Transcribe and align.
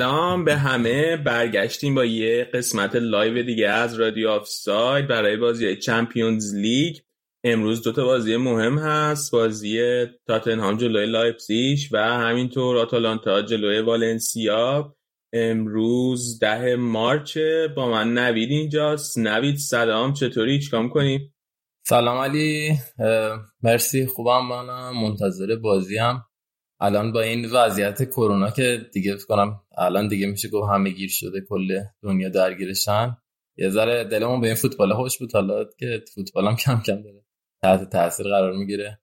سلام 0.00 0.44
به 0.44 0.56
همه. 0.56 1.16
برگشتیم 1.16 1.94
با 1.94 2.04
یه 2.04 2.50
قسمت 2.54 2.96
live 2.96 3.42
دیگه 3.42 3.68
از 3.68 4.00
رادیو 4.00 4.28
Offside 4.28 5.06
برای 5.06 5.36
بازی 5.36 5.76
Champions 5.76 6.54
League. 6.54 6.96
امروز 7.44 7.82
دوتا 7.82 8.04
بازی 8.04 8.36
مهم 8.36 8.78
هست. 8.78 9.32
بازی 9.32 10.06
تاتنهام 10.26 10.76
جلوی 10.76 11.06
لایپسیش 11.06 11.92
و 11.92 11.98
همینطور 11.98 12.78
آتالانتا 12.78 13.42
جلوی 13.42 13.80
والنسیا. 13.80 14.96
امروز 15.32 16.38
ده 16.38 16.76
March. 16.76 17.38
با 17.76 17.90
من 17.90 18.14
نوید 18.14 18.50
اینجاست. 18.50 19.18
نوید 19.18 19.56
سلام. 19.56 20.12
چطوری؟ 20.12 20.58
چیکار 20.58 20.88
کنی؟ 20.88 21.32
سلام 21.86 22.18
علی. 22.18 22.78
مرسی. 23.62 24.06
خوبم؟ 24.06 24.46
منم. 24.46 25.02
منتظر 25.02 25.56
بازیم 25.56 26.29
الان 26.80 27.12
با 27.12 27.20
این 27.20 27.50
وضعیت 27.50 28.02
کرونا 28.02 28.50
که 28.50 28.88
دیگه 28.92 29.16
کنم 29.28 29.60
الان 29.78 30.08
دیگه 30.08 30.26
میشه 30.26 30.48
گفت 30.48 30.70
همه 30.72 30.90
گیر 30.90 31.10
شده 31.10 31.40
کل 31.40 31.80
دنیا 32.02 32.28
درگیرشن. 32.28 33.16
یه 33.56 33.70
ذره 33.70 34.04
دلمون 34.04 34.40
به 34.40 34.46
این 34.46 34.56
فوتبال 34.56 34.94
خوش 34.94 35.18
بود. 35.18 35.34
حالا 35.34 35.64
که 35.78 36.04
فوتبال 36.14 36.46
هم 36.46 36.56
کم 36.56 36.80
کم 36.86 37.02
داره 37.02 37.24
تحت 37.62 37.90
تاثیر 37.90 38.26
قرار 38.26 38.52
می‌گیره. 38.52 39.00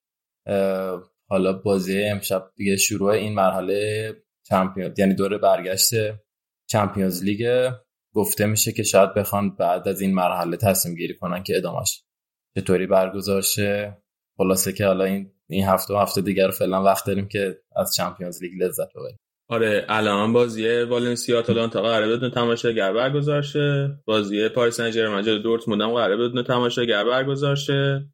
حالا 1.30 1.54
بازی 1.54 2.04
امشب 2.04 2.52
دیگه 2.56 2.78
شروع 2.78 3.12
این 3.12 3.34
مرحله 3.34 4.16
چمپیون 4.50 4.94
یعنی 4.98 5.14
دور 5.14 5.38
برگشت 5.38 5.90
چمپیونز 6.70 7.24
لیگ. 7.24 7.72
گفته 8.14 8.46
میشه 8.46 8.72
که 8.72 8.84
شاید 8.84 9.14
بخوان 9.14 9.56
بعد 9.56 9.88
از 9.88 10.02
این 10.02 10.14
مرحله 10.14 10.58
تصمیم 10.58 10.96
گیری 10.96 11.18
کنن 11.18 11.44
که 11.44 11.58
ادامش 11.58 12.04
چطوری 12.58 12.88
برگزار 12.88 13.42
شه. 13.42 13.98
خلاصه 14.38 14.74
که 14.74 14.86
حالا 14.86 15.04
این 15.04 15.32
این 15.50 15.66
هفته 15.66 15.94
و 15.94 15.98
هفته 15.98 16.22
دیگر 16.22 16.50
فعلا 16.50 16.84
وقت 16.84 17.06
داریم 17.06 17.28
که 17.28 17.58
از 17.76 17.94
چمپیونز 17.96 18.44
لیگ 18.44 18.64
لذت 18.64 18.90
ببریم. 18.96 19.18
آره 19.50 19.86
الان 19.90 20.34
بازی 20.34 20.82
والنسیا 20.82 21.40
آتالانتا. 21.40 21.82
قراره 21.82 22.08
بدون 22.08 22.32
تماشاگر 22.32 22.94
برگزار 22.94 23.42
شه. 23.42 24.00
بازی 24.06 24.50
پاریس 24.50 24.76
سن 24.76 24.92
ژرمن 24.92 25.24
جلوی 25.24 25.44
دورتموند 25.44 25.82
هم 25.82 25.94
قراره 25.94 26.18
بدون 26.18 26.44
تماشاگر 26.44 27.04
برگزار 27.04 27.56
شه. 27.56 28.10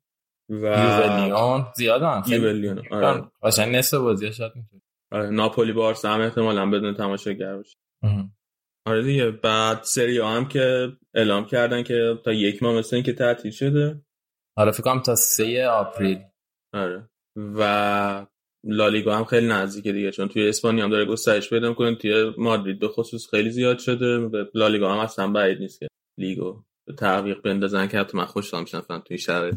و 0.49 0.55
یوونیون 0.55 1.65
زیادن. 1.75 2.23
یوونیون 2.27 2.81
آره. 2.91 3.23
قشنگ 3.43 3.75
نصف 3.75 3.97
بازی 3.97 4.33
شاید 4.33 4.51
می‌تونه. 4.55 4.81
آره 5.11 5.29
ناپولی 5.29 5.73
بارسا 5.73 6.13
هم 6.13 6.21
احتمالاً 6.21 6.69
بدون 6.69 6.93
تماشاگر 6.93 7.55
باشه 7.55 7.75
آره 8.85 9.03
دیگه 9.03 9.31
بعد 9.31 9.83
سری 9.83 10.19
هم 10.19 10.47
که 10.47 10.91
اعلام 11.13 11.45
کردن 11.45 11.83
که 11.83 12.19
تا 12.25 12.33
یک 12.33 12.63
ماه 12.63 12.75
مثل 12.75 13.01
که 13.01 13.13
تعطیل 13.13 13.51
شده. 13.51 14.01
آره 14.57 14.71
فکر 14.71 14.83
کنم 14.83 14.99
تا 15.01 15.15
3 15.15 15.67
April. 15.67 16.19
آره. 16.73 17.09
و 17.37 18.25
لالیگا 18.65 19.17
هم 19.17 19.25
خیلی 19.25 19.47
نزدیکه 19.47 19.91
دیگه 19.91 20.11
چون 20.11 20.27
توی 20.27 20.49
اسپانیا 20.49 20.83
هم 20.83 20.91
داره 20.91 21.05
گسترش 21.05 21.49
پیدا 21.49 21.69
می‌کنه. 21.69 21.95
توی 21.95 22.33
مادرید 22.37 22.79
به 22.79 22.87
خصوص 22.87 23.29
خیلی 23.29 23.49
زیاد 23.49 23.79
شده. 23.79 24.27
به 24.27 24.49
لالیگا 24.53 24.93
هم 24.93 24.99
اصلا 24.99 25.31
بعید 25.31 25.59
نیست 25.59 25.79
که 25.79 25.87
لیگو 26.19 26.63
به 26.87 26.93
تعویق 26.93 27.41
بندازن 27.41 27.87
که 27.87 27.99
حتما 27.99 28.25
خوشحال 28.25 28.61
میشن 28.61 28.81
توی 29.07 29.17
شرایط. 29.17 29.55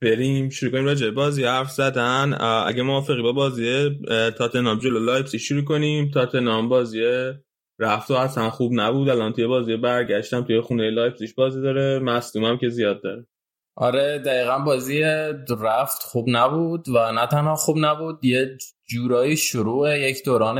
بریم 0.00 0.48
شروع 0.48 0.72
کنیم 0.72 0.84
راجع 0.84 1.10
بازی. 1.10 1.44
حرف 1.44 1.70
زدن. 1.70 2.38
اگه 2.66 2.82
موافقی 2.82 3.22
با 3.22 3.32
بازی 3.32 3.98
تاتنهام 4.38 4.78
جلو 4.78 4.98
لایپزیگ 4.98 5.40
شروع 5.40 5.64
کنیم. 5.64 6.10
تاتنهام 6.10 6.68
بازی 6.68 7.32
رفت 7.80 8.10
و 8.10 8.14
اصلا 8.14 8.50
خوب 8.50 8.72
نبود. 8.74 9.08
الان 9.08 9.32
توی 9.32 9.46
بازی 9.46 9.76
برگشتم 9.76 10.44
توی 10.44 10.60
خونه 10.60 10.90
لایپزیگ 10.90 11.30
بازی 11.36 11.62
داره. 11.62 11.98
مصدومم 11.98 12.58
که 12.58 12.68
زیاد 12.68 13.02
داره. 13.02 13.26
آره 13.80 14.18
دقیقا 14.18 14.58
بازی 14.58 15.02
رفت 15.60 16.02
خوب 16.02 16.24
نبود 16.28 16.88
و 16.88 17.12
نه 17.12 17.26
تنها 17.26 17.54
خوب 17.54 17.76
نبود 17.78 18.24
یه 18.24 18.58
جورایی 18.88 19.36
شروع 19.36 19.98
یک 19.98 20.24
دوران 20.24 20.58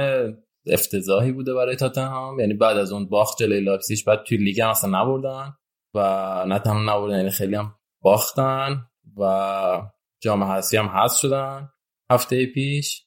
افتضاحی 0.66 1.32
بوده 1.32 1.54
برای 1.54 1.76
تاتنهام. 1.76 2.41
یعنی 2.41 2.54
بعد 2.54 2.76
از 2.76 2.92
اون 2.92 3.09
باخت 3.09 3.38
جلوی 3.38 3.60
لایپزیگ 3.60 3.98
بعد 4.06 4.22
توی 4.22 4.38
لیگ 4.38 4.60
هم 4.60 4.69
اصلا 4.69 5.03
نبردن 5.03 5.53
و 5.94 6.00
نه 6.47 6.59
تنها 6.59 6.82
نبردن 6.82 7.16
یعنی 7.16 7.30
خیلی 7.30 7.54
هم 7.54 7.75
باختن 8.03 8.82
و 9.16 9.82
جام 10.22 10.44
حذفی 10.44 10.76
هم 10.76 10.88
حذف 10.88 11.19
شدن. 11.19 11.69
هفته 12.10 12.47
پیش 12.47 13.06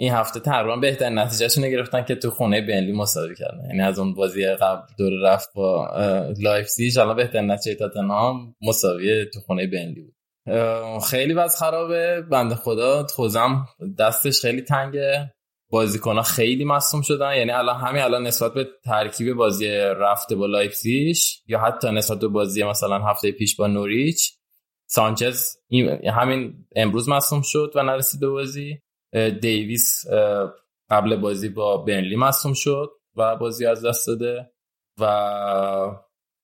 این 0.00 0.12
هفته 0.12 0.40
تقریبا 0.40 0.76
بهترین 0.76 1.18
نتیجهشون 1.18 1.70
گرفتن 1.70 2.04
که 2.04 2.14
تو 2.14 2.30
خونه 2.30 2.60
برنلی 2.60 2.92
مساوی 2.92 3.34
کردن. 3.34 3.66
یعنی 3.66 3.82
از 3.82 3.98
اون 3.98 4.14
بازی 4.14 4.46
قبل 4.46 4.82
دور 4.98 5.12
رفت 5.22 5.48
با 5.54 5.88
لایپزیگ 6.38 6.98
الان 6.98 7.16
بهترین 7.16 7.50
نتیجه 7.50 7.76
تاتنهام 7.76 8.54
مساوی 8.62 9.24
تو 9.24 9.40
خونه 9.40 9.66
برنلی 9.66 10.02
بود. 10.02 10.14
خیلی 11.02 11.34
وضع 11.34 11.58
خرابه. 11.58 12.22
بنده 12.30 12.54
خدا 12.54 13.06
خوزه 13.06 13.49
هم 13.49 13.66
دستش 13.98 14.40
خیلی 14.40 14.62
تنگه. 14.62 15.32
بازیکن 15.70 16.22
خیلی 16.22 16.64
مصدوم 16.64 17.02
شدن. 17.02 17.36
یعنی 17.36 17.50
الان 17.50 17.76
همین 17.76 18.02
الان 18.02 18.22
نسبت 18.22 18.54
به 18.54 18.68
ترکیب 18.84 19.34
بازی 19.34 19.68
رفته 19.76 20.34
با 20.34 20.46
لایپزیگ 20.46 21.16
یا 21.46 21.58
حتی 21.58 21.90
نسبت 21.90 22.18
به 22.18 22.28
بازی 22.28 22.62
مثلا 22.62 22.98
هفته 22.98 23.32
پیش 23.32 23.56
با 23.56 23.66
نوریچ 23.66 24.32
سانچز 24.86 25.56
همین 26.14 26.66
امروز 26.76 27.08
مصدوم 27.08 27.42
شد 27.44 27.72
و 27.74 27.82
نرسید 27.82 28.20
به 28.20 28.28
بازی. 28.28 28.78
دیویس 29.40 30.04
قبل 30.90 31.16
بازی 31.16 31.48
با 31.48 31.76
برنلی 31.76 32.16
مصوم 32.16 32.52
شد 32.52 32.90
و 33.16 33.36
بازی 33.36 33.66
از 33.66 33.84
دست 33.84 34.06
داده 34.06 34.50
و 35.00 35.96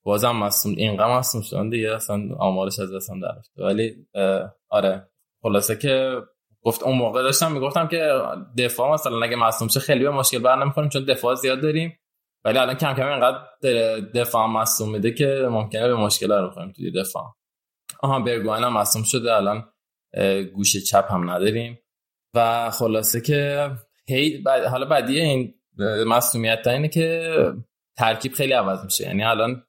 بازم 0.04 0.36
مصوم 0.36 0.74
اینقدر 0.76 1.18
مصوم 1.18 1.42
شدن 1.42 1.68
دیگه 1.68 1.94
اصلا 1.94 2.20
آمارش 2.38 2.78
از 2.78 2.94
دستم 2.94 3.20
در 3.20 3.64
ولی 3.64 4.06
آره 4.68 5.10
خلاصه 5.42 5.76
که 5.76 6.22
گفت 6.62 6.82
اون 6.82 6.98
موقع 6.98 7.22
داشتم 7.22 7.52
می‌گفتم 7.52 7.88
که 7.88 8.12
دفاع 8.58 8.92
مثلا 8.92 9.22
اگه 9.22 9.36
مصوم 9.36 9.68
شه 9.68 9.80
خیلی 9.80 10.04
به 10.04 10.10
مشکل 10.10 10.38
بر 10.38 10.62
نمی‌خوریم 10.62 10.90
چون 10.90 11.04
دفاع 11.04 11.34
زیاد 11.34 11.60
داریم. 11.60 11.98
ولی 12.44 12.58
الان 12.58 12.74
کم 12.74 12.94
کم 12.94 13.06
اینقدر 13.06 13.46
دفاع 14.14 14.46
مصوم 14.46 14.90
میده 14.90 15.10
که 15.12 15.48
ممکنه 15.50 15.88
به 15.88 15.94
مشکل 15.94 16.32
رو 16.32 16.48
بخوریم 16.48 16.72
توی 16.72 16.92
دفاع. 16.92 17.34
آها 18.00 18.20
برگوان 18.20 18.64
هم 18.64 18.72
مصوم 18.72 19.02
شده 19.02 19.34
الان 19.34 19.72
گوشه 20.54 20.80
چپ 20.80 21.12
هم 21.12 21.30
نداریم. 21.30 21.78
و 22.36 22.70
خلاصه 22.70 23.20
که 23.20 23.70
هی 24.08 24.38
بعد 24.38 24.64
حالا 24.64 24.86
بعدی 24.86 25.20
این 25.20 25.54
مسئولیت 26.06 26.66
اینه 26.66 26.88
که 26.88 27.34
ترکیب 27.98 28.32
خیلی 28.32 28.52
عوض 28.52 28.84
میشه. 28.84 29.04
یعنی 29.04 29.24
الان 29.24 29.62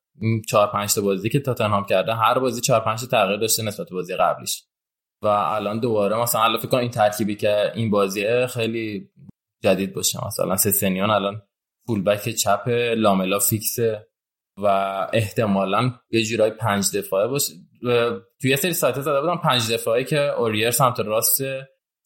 چهار 0.47 0.67
پنج 0.67 0.93
تا 0.93 1.01
بازی 1.01 1.29
که 1.29 1.39
تاتنهام 1.39 1.85
کرده 1.85 2.13
هر 2.13 2.39
بازی 2.39 2.61
چهار 2.61 2.79
پنج 2.79 3.01
تا 3.01 3.07
تغییر 3.07 3.39
داشته 3.39 3.63
نسبت 3.63 3.89
بازی 3.89 4.15
قبلیش. 4.15 4.63
و 5.23 5.27
الان 5.27 5.79
دوباره 5.79 6.21
مثلا 6.21 6.43
الان 6.43 6.59
فکر 6.59 6.67
کنم 6.67 6.79
این 6.79 6.91
ترکیبی 6.91 7.35
که 7.35 7.71
این 7.75 7.89
بازیه 7.89 8.47
خیلی 8.47 9.09
جدید 9.63 9.93
باشه. 9.93 10.27
مثلا 10.27 10.55
سسنیان 10.55 11.09
الان 11.09 11.41
فول 11.87 12.03
بک 12.03 12.29
چپ 12.29 12.67
لاملا 12.97 13.39
فیکسه 13.39 14.07
و 14.57 14.67
احتمالا 15.13 15.91
یه 16.11 16.23
جورای 16.23 16.51
پنج 16.51 16.97
دفاعه 16.97 17.27
باشه. 17.27 17.53
توی 18.41 18.55
سری 18.57 18.73
سایت 18.73 19.01
زده 19.01 19.21
بودم 19.21 19.37
پنج 19.37 19.71
دفاعی 19.73 20.03
که 20.03 20.19
اوریر 20.19 20.71
سمت 20.71 20.99
راست 20.99 21.41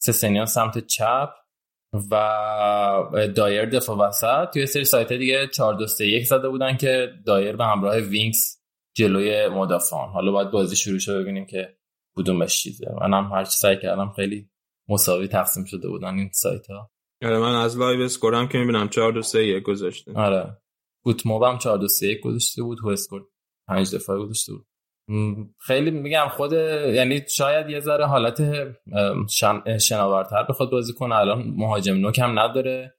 سسنیان 0.04 0.46
سمت 0.46 0.86
چپ 0.86 1.28
و 2.10 2.14
دایر 3.36 3.64
دفاع 3.64 3.96
وسط. 3.96 4.50
توی 4.52 4.66
سری 4.66 4.84
سایت 4.84 5.12
دیگه 5.12 5.46
4 5.46 5.74
2 5.74 5.86
3 5.86 6.06
1 6.06 6.26
زده 6.26 6.48
بودن 6.48 6.76
که 6.76 7.12
دایر 7.26 7.56
به 7.56 7.64
همراه 7.64 7.96
وینکس 7.96 8.62
جلوی 8.96 9.48
مدافعان. 9.48 10.08
حالا 10.08 10.32
باید 10.32 10.50
بازی 10.50 10.76
شروع 10.76 10.98
شه 10.98 11.20
ببینیم 11.20 11.46
که 11.46 11.76
کدومش 12.16 12.62
چیزه. 12.62 12.94
منم 13.00 13.32
هر 13.32 13.44
چی 13.44 13.50
سعی 13.50 13.78
کردم 13.78 14.12
خیلی 14.16 14.50
مساوی 14.88 15.28
تقسیم 15.28 15.64
شده 15.64 15.88
بودن 15.88 16.14
این 16.18 16.30
سایت 16.32 16.70
ها 16.70 16.90
آره 17.24 17.38
من 17.38 17.54
از 17.54 17.78
LiveScore 17.78 18.00
م 18.00 18.48
که 18.48 18.58
می‌بینم 18.58 18.88
4 18.88 19.12
2 19.12 19.22
3 19.22 19.38
1 19.38 19.62
گذاشته. 19.62 20.12
آره. 20.12 20.58
FotMob 21.04 21.42
هم 21.42 21.58
4 21.58 21.78
2 21.78 21.88
3 21.88 22.06
1 22.06 22.20
گذاشته 22.20 22.62
بود. 22.62 22.84
و 22.84 22.88
اسکور 22.88 23.26
پنج 23.68 23.94
دفاعی 23.94 24.22
گذاشته 24.22 24.52
بود. 24.52 24.66
خیلی 25.58 25.90
میگم 25.90 26.26
خود 26.30 26.52
یعنی 26.52 27.22
شاید 27.28 27.70
یه 27.70 27.80
ذره 27.80 28.06
حالت 28.06 28.42
شن... 29.30 29.78
شناورتر 29.78 30.42
بخواد 30.42 30.70
بازی 30.70 30.92
کنه. 30.92 31.14
الان 31.14 31.42
مهاجم 31.56 31.94
نوک 31.94 32.18
هم 32.18 32.38
نداره 32.38 32.94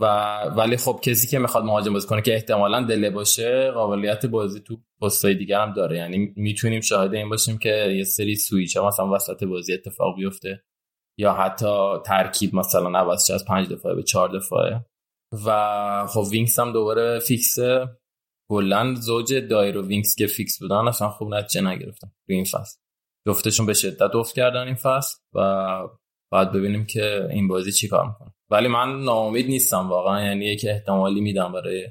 و 0.00 0.04
ولی 0.42 0.76
خب 0.76 1.00
کسی 1.02 1.26
که 1.26 1.38
می‌خواد 1.38 1.64
مهاجم 1.64 1.92
بازی 1.92 2.08
کنه 2.08 2.22
که 2.22 2.34
احتمالا 2.34 2.82
دله 2.82 3.10
باشه 3.10 3.70
قابلیت 3.70 4.26
بازی 4.26 4.60
تو 4.60 4.76
پستای 5.02 5.34
دیگه 5.34 5.58
هم 5.58 5.72
داره. 5.72 5.96
یعنی 5.96 6.32
می‌تونیم 6.36 6.80
شاهد 6.80 7.14
این 7.14 7.28
باشیم 7.28 7.58
که 7.58 7.94
یه 7.96 8.04
سری 8.04 8.36
سویچ 8.36 8.76
ها 8.76 8.86
مثلا 8.86 9.10
وسط 9.12 9.44
بازی 9.44 9.74
اتفاق 9.74 10.16
بیفته 10.16 10.62
یا 11.18 11.32
حتی 11.32 11.98
ترکیب 12.06 12.54
مثلا 12.54 12.98
عوض 12.98 13.30
از 13.30 13.44
پنج 13.44 13.68
دفعه 13.68 13.94
به 13.94 14.02
چهار 14.02 14.28
دفعه 14.28 14.84
و 15.46 16.06
خب 16.06 16.24
وینکس 16.30 16.58
هم 16.58 16.72
دوباره 16.72 17.18
فیکسه 17.18 17.97
کلا 18.50 18.94
زوج 18.94 19.34
دایر 19.34 19.78
و 19.78 19.86
وینکس 19.86 20.14
که 20.14 20.26
فیکس 20.26 20.58
بودن 20.58 20.88
اصلا 20.88 21.08
خوب 21.08 21.34
نتیجه 21.34 21.60
نگرفتن 21.66 22.08
تو 22.08 22.32
این 22.32 22.44
فصل. 22.44 22.78
جفتشون 23.28 23.66
به 23.66 23.74
شدت 23.74 24.14
افت 24.14 24.34
کردن 24.34 24.62
این 24.62 24.74
فصل 24.74 25.16
و 25.34 25.78
بعد 26.32 26.52
ببینیم 26.52 26.86
که 26.86 27.28
این 27.30 27.48
بازی 27.48 27.72
چی 27.72 27.88
کار 27.88 28.06
می‌کنه. 28.06 28.34
ولی 28.50 28.68
من 28.68 29.04
ناامید 29.04 29.46
نیستم 29.46 29.88
واقعا 29.88 30.24
یعنی 30.24 30.44
یک 30.44 30.66
احتمالی 30.68 31.20
میدم 31.20 31.52
برای 31.52 31.88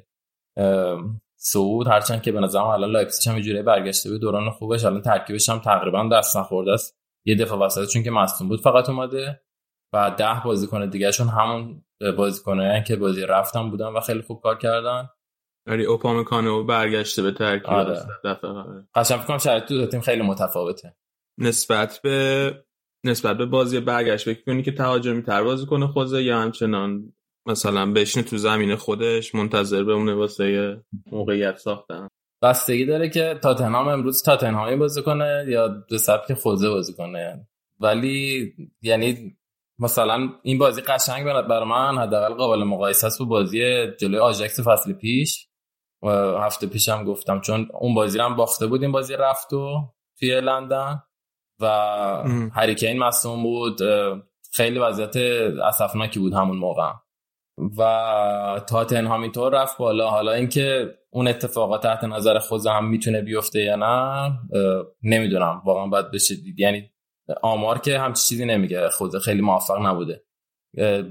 صعود 1.40 1.88
هرچند 1.88 2.22
که 2.22 2.32
به 2.32 2.40
نظرم 2.40 2.64
الان 2.64 2.92
لایپزیگ 2.92 3.34
هم 3.34 3.42
جوری 3.42 3.62
برگشته 3.62 4.10
به 4.10 4.18
دوران 4.18 4.50
خوبش. 4.50 4.86
الان 4.86 5.02
ترکیبش 5.02 5.50
هم 5.50 5.60
تقریبا 5.60 6.10
دست 6.14 6.38
نخورده 6.38 6.72
است. 6.72 6.98
یه 7.26 7.36
دفاع 7.36 7.58
وسط 7.58 7.88
چون 7.88 8.04
که 8.04 8.12
مصدوم 8.12 8.48
بود 8.48 8.62
فقط 8.62 8.90
اومده. 8.90 9.42
و 9.94 10.16
ده 10.18 10.42
بازیکن 10.46 10.90
دیگهشون 10.90 11.28
همون 11.28 11.86
بازیکنایی 12.18 12.84
که 12.84 12.96
بازی 12.96 13.22
رفتن 13.22 13.70
بودن 13.70 13.88
و 13.88 14.00
خیلی 14.00 14.22
خوب 14.22 14.42
کار 14.42 14.58
کردن. 14.58 15.10
ولی 15.68 15.86
اوپامکانو 15.86 16.64
برگشته 16.64 17.22
به 17.22 17.32
ترکیب 17.32 17.70
آره. 17.70 18.06
قشنگ 18.96 19.20
فکر 19.20 19.28
کنم 19.28 19.38
شرایط 19.38 19.64
تو 19.64 19.86
تیم 19.86 20.02
خیلی 20.02 20.22
متفاوته. 20.22 20.96
نسبت 21.38 22.00
به 22.04 22.54
نسبت 23.04 23.38
به 23.38 23.46
بازی 23.46 23.80
برگشت 23.80 24.26
فکر 24.26 24.44
کنی 24.44 24.64
که 24.64 24.72
تهاجمی 24.72 25.22
تر 25.22 25.44
بازی 25.44 25.66
کنه 25.66 25.88
خوزه 25.88 26.24
یا 26.24 26.40
همچنان 26.40 27.14
مثلا 27.48 27.94
بشینه 27.94 28.26
تو 28.26 28.38
زمین 28.38 28.76
خودش 28.76 29.36
منتظر 29.36 29.84
بمونه 29.84 30.14
واسه 30.14 30.78
موقعیت 31.12 31.58
ساختن؟ 31.58 32.08
بستگی 32.42 32.86
داره 32.86 33.10
که 33.10 33.40
تاتنهام 33.44 33.88
امروز 33.88 34.24
تاتنهامی 34.24 34.76
بازی 34.76 35.02
کنه 35.02 35.46
یا 35.48 35.84
به 35.90 35.98
سبک 35.98 36.34
خوزه 36.34 36.70
بازی 36.70 36.94
کنه. 36.94 37.48
ولی 37.80 38.54
یعنی 38.82 39.38
مثلا 39.80 40.30
این 40.44 40.58
بازی 40.58 40.82
قشنگ 40.82 41.26
برای 41.26 41.70
من 41.70 41.98
حداقل 41.98 42.34
قابل 42.34 42.64
مقایسه 42.64 43.08
است 43.08 43.20
با 43.20 43.26
بازی 43.26 43.88
جلوی 44.00 44.20
آژاکس 44.20 44.60
فصل 44.60 44.94
پیش. 44.94 45.47
هفته 46.40 46.68
پیشم 46.68 47.04
گفتم 47.04 47.42
چون 47.42 47.70
اون 47.74 47.94
بازی 47.94 48.20
هم 48.20 48.36
باخته 48.36 48.68
بود 48.68 48.82
این 48.82 48.92
بازی 48.92 49.14
رفت 49.14 49.54
و 49.54 49.94
توی 50.20 50.42
لندن 50.42 51.04
و 51.62 51.68
هریکین 52.54 53.00
مصوم 53.00 53.44
بود. 53.44 53.80
خیلی 54.52 54.80
وضعیت 54.80 55.16
اسفناکی 55.64 56.20
بود 56.20 56.34
همون 56.34 56.58
موقع. 56.58 56.92
و 57.78 58.62
تاتن 58.68 59.08
همینطور 59.08 59.62
رفت 59.62 59.78
بالا. 59.78 60.10
حالا 60.10 60.32
اینکه 60.32 60.96
اون 61.10 61.28
اتفاقات 61.28 61.84
تحت 61.84 62.04
نظر 62.04 62.40
خود 62.40 62.68
هم 62.68 62.90
می‌تونه 62.90 63.22
بیفته 63.22 63.60
یا 63.60 63.76
نه 63.76 64.32
نمی‌دونم. 65.04 65.62
واقعا 65.66 65.88
باید 65.88 66.12
بشه 66.12 66.36
دید 66.36 66.60
یعنی 66.60 66.92
آمار 67.42 67.80
که 67.80 68.00
همچی 68.00 68.22
چیزی 68.28 68.46
نمیگه. 68.46 68.90
خود 68.90 69.18
خیلی 69.18 69.42
موفق 69.42 69.86
نبوده. 69.86 70.24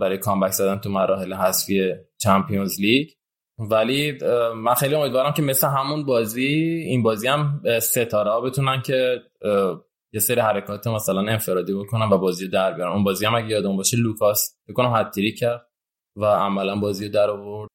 برای 0.00 0.18
کامبک 0.18 0.50
زدن 0.50 0.78
تو 0.78 0.90
مراحل 0.90 1.34
حذفی 1.34 1.94
چمپیونز 2.18 2.80
لیگ. 2.80 3.08
ولی 3.58 4.18
من 4.56 4.74
خیلی 4.74 4.94
امیدوارم 4.94 5.32
که 5.32 5.42
مثل 5.42 5.66
همون 5.66 6.04
بازی 6.04 6.46
این 6.86 7.02
بازی 7.02 7.28
هم 7.28 7.62
ستاره 7.82 8.30
ها 8.30 8.40
بتونن 8.40 8.82
که 8.82 9.22
یه 10.12 10.20
سری 10.20 10.40
حرکات 10.40 10.86
مثلا 10.86 11.20
انفرادی 11.20 11.74
بکنن 11.74 12.08
و 12.12 12.18
بازی 12.18 12.48
در 12.48 12.72
بیارن. 12.72 12.92
اون 12.92 13.04
بازی 13.04 13.26
هم 13.26 13.34
اگه 13.34 13.48
یادم 13.48 13.76
باشه 13.76 13.96
لوکاس 13.96 14.56
بکنم 14.68 14.96
هتری 14.96 15.34
کرد 15.34 15.66
و 16.16 16.24
عملا 16.24 16.76
بازی 16.76 17.08
در 17.08 17.30
آورد. 17.30 17.70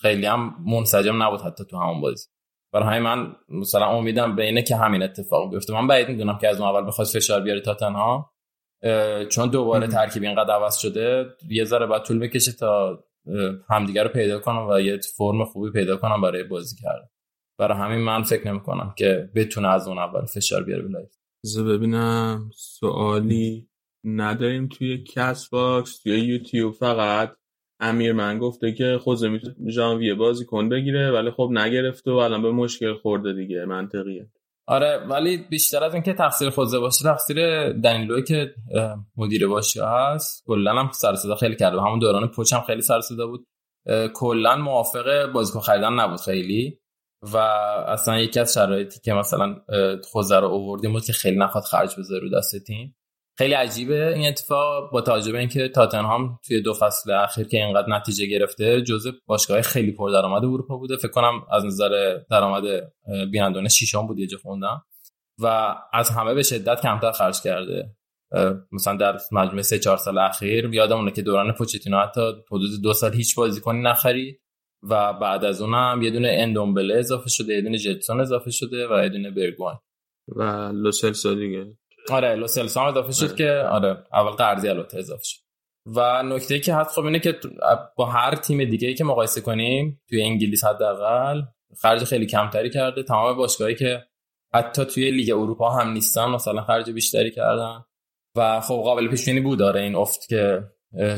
خیلی 0.00 0.26
هم 0.26 0.54
منسجم 0.66 1.22
نبود 1.22 1.40
حتی 1.40 1.64
تو 1.64 1.78
همون 1.78 2.00
بازی. 2.00 2.26
برای 2.72 2.88
همین 2.88 3.02
من 3.02 3.36
مثلا 3.48 3.86
امیدم 3.86 4.36
به 4.36 4.44
اینه 4.44 4.62
که 4.62 4.76
همین 4.76 5.02
اتفاق 5.02 5.50
بیفته. 5.50 5.74
من 5.74 5.86
بعید 5.86 6.08
می‌دونم 6.08 6.38
که 6.38 6.48
از 6.48 6.60
اون 6.60 6.68
اول 6.68 6.86
بخواد 6.86 7.06
فشار 7.06 7.40
بیاره 7.40 7.60
تاتنهام 7.60 8.32
چون 9.30 9.48
دوباره 9.48 9.86
ترکیب 9.86 10.22
اینقدر 10.22 10.54
عوض 10.54 10.76
شده 10.76 11.26
یه 11.50 11.64
ذره 11.64 11.86
باید 11.86 12.02
طول 12.02 12.18
بکشه 12.18 12.52
تا 12.52 13.04
همدیگه 13.70 14.02
رو 14.02 14.08
پیدا 14.08 14.38
کنن 14.38 14.68
و 14.70 14.80
یه 14.80 15.00
فرم 15.16 15.44
خوبی 15.44 15.70
پیدا 15.70 15.96
کنن 15.96 16.20
برای 16.20 16.44
بازی 16.44 16.76
کردن. 16.76 17.08
برای 17.58 17.78
همین 17.78 17.98
من 17.98 18.22
فکر 18.22 18.48
نمی 18.48 18.60
کنم 18.60 18.94
که 18.98 19.30
بتونه 19.34 19.68
از 19.68 19.88
اون 19.88 19.98
اول 19.98 20.24
فشار 20.24 20.62
بیاره 20.62 21.08
بذار 21.44 21.64
ببینم. 21.64 22.50
سوالی 22.54 23.68
نداریم 24.04 24.68
توی 24.68 25.04
Castbox 25.04 26.02
توی 26.02 26.20
یوتیوب 26.20 26.74
فقط. 26.74 27.36
امیر 27.80 28.12
من 28.12 28.38
گفته 28.38 28.72
که 28.72 28.98
خوزه 29.02 29.28
می‌تونه 29.28 29.70
ژانویه 29.70 30.14
بازی 30.14 30.44
کن 30.44 30.68
بگیره 30.68 31.10
ولی 31.10 31.30
خب 31.30 31.48
نگرفته 31.52 32.10
و 32.10 32.14
الان 32.14 32.42
به 32.42 32.50
مشکل 32.50 32.94
خورده 32.94 33.32
دیگه. 33.32 33.64
منطقیه. 33.64 34.30
آره 34.72 35.06
ولی 35.08 35.36
بیشتر 35.36 35.84
از 35.84 35.94
اینکه 35.94 36.12
تقصیر 36.12 36.50
خوزه 36.50 36.78
باشه 36.78 37.04
تقصیر 37.04 37.68
دنیلوی 37.72 38.22
که 38.22 38.54
مدیر 39.16 39.48
باشگاه 39.48 40.00
هست. 40.00 40.44
کلا 40.46 40.74
هم 40.74 40.90
سر 40.92 41.34
خیلی 41.40 41.56
کرده 41.56 41.80
همون 41.80 41.98
دوران 41.98 42.28
پوچ 42.28 42.52
هم 42.52 42.60
خیلی 42.60 42.82
سر 42.82 43.00
صدا 43.00 43.26
بود 43.26 43.46
کلا 44.14 44.56
موافق 44.56 45.32
بازیکن 45.32 45.60
خریدن 45.60 45.92
نبود 45.92 46.20
خیلی. 46.20 46.78
و 47.22 47.36
اصلا 47.36 48.18
یکی 48.18 48.40
از 48.40 48.54
شرایطی 48.54 49.00
که 49.00 49.12
مثلا 49.12 49.56
خوزه 50.04 50.40
رو 50.40 50.46
اووردیم 50.46 50.92
بود 50.92 51.04
که 51.04 51.12
خیلی 51.12 51.36
نخواد 51.36 51.64
خرج 51.64 51.94
بذاره 51.98 52.20
رو 52.20 52.38
دست 52.38 52.64
تیم. 52.66 52.96
خیلی 53.38 53.54
عجیبه 53.54 54.14
این 54.14 54.28
اتفاق 54.28 54.92
با 54.92 55.00
توجه 55.00 55.32
به 55.32 55.38
اینکه 55.38 55.68
تاتنهام 55.68 56.38
توی 56.46 56.60
دو 56.60 56.74
فصل 56.74 57.10
اخیر 57.12 57.48
که 57.48 57.56
اینقدر 57.64 57.88
نتیجه 57.88 58.26
گرفته 58.26 58.82
جزء 58.82 59.10
باشگاه 59.26 59.62
خیلی 59.62 59.92
پردرآمد 59.92 60.44
اروپا 60.44 60.76
بوده. 60.76 60.96
فکر 60.96 61.08
کنم 61.08 61.46
از 61.50 61.64
نظر 61.64 62.18
درآمد 62.30 62.92
بینندانه 63.30 63.68
شیشم 63.68 64.06
بود 64.06 64.18
یه 64.18 64.26
جا 64.26 64.38
خوندم. 64.42 64.82
و 65.38 65.74
از 65.92 66.10
همه 66.10 66.34
به 66.34 66.42
شدت 66.42 66.80
کمتر 66.80 67.12
خرج 67.12 67.40
کرده. 67.40 67.96
مثلا 68.72 68.96
در 68.96 69.18
مجموعه 69.32 69.62
سه 69.62 69.78
چهار 69.78 69.96
سال 69.96 70.18
اخیر 70.18 70.74
یادمونه 70.74 71.10
که 71.10 71.22
دوران 71.22 71.52
پوچتینو 71.52 71.98
حتی 71.98 72.20
حدود 72.50 72.82
دو 72.82 72.92
سال 72.92 73.14
هیچ 73.14 73.36
بازیکنی 73.36 73.82
نخرید. 73.82 74.42
و 74.82 75.12
بعد 75.12 75.44
از 75.44 75.60
اونم 75.60 76.02
یه 76.02 76.10
دونه 76.10 76.36
اندومبله 76.38 76.98
اضافه 76.98 77.30
شده 77.30 77.54
یه 77.54 77.60
دونه 77.60 77.78
جتسون 77.78 78.20
اضافه 78.20 78.50
شده 78.50 78.88
و 78.88 79.02
یه 79.02 79.08
دونه 79.08 79.30
برگوان. 79.30 79.78
و 80.28 80.42
لوسلسو 80.74 81.34
دیگه. 81.34 81.76
آره 82.10 82.34
لوسلسو 82.34 82.80
هم 82.80 82.86
اضافه 82.86 83.12
شد 83.12 83.36
که 83.36 83.50
آره 83.70 84.04
اول 84.12 84.30
قرضی 84.30 84.68
البته 84.68 84.98
اضافه 84.98 85.22
شد. 85.24 85.42
و 85.86 86.22
نکته 86.22 86.60
که 86.60 86.74
حد 86.74 86.86
خب 86.86 87.04
اینه 87.04 87.18
که 87.18 87.40
با 87.96 88.06
هر 88.06 88.34
تیم 88.34 88.64
دیگه 88.64 88.88
ای 88.88 88.94
که 88.94 89.04
مقایسه 89.04 89.40
کنیم 89.40 90.02
توی 90.08 90.22
انگلیس 90.22 90.64
حداقل 90.64 91.42
خرج 91.80 92.04
خیلی 92.04 92.26
کمتری 92.26 92.70
کرده. 92.70 93.02
تمام 93.02 93.36
باشگاهایی 93.36 93.76
که 93.76 94.02
حتی 94.54 94.84
توی 94.84 95.10
لیگ 95.10 95.30
اروپا 95.30 95.70
هم 95.70 95.92
نیستن 95.92 96.24
مثلا 96.24 96.62
خرج 96.62 96.90
بیشتری 96.90 97.30
کردن. 97.30 97.84
و 98.36 98.60
خب 98.60 98.74
قابل 98.74 99.08
پیش 99.08 99.24
بینی 99.24 99.40
بود 99.40 99.58
داره 99.58 99.80
این 99.80 99.94
افت 99.94 100.28
که 100.28 100.64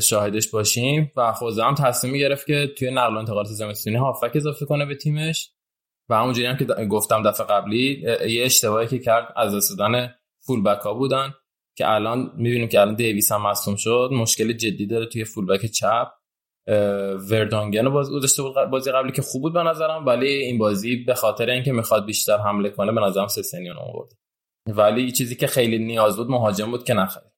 شاهدش 0.03 0.49
باشیم. 0.49 1.11
و 1.15 1.33
خوزه 1.33 1.63
هم 1.63 1.75
تصمیم 1.75 2.13
گرفت 2.13 2.47
که 2.47 2.67
توی 2.77 2.91
نقل 2.91 3.15
و 3.15 3.17
انتقالات 3.17 3.47
زمستونی 3.47 3.95
هافک 3.95 4.31
اضافه 4.35 4.65
کنه 4.65 4.85
به 4.85 4.95
تیمش. 4.95 5.51
و 6.09 6.15
همونجوری 6.15 6.47
هم 6.47 6.57
که 6.57 6.65
گفتم 6.65 7.23
دفعه 7.23 7.47
قبلی 7.47 8.05
یه 8.27 8.45
اشتباهی 8.45 8.87
که 8.87 8.99
کرد 8.99 9.33
از 9.35 9.77
دادن 9.77 10.15
فول 10.45 10.63
بک 10.63 10.79
ها 10.79 10.93
بودن 10.93 11.33
که 11.77 11.89
الان 11.91 12.31
می‌بینیم 12.37 12.67
که 12.67 12.81
الان 12.81 12.95
دیویس 12.95 13.31
هم 13.31 13.41
مصوم 13.47 13.75
شد. 13.75 14.09
مشکل 14.11 14.53
جدی 14.53 14.85
داره 14.85 15.05
توی 15.05 15.23
فول 15.25 15.45
بک 15.45 15.65
چپ 15.65 16.07
وردانگن 17.31 17.89
باز 17.89 18.11
گذاشته 18.11 18.43
بود 18.43 18.55
بازی 18.71 18.91
قبلی 18.91 19.11
که 19.11 19.21
خوب 19.21 19.41
بود 19.41 19.53
به 19.53 19.63
نظرم 19.63 20.05
ولی 20.05 20.27
این 20.27 20.57
بازی 20.57 20.95
به 20.95 21.13
خاطر 21.13 21.49
اینکه 21.49 21.71
می‌خواد 21.71 22.05
بیشتر 22.05 22.37
حمله 22.37 22.69
کنه 22.69 22.91
به 22.91 23.01
نظرم 23.01 23.27
سنیون 23.27 23.77
آورد. 23.77 24.11
ولی 24.67 25.11
چیزی 25.11 25.35
که 25.35 25.47
خیلی 25.47 25.79
نیاز 25.79 26.17
بود 26.17 26.29
مهاجم 26.29 26.71
بود 26.71 26.83
که 26.83 26.93
نخرید. 26.93 27.31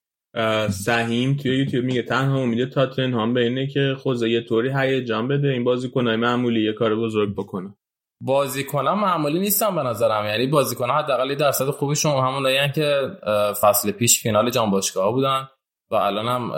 سهیم 0.70 1.38
توی 1.38 1.58
یوتیوب 1.58 1.86
میگه 1.86 2.02
تنها 2.02 2.40
امید 2.40 2.70
تاتنهام 2.70 3.34
به 3.34 3.42
اینه 3.44 3.68
که 3.68 3.96
خوزه 3.98 4.30
یه 4.30 4.42
طوری 4.42 4.70
هیجان 4.76 5.28
بده 5.28 5.48
این 5.48 5.64
بازیکنای 5.64 6.16
معمولی 6.16 6.66
یه 6.66 6.74
کار 6.74 6.96
بزرگ 6.96 7.34
بکنه. 7.34 7.77
بازیکنان 8.22 9.00
معمولی 9.00 9.40
نیستن 9.40 9.76
به 9.76 9.84
نظرم. 9.84 10.26
یعنی 10.26 10.48
بازیکن 10.48 10.90
حداقل 10.90 11.36
درصد 11.36 11.70
خوبشون 11.70 12.12
همون 12.12 12.72
که 12.72 13.18
فصل 13.62 13.92
پیش 13.92 14.22
فینال 14.22 14.50
جام 14.50 14.72
باشگاه 14.72 15.12
بودن 15.12 15.50
و 15.92 15.96
الان 15.96 16.28
هم 16.28 16.52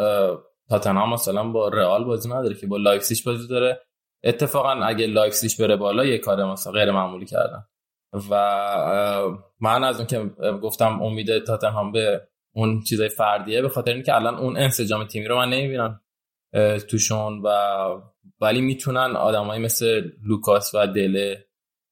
تاتنهام 0.70 1.13
مثلا 1.13 1.44
با 1.44 1.68
رئال 1.68 2.04
بازی 2.04 2.30
نداره 2.30 2.56
که 2.56 2.68
با 2.68 2.78
لایپزیگ 2.78 3.25
بازی 3.25 3.48
داره. 3.48 3.82
اتفاقا 4.24 4.70
اگه 4.70 5.08
لایپزیگ 5.08 5.51
بره 5.60 5.75
بالا 5.75 6.06
یه 6.06 6.18
کار 6.18 6.44
مثلا 6.44 6.74
غیر 6.74 6.92
معمولی 6.92 7.25
کردن. 7.25 7.66
و 8.30 8.36
من 9.60 9.84
از 9.84 9.98
اون 9.98 10.08
که 10.08 10.20
گفتم 10.62 11.01
امید 11.01 11.44
تاتنهام 11.44 11.92
به 11.92 12.28
اون 12.56 12.82
چیزای 12.82 13.10
فردیه 13.10 13.62
به 13.62 13.70
خاطر 13.70 13.94
اینکه 13.94 14.16
الان 14.16 14.36
اون 14.36 14.58
انسجام 14.58 15.04
تیمی 15.04 15.28
رو 15.28 15.38
من 15.38 15.50
نمی‌بینم 15.50 16.01
توشون 16.89 17.42
و 17.42 17.50
ولی 18.42 18.62
می‌تونن 18.62 19.16
آدمایی 19.16 19.62
مثل 19.62 20.12
لوکاس 20.28 20.75
و 20.75 20.88
دله 20.88 21.49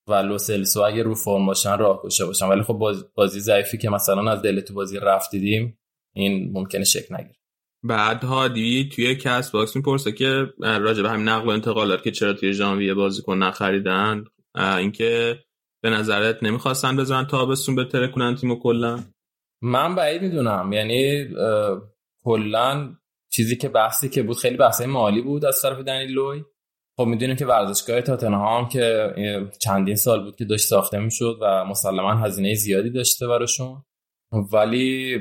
و 0.07 0.13
لوسلسو 0.13 0.81
اگه 0.81 1.03
رو 1.03 1.15
فرم 1.15 1.45
باشن 1.45 1.77
راهگشا 1.77 2.25
باشن. 2.25 2.45
ولی 2.45 2.63
خب 2.63 2.95
بازی 3.15 3.39
ضعیفی 3.39 3.77
که 3.77 3.89
مثلا 3.89 4.31
از 4.31 4.41
دل 4.41 4.59
تو 4.59 4.73
بازی 4.73 4.99
رفت 4.99 5.31
دیدیم 5.31 5.79
این 6.15 6.51
ممکنه 6.53 6.83
شکل 6.83 7.11
نگیره. 7.11 7.35
بعد 7.83 8.23
هادی 8.23 8.89
توی 8.95 9.15
Castbox 9.15 9.75
می‌پرسه 9.75 10.11
که 10.11 10.53
راجع 10.59 11.03
به 11.03 11.09
همین 11.09 11.27
نقل 11.27 11.47
و 11.47 11.49
انتقالات 11.49 12.03
که 12.03 12.11
چرا 12.11 12.33
توی 12.33 12.53
ژانویه 12.53 12.93
بازیکن 12.93 13.37
نخریدن. 13.37 14.23
اینکه 14.55 15.39
به 15.83 15.89
نظرت 15.89 16.43
نمی‌خواستن 16.43 16.95
بذارن 16.95 17.25
تابستون 17.25 17.75
بترکونن 17.75 18.35
تیمو 18.35 18.59
کلا؟ 18.59 19.03
من 19.61 19.95
بعید 19.95 20.21
می‌دونم. 20.21 20.73
یعنی 20.73 21.27
کلا 22.23 22.95
چیزی 23.31 23.57
که 23.57 23.69
بحثی 23.69 24.09
که 24.09 24.23
بود 24.23 24.37
خیلی 24.37 24.57
بحث 24.57 24.81
مالی 24.81 25.21
بود 25.21 25.45
از 25.45 25.61
طرف 25.61 25.79
دنیل 25.79 26.11
لوی. 26.11 26.43
خب 26.97 27.03
می‌دونیم 27.03 27.35
که 27.35 27.45
ورزشگاه 27.45 28.01
تاتنهام 28.01 28.69
که 28.69 29.13
چندین 29.61 29.95
سال 29.95 30.23
بود 30.23 30.35
که 30.35 30.45
داشت 30.45 30.67
ساخته 30.67 30.99
می‌شد 30.99 31.37
و 31.41 31.65
مسلما 31.65 32.13
هزینه 32.13 32.53
زیادی 32.53 32.89
داشته 32.89 33.27
براشون. 33.27 33.83
ولی 34.53 35.17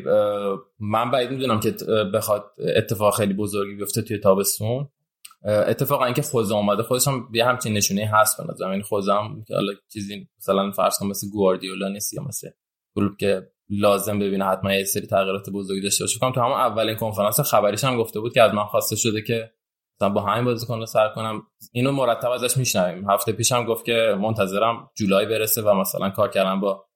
من 0.79 1.11
بعید 1.11 1.31
می‌دونم 1.31 1.61
که 1.61 1.71
بخواد 2.15 2.45
اتفاق 2.77 3.17
خیلی 3.17 3.35
بزرگی 3.35 3.75
بیفته 3.75 4.03
توی 4.03 4.19
تابستون. 4.19 4.89
اتفاقا 5.45 6.05
اینکه 6.05 6.23
خوزه 6.23 6.55
اومده 6.55 6.83
خودش 6.83 7.09
هم 7.09 7.29
یه 7.35 7.45
همچین 7.45 7.73
نشونه 7.73 8.11
هست 8.15 8.43
به 8.43 8.53
نظر 8.53 8.69
این 8.69 8.83
خوزه 8.83 9.13
هم 9.13 9.45
که 9.49 9.55
حالا 9.55 9.73
چیزی 9.93 10.29
مثلا 10.39 10.71
فرض 10.71 10.99
کن 10.99 11.07
مثل 11.07 11.31
گواردیولا 11.31 11.89
نیست 11.89 12.15
یا 12.15 12.23
مثل 12.23 12.51
گروپ 12.97 13.17
که 13.17 13.43
لازم 13.71 14.19
ببینه 14.19 14.45
حتما 14.45 14.75
یه 14.75 14.85
سری 14.85 15.07
تغییرات 15.07 15.51
بزرگی 15.51 15.81
داشته 15.81 16.05
باشه. 16.05 16.19
کنم 16.19 16.33
تو 16.33 16.41
همون 16.41 16.57
اولین 16.57 16.97
کنفرانس 16.97 17.41
خبریش 17.41 17.85
هم 17.85 17.97
گفته 17.97 18.21
بود 18.21 18.35
که 18.35 18.43
از 18.43 18.55
من 18.55 18.65
خواسته 18.65 18.97
شده 18.97 19.23
که 19.23 19.51
مثلا 19.97 20.09
با 20.09 20.21
همین 20.21 20.45
بازیکن 20.45 20.85
سر 20.85 21.09
کنم. 21.09 21.43
اینو 21.73 21.93
مرتب 21.93 22.31
ازش 22.31 22.57
میشنویم. 22.57 23.11
هفته 23.11 23.33
پیش 23.33 23.53
هم 23.53 23.65
گفت 23.65 23.85
که 23.85 24.17
منتظرم 24.21 24.91
جولای 24.95 25.27
برسه 25.27 25.63
و 25.63 25.75
مثلا 25.75 26.11
کار 26.11 26.29
کردم 26.29 26.61
با 26.61 26.87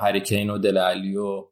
هریکین 0.00 0.50
و 0.50 0.58
دل 0.58 0.78
علی 0.78 1.16
و 1.16 1.44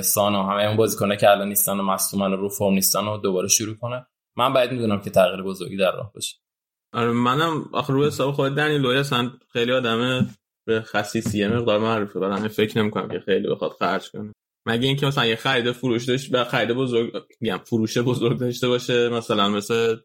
سانو 0.00 0.42
همه 0.42 0.62
اون 0.62 0.76
بازیکنه 0.76 1.16
که 1.16 1.30
الان 1.30 1.48
نیستن 1.48 1.80
و 1.80 1.82
مصدومن 1.82 2.32
و 2.32 2.36
رو 2.36 2.48
فرم 2.48 2.72
نیستن 2.72 3.04
و 3.04 3.18
دوباره 3.18 3.48
شروع 3.48 3.76
کنه. 3.76 4.06
من 4.36 4.52
باید 4.52 4.72
می‌دونم 4.72 5.00
که 5.00 5.10
تغییر 5.10 5.42
بزرگی 5.42 5.76
در 5.76 5.92
راه 5.92 6.12
باشه. 6.12 6.36
آره 6.94 7.12
منم 7.12 7.64
آخر 7.72 7.92
روی 7.92 8.06
حساب 8.06 8.34
خود 8.34 8.54
دنی 8.54 8.78
لوی 8.78 8.98
اصلا 8.98 9.30
خیلی 9.52 9.72
آدم 9.72 10.26
به 10.66 10.80
خصیصیه 10.80 11.48
مقدار 11.48 11.78
معروفه. 11.78 12.20
برای 12.20 12.48
فکر 12.48 12.78
نمی‌کنم 12.78 13.08
که 13.08 13.20
خیلی 13.20 13.48
بخواد 13.48 13.72
خرج 13.72 14.10
کنه. 14.10 14.32
مگه 14.66 14.86
اینکه 14.86 15.06
مثلا 15.06 15.26
یه 15.26 15.36
خرید 15.36 15.72
فروش 15.72 16.04
داشت 16.04 16.30
به 16.30 16.44
خرید 16.44 16.72
بزرگ 16.72 17.12
میگم 17.40 17.60
فروش 17.64 17.98
بزرگ 17.98 18.38
داشته 18.38 18.68
باشه 18.68 19.08
مثلا 19.08 19.48
مثل 19.48 19.96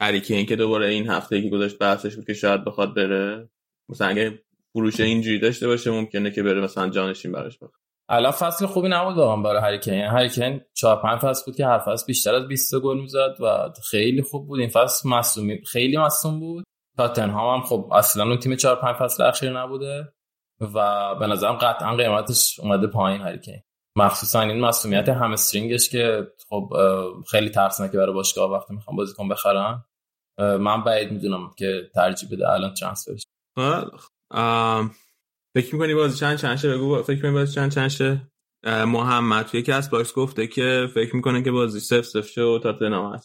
هریکین 0.00 0.46
که 0.46 0.56
دوباره 0.56 0.86
این 0.86 1.08
هفته 1.08 1.42
که 1.42 1.48
گذاشت 1.48 1.78
بحثش 1.78 2.16
بود 2.16 2.26
که 2.26 2.34
شاید 2.34 2.64
بخواد 2.64 2.94
بره. 2.94 3.48
مثلا 3.88 4.08
اگه 4.08 4.42
فروش 4.72 5.00
اینجوری 5.00 5.38
داشته 5.38 5.66
باشه 5.66 5.90
ممکنه 5.90 6.30
که 6.30 6.42
بره 6.42 6.60
مثلا 6.60 6.88
جانشین 6.88 7.32
براش 7.32 7.56
بخواد 7.56 7.82
الان 8.08 8.32
فصل 8.32 8.66
خوبی 8.66 8.88
نبود 8.88 9.16
واقعا 9.16 9.42
برای 9.42 9.62
هریکین 9.62 9.94
هریکین 9.94 10.60
4 10.74 11.02
5 11.02 11.20
فصل 11.20 11.42
بود 11.46 11.56
که 11.56 11.66
هر 11.66 11.78
فصل 11.78 12.06
بیشتر 12.06 12.34
از 12.34 12.48
20 12.48 12.74
گل 12.80 13.00
می‌زد 13.00 13.36
و 13.40 13.72
خیلی 13.90 14.22
خوب 14.22 14.46
بود. 14.46 14.60
این 14.60 14.68
فصل 14.68 15.08
مصومی 15.08 15.64
خیلی 15.64 15.96
مصوم 15.96 16.40
بود. 16.40 16.64
تاتنهام 16.96 17.60
هم 17.60 17.66
خب 17.66 17.90
اصلا 17.92 18.24
اون 18.24 18.38
تیم 18.38 18.56
4 18.56 18.76
5 18.76 18.96
فصل 18.96 19.22
اخیر 19.22 19.60
نبوده 19.60 20.12
و 20.60 21.14
به 21.14 21.26
نظرم 21.26 21.54
قطعا 21.54 21.96
قیمتش 21.96 22.60
اومده 22.60 22.86
پایین 22.86 23.20
هری 23.20 23.38
کین 23.38 23.62
مخصوصا 23.96 24.40
این 24.40 24.60
مسئولیت 24.60 25.08
همسترینگش 25.08 25.88
که 25.88 26.32
خب 26.48 26.72
خیلی 27.30 27.50
ترسناکه 27.50 27.98
برای 27.98 28.12
باشگاه 28.12 28.50
وقتی 28.50 28.74
می‌خوان 28.74 28.96
بازیکن 28.96 29.28
بخرن. 29.28 29.84
من 30.38 30.84
بعید 30.84 31.12
می‌دونم 31.12 31.50
که 31.58 31.90
ترجیح 31.94 32.28
بده 32.32 32.48
الان 32.48 32.74
transfer 32.74 33.14
فکر 35.54 35.74
می‌کنی 35.74 35.94
بازی 35.94 36.18
چند 36.18 36.38
چند 36.38 36.66
بگو 36.66 37.02
فکر 37.02 37.16
می‌کنی 37.16 37.32
بازی 37.32 37.54
چند 37.54 37.72
چند 37.72 38.30
محمد 38.66 39.46
توی 39.46 39.60
Castbox 39.60 40.14
گفته 40.14 40.46
که 40.46 40.88
فکر 40.94 41.16
می‌کنه 41.16 41.42
که 41.42 41.50
بازی 41.50 41.80
صفر 41.80 42.04
صفر 42.04 42.28
شه 42.28 42.42
و 42.42 42.58
تاتنهام 42.58 43.20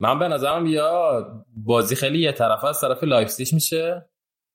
من 0.00 0.18
به 0.18 0.28
نظرم 0.28 0.66
یا 0.66 1.26
بازی 1.56 1.96
خیلی 1.96 2.18
یه 2.18 2.32
طرفه 2.32 2.66
از 2.66 2.80
طرف 2.80 3.04
لایپزیگ 3.04 3.54
میشه. 3.54 4.10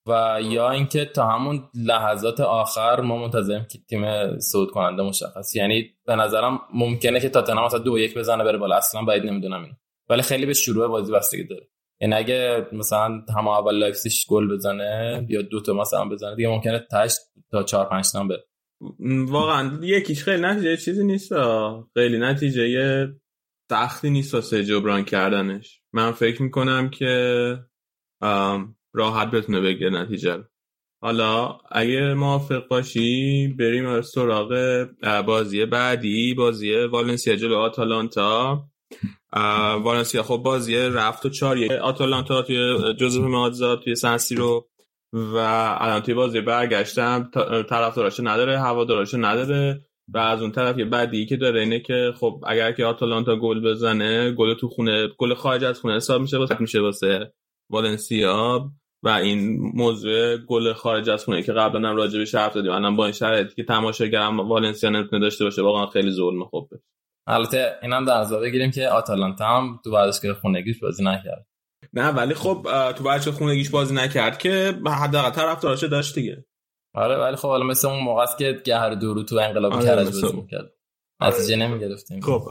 و 0.06 0.38
یا 0.42 0.70
اینکه 0.70 1.04
تا 1.04 1.26
همون 1.26 1.68
لحظات 1.74 2.40
آخر 2.40 3.00
ما 3.00 3.16
منتظریم 3.16 3.64
که 3.64 3.78
تیم 3.88 4.38
صعود 4.38 4.70
کننده 4.70 5.02
مشخص. 5.02 5.56
یعنی 5.56 5.90
به 6.06 6.16
نظرم 6.16 6.60
ممکنه 6.74 7.20
که 7.20 7.28
تاتنهام 7.28 7.64
مثلا 7.64 7.78
دو 7.78 7.98
یک 7.98 8.18
بزنه 8.18 8.44
بره 8.44 8.58
بالا. 8.58 8.76
اصلا 8.76 9.02
بعید 9.02 9.24
نمی‌دونم 9.26 9.62
اینو 9.62 9.74
ولی 10.08 10.22
خیلی 10.22 10.46
به 10.46 10.54
شروع 10.54 10.88
بازی 10.88 11.12
بستگی 11.12 11.44
داره. 11.44 11.68
یعنی 12.00 12.14
اگه 12.14 12.66
مثلا 12.72 13.22
هم 13.36 13.48
اول 13.48 13.78
لایپزیگ 13.78 14.12
گل 14.28 14.54
بزنه 14.54 15.26
یا 15.28 15.42
دو 15.42 15.60
تا 15.60 15.72
مثلا 15.72 16.08
بزنه 16.08 16.36
دیگه 16.36 16.48
ممکنه 16.48 16.86
تاش 16.90 17.12
تا 17.50 17.62
4 17.62 17.88
5 17.88 18.12
تا 18.12 18.24
بره. 18.24 18.44
واقعا 19.26 19.78
یکیش 19.82 20.24
خیلی 20.24 20.42
نتیجه 20.42 20.76
چیزی 20.76 21.04
نیست. 21.04 21.32
خیلی 21.94 22.18
نتیجه 22.18 23.08
سختی 23.70 24.10
نیست 24.10 24.34
واسه 24.34 24.64
جبران 24.64 25.04
کردنش. 25.04 25.80
من 25.92 26.12
فکر 26.12 26.42
می‌کنم 26.42 26.90
که 26.90 27.58
راحت 28.94 29.30
بتونه 29.30 29.60
بگیره 29.60 29.90
نتیجه 29.90 30.34
رو. 30.34 30.42
حالا 31.02 31.58
اگه 31.70 32.14
موافق 32.14 32.68
باشی 32.68 33.48
بریم 33.48 34.00
سراغ 34.00 34.86
بازی 35.26 35.64
بعدی 35.64 36.34
بازی 36.34 36.74
والنسیا 36.74 37.36
جلو 37.36 37.56
آتالانتا. 37.56 38.64
والنسیا 39.82 40.22
خب 40.22 40.36
بازی 40.36 40.76
رفت 40.76 41.26
و 41.26 41.28
چار 41.28 41.72
آتالانتا 41.72 42.42
توی 42.42 42.94
جوزف 42.94 43.20
مادزا 43.20 43.76
توی 43.76 43.94
سنسی 43.94 44.34
رو 44.34 44.68
و 45.12 45.36
الان 45.78 46.00
توی 46.00 46.14
بازی 46.14 46.40
برگشتم 46.40 47.30
طرف 47.68 48.20
نداره 48.20 48.60
هوا 48.60 48.84
دراشه 48.84 49.16
نداره. 49.16 49.80
و 50.08 50.18
از 50.18 50.42
اون 50.42 50.52
طرف 50.52 50.78
یه 50.78 50.84
بعدی 50.84 51.26
که 51.26 51.36
داره 51.36 51.60
اینه 51.60 51.80
که 51.80 52.12
خب 52.20 52.44
اگر 52.46 52.72
که 52.72 52.84
آتالانتا 52.84 53.36
گل 53.36 53.60
بزنه 53.60 54.32
گل 54.32 54.54
تو 54.54 54.68
خونه 54.68 55.08
گل 55.18 55.34
خارج 55.34 55.64
از 55.64 55.80
خونه 55.80 55.96
حساب 55.96 56.20
میشه 56.20 56.38
واسه 56.38 56.56
میشه 56.60 56.80
واسه 56.80 57.32
والنسیا. 57.70 58.70
و 59.04 59.08
این 59.08 59.58
موضوع 59.74 60.36
گل 60.36 60.72
خارج 60.72 61.10
از 61.10 61.24
خونه 61.24 61.42
که 61.42 61.52
قبلا 61.52 61.88
هم 61.88 61.96
راجع 61.96 62.18
بهش 62.18 62.34
حرف 62.34 62.54
زدیم 62.54 62.70
الان 62.70 62.96
با 62.96 63.04
این 63.04 63.12
شرایطی 63.12 63.54
که 63.54 63.64
تماشاگرم 63.64 64.40
والنسیا 64.40 64.90
نمی‌تونه 64.90 65.22
داشته 65.22 65.44
باشه 65.44 65.62
واقعا 65.62 65.86
خیلی 65.86 66.10
ظلم 66.10 66.44
خوب 66.44 66.70
البته 67.26 67.72
اینم 67.82 68.04
در 68.04 68.18
نظر 68.18 68.40
بگیریم 68.40 68.70
که 68.70 68.88
آتالانتا 68.88 69.44
هم 69.46 69.80
تو 69.84 69.90
ورزشگاه 69.90 70.34
خونگیش 70.34 70.78
بازی 70.78 71.04
نکرد. 71.04 71.46
نه 71.92 72.08
ولی 72.08 72.34
خب 72.34 72.66
تو 72.96 73.04
ورزشگاه 73.04 73.34
خونگیش 73.34 73.70
بازی 73.70 73.94
نکرد 73.94 74.38
که 74.38 74.74
حداقل 74.86 75.30
طرفداراش 75.30 75.84
داشت 75.84 76.14
دیگه. 76.14 76.44
آره 76.94 77.16
ولی 77.16 77.36
خب 77.36 77.48
حالا 77.48 77.64
مثل 77.64 77.88
اون 77.88 78.00
موقع 78.00 78.22
است 78.22 78.38
که 78.38 78.62
گهر 78.64 78.90
دورو 78.90 79.22
تو 79.22 79.36
انقلاب 79.36 79.72
آره 79.72 79.84
کرج 79.84 80.04
بازی 80.04 80.36
می‌کرد. 80.36 80.72
نتیجه 81.22 81.56
نمی‌گرفتیم. 81.56 82.20
خب 82.20 82.50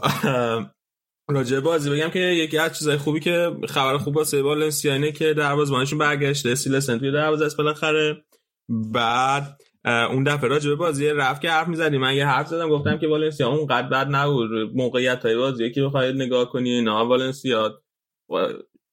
راجع 1.28 1.60
بازی 1.60 1.90
بگم 1.90 2.08
که 2.08 2.18
یکی 2.18 2.58
از 2.58 2.78
چیزای 2.78 2.96
خوبی 2.96 3.20
که 3.20 3.56
خبر 3.68 3.98
خوب 3.98 4.16
واسه 4.16 4.42
والنسیا 4.42 4.92
اینه 4.92 5.12
که 5.12 5.34
دروازه‌بانشون 5.34 5.98
برگشته 5.98 6.54
سیلسن 6.54 6.98
توی 6.98 7.12
دروازه 7.12 7.44
است 7.44 7.56
بالاخره. 7.56 8.24
بعد 8.68 9.58
اون 9.84 10.24
دفعه 10.24 10.48
راجع 10.48 10.68
به 10.70 10.76
بازی 10.76 11.08
رفت 11.08 11.42
که 11.42 11.50
حرف 11.50 11.68
می‌زدیم. 11.68 12.00
من 12.00 12.14
یه 12.14 12.26
حرف 12.26 12.48
زدم 12.48 12.68
گفتم 12.68 12.98
که 12.98 13.08
والنسیا 13.08 13.48
اون 13.48 13.66
قد 13.66 13.88
بد 13.88 14.06
نبود. 14.10 14.50
موقعیت 14.74 15.26
های 15.26 15.36
بازی 15.36 15.70
که 15.70 15.82
بخواید 15.82 16.16
نگاه 16.16 16.50
کنی 16.50 16.82
نه 16.82 16.90
والنسیا. 16.90 17.82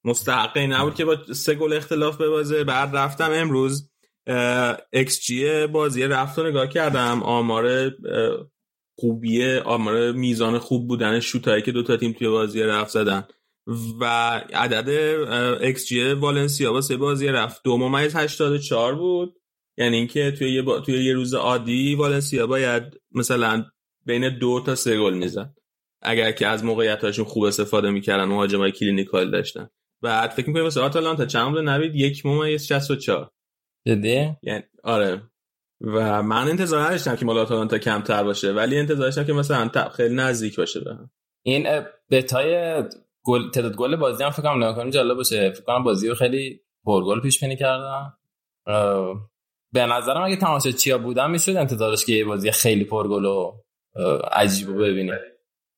مستحق 0.04 0.58
نبود 0.58 0.94
که 0.94 1.04
با 1.04 1.16
سه 1.32 1.54
گل 1.54 1.72
اختلاف 1.72 2.16
به 2.16 2.28
بازی 2.28 2.64
بعد 2.64 2.96
رفتم 2.96 3.30
امروز 3.32 3.90
ایکس 4.92 5.20
جی 5.20 5.66
بازی 5.66 6.04
رفت 6.04 6.38
رو 6.38 6.46
نگاه 6.48 6.66
کردم. 6.66 7.22
آمار 7.22 7.90
خوبیه. 8.98 9.60
آمار 9.60 10.12
میزان 10.12 10.58
خوب 10.58 10.88
بودن 10.88 11.20
شوتایی 11.20 11.62
که 11.62 11.72
دوتا 11.72 11.96
تیم 11.96 12.12
توی 12.12 12.28
بازی 12.28 12.62
رفت 12.62 12.90
زدن. 12.90 13.24
و 14.00 14.04
عدد 14.54 14.88
ایکس 15.62 15.86
جی 15.86 16.12
والنسیا 16.12 16.72
واسه 16.72 16.96
بازی 16.96 17.26
رفت. 17.26 17.60
دو 17.64 17.76
ممیز 17.76 18.16
84 18.16 18.94
بود. 18.94 19.34
یعنی 19.78 19.96
اینکه 19.96 20.30
توی 20.30 20.52
یه, 20.52 20.62
با... 20.62 20.80
توی 20.80 21.04
یه 21.04 21.14
روز 21.14 21.34
عادی 21.34 21.94
والنسیا 21.94 22.46
باید 22.46 22.82
مثلا 23.12 23.64
بین 24.06 24.38
دو 24.38 24.62
تا 24.66 24.74
سه 24.74 24.98
گل 24.98 25.14
می‌زد. 25.14 25.54
اگر 26.02 26.32
که 26.32 26.46
از 26.46 26.64
موقعیتاشون 26.64 27.24
خوب 27.24 27.42
استفاده 27.42 27.90
می‌کردن 27.90 28.24
مهاجمای 28.24 28.72
clinical 28.72 29.30
داشتن. 29.30 29.68
بعد 30.02 30.30
فکر 30.30 30.48
می‌کنم 30.48 30.62
واسه 30.62 30.80
آتالانتا 30.80 31.26
چند 31.26 31.50
بود 31.50 31.58
نوید 31.58 31.94
یک 31.94 32.26
ممیز 32.26 32.66
64 32.66 33.30
جدی؟ 33.86 34.36
یعنی 34.42 34.62
آره. 34.84 35.22
و 35.82 36.22
من 36.22 36.48
انتظار 36.48 36.80
نداشتم 36.80 37.16
که 37.16 37.24
مال 37.24 37.38
آتالانتا 37.38 37.78
کمتر 37.78 38.24
باشه 38.24 38.52
ولی 38.52 38.78
انتظار 38.78 39.06
داشتم 39.06 39.24
که 39.24 39.32
مثلا 39.32 39.88
خیلی 39.88 40.14
نزدیک 40.14 40.56
باشه 40.56 40.80
به 40.80 40.98
این 41.42 41.84
بتای 42.10 42.82
گل 43.24 43.50
تعداد 43.50 43.76
گل 43.76 43.96
بازی 43.96 44.24
هم 44.24 44.30
فکر 44.30 44.42
کنم 44.42 44.64
نگاه 44.64 44.90
جالب 44.90 45.16
باشه. 45.16 45.50
فکر 45.50 45.64
کنم 45.64 45.84
بازی 45.84 46.08
رو 46.08 46.14
خیلی 46.14 46.60
پرگل 46.84 47.20
پیش 47.20 47.40
بینی 47.40 47.56
کردن 47.56 48.12
به 49.72 49.86
نظرم 49.86 50.22
اگه 50.22 50.72
چیا 50.72 50.98
بودم 50.98 51.30
می‌شد 51.30 51.56
انتظارش 51.56 52.04
که 52.04 52.12
یه 52.12 52.24
بازی 52.24 52.50
خیلی 52.50 52.84
پرگل 52.84 53.24
و 53.24 53.52
عجیب 54.32 54.68
رو 54.68 54.74
ببینیم 54.74 55.14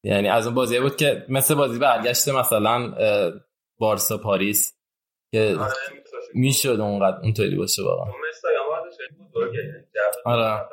یعنی 0.05 0.29
از 0.29 0.47
اون 0.47 0.55
بازی 0.55 0.81
بود 0.81 0.97
که 0.97 1.27
مثل 1.29 1.55
بازی 1.55 1.79
برگشت 1.79 2.29
مثلا 2.29 2.95
بارسا 3.79 4.19
پاریس 4.19 4.75
که 5.33 5.57
آره، 5.61 5.73
می‌شد 6.35 6.81
اونقدر 6.81 7.19
اونطوری 7.23 7.57
باشه 7.57 7.83
واقعا. 7.83 8.13
آره. 10.25 10.69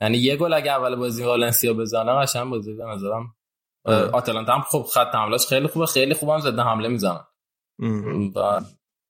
یعنی 0.00 0.18
یه 0.18 0.36
گل 0.36 0.52
اگه 0.52 0.72
اول 0.72 0.96
بازی 0.96 1.24
والنسیا 1.24 1.74
بزنه 1.74 2.12
قشنگ 2.12 2.50
بازی 2.50 2.74
به 2.74 2.84
نظرم 2.84 3.34
آتالانتا 4.12 4.52
هم 4.52 4.62
خب 4.62 4.82
خط 4.94 5.14
حملهش 5.14 5.46
خیلی 5.46 5.66
خوبه 5.66 5.86
خیلی 5.86 6.14
خوبم 6.14 6.38
زده 6.38 6.62
حمله 6.62 6.88
می‌زنن. 6.88 7.24
و 8.36 8.60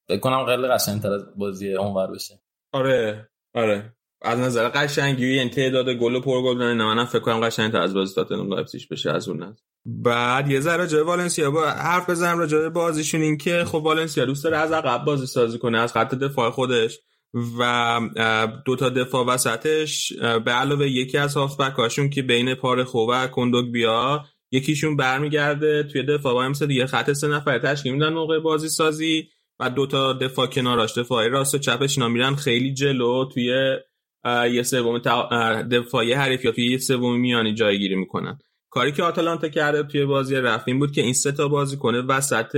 فکر 0.08 0.20
کنم 0.20 0.46
خیلی 0.46 0.68
قشنگتر 0.68 1.12
از 1.12 1.38
بازی 1.38 1.74
اونور 1.74 2.06
بشه. 2.06 2.40
آره 2.72 3.28
آره. 3.54 3.94
از 4.22 4.38
نظر 4.38 4.68
قشنگی 4.68 5.34
یعنی 5.34 5.50
تعداد 5.50 5.88
گل 5.88 6.14
و 6.14 6.20
پرگل 6.20 6.62
نه 6.62 6.84
منم 6.84 7.04
فکر 7.04 7.20
کنم 7.20 7.40
قشنگتر 7.40 7.80
از 7.80 7.94
بازی 7.94 8.14
تاتنهام 8.14 8.48
لایپزیگ 8.48 8.82
بشه 8.90 9.10
از 9.10 9.28
اون 9.28 9.42
نظر. 9.42 9.62
بعد 9.86 10.50
یه 10.50 10.60
ذره 10.60 10.86
جای 10.86 11.02
والنسیا 11.02 11.50
با 11.50 11.66
حرف 11.66 12.10
بزنم 12.10 12.38
راجع 12.38 12.58
به 12.58 12.68
بازیشون 12.68 13.20
این 13.20 13.38
که 13.38 13.64
خب 13.64 13.74
والنسیا 13.74 14.24
دوست 14.24 14.44
داره 14.44 14.56
از 14.56 14.72
عقب 14.72 15.04
بازی 15.04 15.26
سازی 15.26 15.58
کنه 15.58 15.78
از 15.78 15.92
خط 15.92 16.14
دفاع 16.14 16.50
خودش. 16.50 17.00
و 17.34 18.00
دو 18.64 18.76
تا 18.76 18.88
دفاع 18.88 19.26
وسطش 19.26 20.12
به 20.44 20.50
علاوه 20.50 20.90
یکی 20.90 21.18
از 21.18 21.34
هافبک 21.34 21.74
هاشون 21.74 22.10
که 22.10 22.22
بین 22.22 22.54
پارخو 22.54 22.98
و 22.98 23.26
کندوگبیا 23.26 24.24
یکیشون 24.52 24.96
برمیگرده 24.96 25.82
توی 25.82 26.02
دفاع 26.02 26.34
با 26.34 26.48
مثل 26.48 26.66
دیگه 26.66 26.86
خط 26.86 27.12
سه 27.12 27.28
نفره 27.28 27.58
تشکیل 27.58 27.92
میدن 27.92 28.12
موقع 28.12 28.38
بازی 28.38 28.68
سازی 28.68 29.28
و 29.58 29.70
دو 29.70 29.86
تا 29.86 30.12
دفاع 30.12 30.46
کناراش. 30.46 30.98
دفاعی 30.98 31.28
راست 31.28 31.54
و 31.54 31.58
چپش 31.58 31.98
اینا 31.98 32.08
میرن 32.08 32.34
خیلی 32.34 32.74
جلو 32.74 33.24
توی 33.24 33.76
یه 34.52 34.62
سوم 34.62 34.98
دفاعی 35.70 36.12
حریف 36.12 36.44
یا 36.44 36.52
توی 36.52 36.66
یه 36.66 36.78
سوم 36.78 37.20
میانی 37.20 37.54
جایگیری 37.54 37.94
می‌کنن. 37.94 38.38
کاری 38.70 38.92
که 38.92 39.02
آتالانتا 39.02 39.48
کرده 39.48 39.82
توی 39.82 40.04
بازی 40.04 40.36
رفت 40.36 40.70
بود 40.70 40.92
که 40.92 41.02
این 41.02 41.12
سه 41.12 41.32
تا 41.32 41.48
بازی 41.48 41.76
کنه 41.76 42.00
وسط 42.00 42.56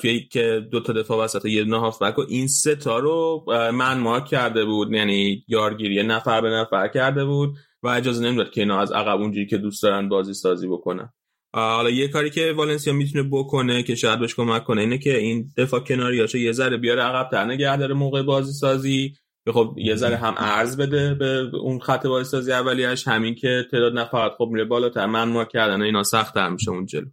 توی 0.00 0.20
که 0.20 0.66
دو 0.70 0.80
تا 0.80 0.92
دفاع 0.92 1.24
وسط 1.24 1.44
یه 1.44 1.64
دونه 1.64 1.80
هافبک 1.80 2.18
و 2.18 2.24
این 2.28 2.48
سه 2.48 2.76
تا 2.76 2.98
رو 2.98 3.44
من 3.74 3.98
مارک 3.98 4.26
کرده 4.26 4.64
بود 4.64 4.92
یعنی 4.92 5.44
یارگیری 5.48 6.02
نفر 6.02 6.40
به 6.40 6.50
نفر 6.50 6.88
کرده 6.88 7.24
بود 7.24 7.56
و 7.82 7.88
اجازه 7.88 8.24
نمی‌داد 8.24 8.50
که 8.50 8.60
اینا 8.60 8.80
از 8.80 8.92
عقب 8.92 9.20
اونجوری 9.20 9.46
که 9.46 9.58
دوست 9.58 9.82
دارن 9.82 10.08
بازی 10.08 10.34
سازی 10.34 10.68
بکنن. 10.68 11.12
حالا 11.54 11.90
یه 11.90 12.08
کاری 12.08 12.30
که 12.30 12.52
والنسیا 12.56 12.92
می‌تونه 12.92 13.28
بکنه 13.32 13.82
که 13.82 13.94
شاید 13.94 14.20
بهش 14.20 14.34
کمک 14.34 14.64
کنه 14.64 14.80
اینه 14.80 14.98
که 14.98 15.18
این 15.18 15.52
دفاع 15.56 15.80
کناریاشو 15.80 16.38
یه 16.38 16.52
ذره 16.52 16.76
بیاره 16.76 17.02
عقب 17.02 17.30
تر 17.30 17.44
نگه 17.44 17.76
داره 17.76 17.94
موقع 17.94 18.22
بازی 18.22 18.52
سازی. 18.52 19.14
خب 19.52 19.74
یه 19.78 19.94
ذره 19.94 20.16
هم 20.16 20.34
ارز 20.38 20.76
بده 20.76 21.14
به 21.14 21.50
اون 21.56 21.78
خط 21.78 22.06
بازی 22.06 22.30
سازی 22.30 22.52
اولیش 22.52 23.08
همین 23.08 23.34
که 23.34 23.66
تعداد 23.70 23.98
نفرات 23.98 24.32
خب 24.38 24.48
میره 24.52 24.64
بالاتر. 24.64 25.06
من 25.06 25.44
کردن 25.44 25.82
اینا 25.82 26.02
سخت 26.02 26.38
میشه 26.38 26.70
اون 26.70 26.86
جلو. 26.86 27.06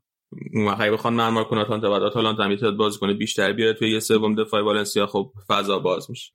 وقتی 0.68 0.90
بخوان 0.90 1.14
من 1.14 1.44
کنه 1.44 1.60
آتالانتا 1.60 1.90
بعد 1.90 2.04
آتالانتا 2.04 2.44
هم 2.44 2.56
تعداد 2.56 2.76
بازی 2.76 3.00
کنه 3.00 3.14
بیشتر 3.14 3.54
بیاره 3.54 3.74
توی 3.74 3.92
یه 3.92 4.00
سوم 4.00 4.36
دفاع 4.36 4.62
والنسیا 4.62 5.08
خب 5.08 5.32
فضا 5.48 5.80
باز 5.80 6.10
میشه. 6.10 6.32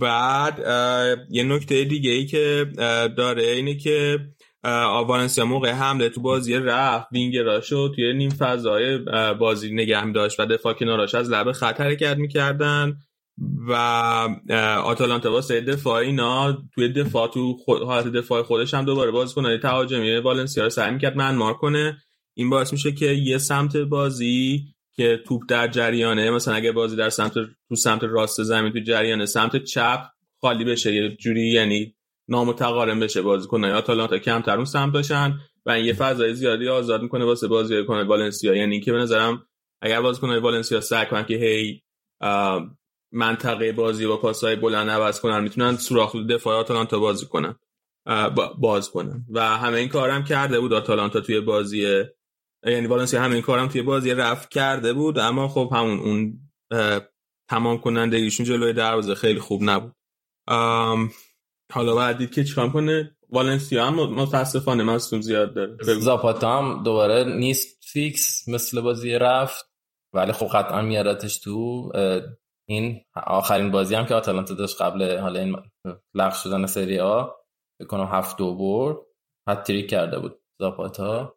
بعد 0.00 0.58
یه 1.30 1.42
نکته 1.42 1.84
دیگه 1.84 2.10
ای 2.10 2.26
که 2.26 2.66
داره 3.16 3.42
اینه 3.42 3.74
که 3.74 4.18
والنسیا 5.06 5.44
موقع 5.44 5.70
حمله 5.70 6.08
تو 6.08 6.20
بازی 6.20 6.54
رفت 6.54 7.06
وینگراشو 7.12 7.88
توی 7.88 8.12
نیم 8.12 8.30
فضای 8.30 8.98
بازی 9.38 9.74
نگه 9.74 10.12
داشت 10.12 10.40
و 10.40 10.46
دفاع 10.46 10.72
کناراش 10.72 11.14
از 11.14 11.30
لبه 11.30 11.52
خط 11.52 11.80
حرکت 11.80 12.16
می‌کردن 12.16 12.96
و 13.68 13.72
آتالانتا 14.84 15.32
واسه 15.32 15.60
دفاع 15.60 15.94
اینا 15.94 16.58
توی 16.74 16.88
دفاع 16.88 17.28
تو 17.28 17.56
حالت 17.66 18.06
دفاع 18.06 18.42
خودش 18.42 18.74
هم 18.74 18.84
دوباره 18.84 19.10
باز 19.10 19.34
کنه. 19.34 19.58
تهاجمی 19.58 20.16
والنسیا 20.16 20.64
رو 20.64 20.70
سعی 20.70 20.90
می‌کرد 20.90 21.16
من 21.16 21.34
مار 21.34 21.54
کنه. 21.54 21.98
این 22.38 22.50
باعث 22.50 22.72
میشه 22.72 22.92
که 22.92 23.06
یه 23.06 23.38
سمت 23.38 23.76
بازی 23.76 24.64
که 24.92 25.22
توپ 25.26 25.42
در 25.48 25.68
جریانه 25.68 26.30
مثلا 26.30 26.54
اگه 26.54 26.72
بازی 26.72 26.96
در 26.96 27.10
سمت 27.10 27.32
تو 27.68 27.76
سمت 27.76 28.04
راست 28.04 28.42
زمین 28.42 28.72
تو 28.72 28.78
جریانه 28.78 29.26
سمت 29.26 29.64
چپ 29.64 30.02
خالی 30.40 30.64
بشه 30.64 30.94
یه 30.94 31.16
جوری 31.16 31.48
یعنی 31.48 31.94
نامتقارن 32.28 33.00
بشه 33.00 33.22
بازیکن‌های 33.22 33.72
آتالانتا 33.72 34.18
کمتر 34.18 34.56
اون 34.56 34.64
سمت 34.64 34.92
داشتن 34.94 35.40
و 35.66 35.70
این 35.70 35.84
یه 35.84 35.92
فضای 35.92 36.34
زیادی 36.34 36.68
آزاد 36.68 37.02
می‌کنه 37.02 37.24
واسه 37.24 37.48
بازی 37.48 37.84
کنه 37.84 38.04
والنسیا. 38.04 38.54
یعنی 38.54 38.72
اینکه 38.72 38.92
به 38.92 38.98
نظرم 38.98 39.46
اگر 39.82 40.00
بازیکن‌های 40.00 40.38
والنسیا 40.38 40.80
سعی 40.80 41.06
کنن 41.06 41.24
که 41.24 41.34
هی 41.34 41.82
منطقه 43.12 43.72
بازی 43.72 44.06
با 44.06 44.16
پاسهای 44.16 44.56
بلند 44.56 44.90
عوض 44.90 45.20
کنن 45.20 45.42
می‌تونن 45.42 45.76
سوراخ 45.76 46.16
دفاع 46.16 46.56
آتالانتا 46.56 46.98
بازی 46.98 47.26
کنن 47.26 47.54
باز 48.58 48.90
کنن. 48.90 49.24
و 49.32 49.40
همه 49.40 49.78
این 49.78 49.88
کارم 49.88 50.24
کرده 50.24 50.60
بود 50.60 50.72
آتالانتا 50.72 51.20
توی 51.20 51.40
بازی 51.40 52.04
یعنی 52.64 52.86
والنسیا 52.86 53.22
همین 53.22 53.42
کارم 53.42 53.68
توی 53.68 53.82
بازی 53.82 54.10
رفت 54.10 54.48
کرده 54.48 54.92
بود 54.92 55.18
اما 55.18 55.48
خب 55.48 55.70
همون 55.72 56.00
اون 56.00 56.40
تمام 57.50 57.78
کنندگیشون 57.78 58.46
جلوی 58.46 58.72
دروازه 58.72 59.14
خیلی 59.14 59.40
خوب 59.40 59.60
نبود. 59.64 59.92
حالا 61.72 61.94
بعد 61.96 62.18
دید 62.18 62.30
که 62.30 62.44
چیکار 62.44 62.70
کنه 62.70 63.16
والنسیا 63.28 63.86
هم 63.86 63.94
متاسفانه 63.94 64.82
مصدوم 64.82 65.20
زیاد 65.20 65.54
داره. 65.54 65.76
زاپاتا 65.82 66.58
هم 66.58 66.82
دوباره 66.82 67.24
نیست 67.24 67.84
فیکس 67.84 68.48
مثل 68.48 68.80
بازی 68.80 69.12
رفت 69.12 69.70
ولی 70.14 70.32
خب 70.32 70.46
قطعا 70.46 70.82
میارتش 70.82 71.38
تو 71.38 71.92
این 72.68 73.04
آخرین 73.26 73.70
بازی 73.70 73.94
هم 73.94 74.06
که 74.06 74.14
آتالانتا 74.14 74.54
داشت 74.54 74.82
قبل 74.82 75.18
حالا 75.18 75.40
این 75.40 75.56
لغو 76.14 76.36
شدن 76.36 76.66
سری 76.66 76.98
آ 77.00 77.28
بکنم 77.80 78.08
هفت 78.12 78.36
دو 78.36 78.54
برد 78.54 78.96
هتریک 79.48 79.90
کرده 79.90 80.18
بود 80.18 80.40
زاپاتا. 80.60 81.36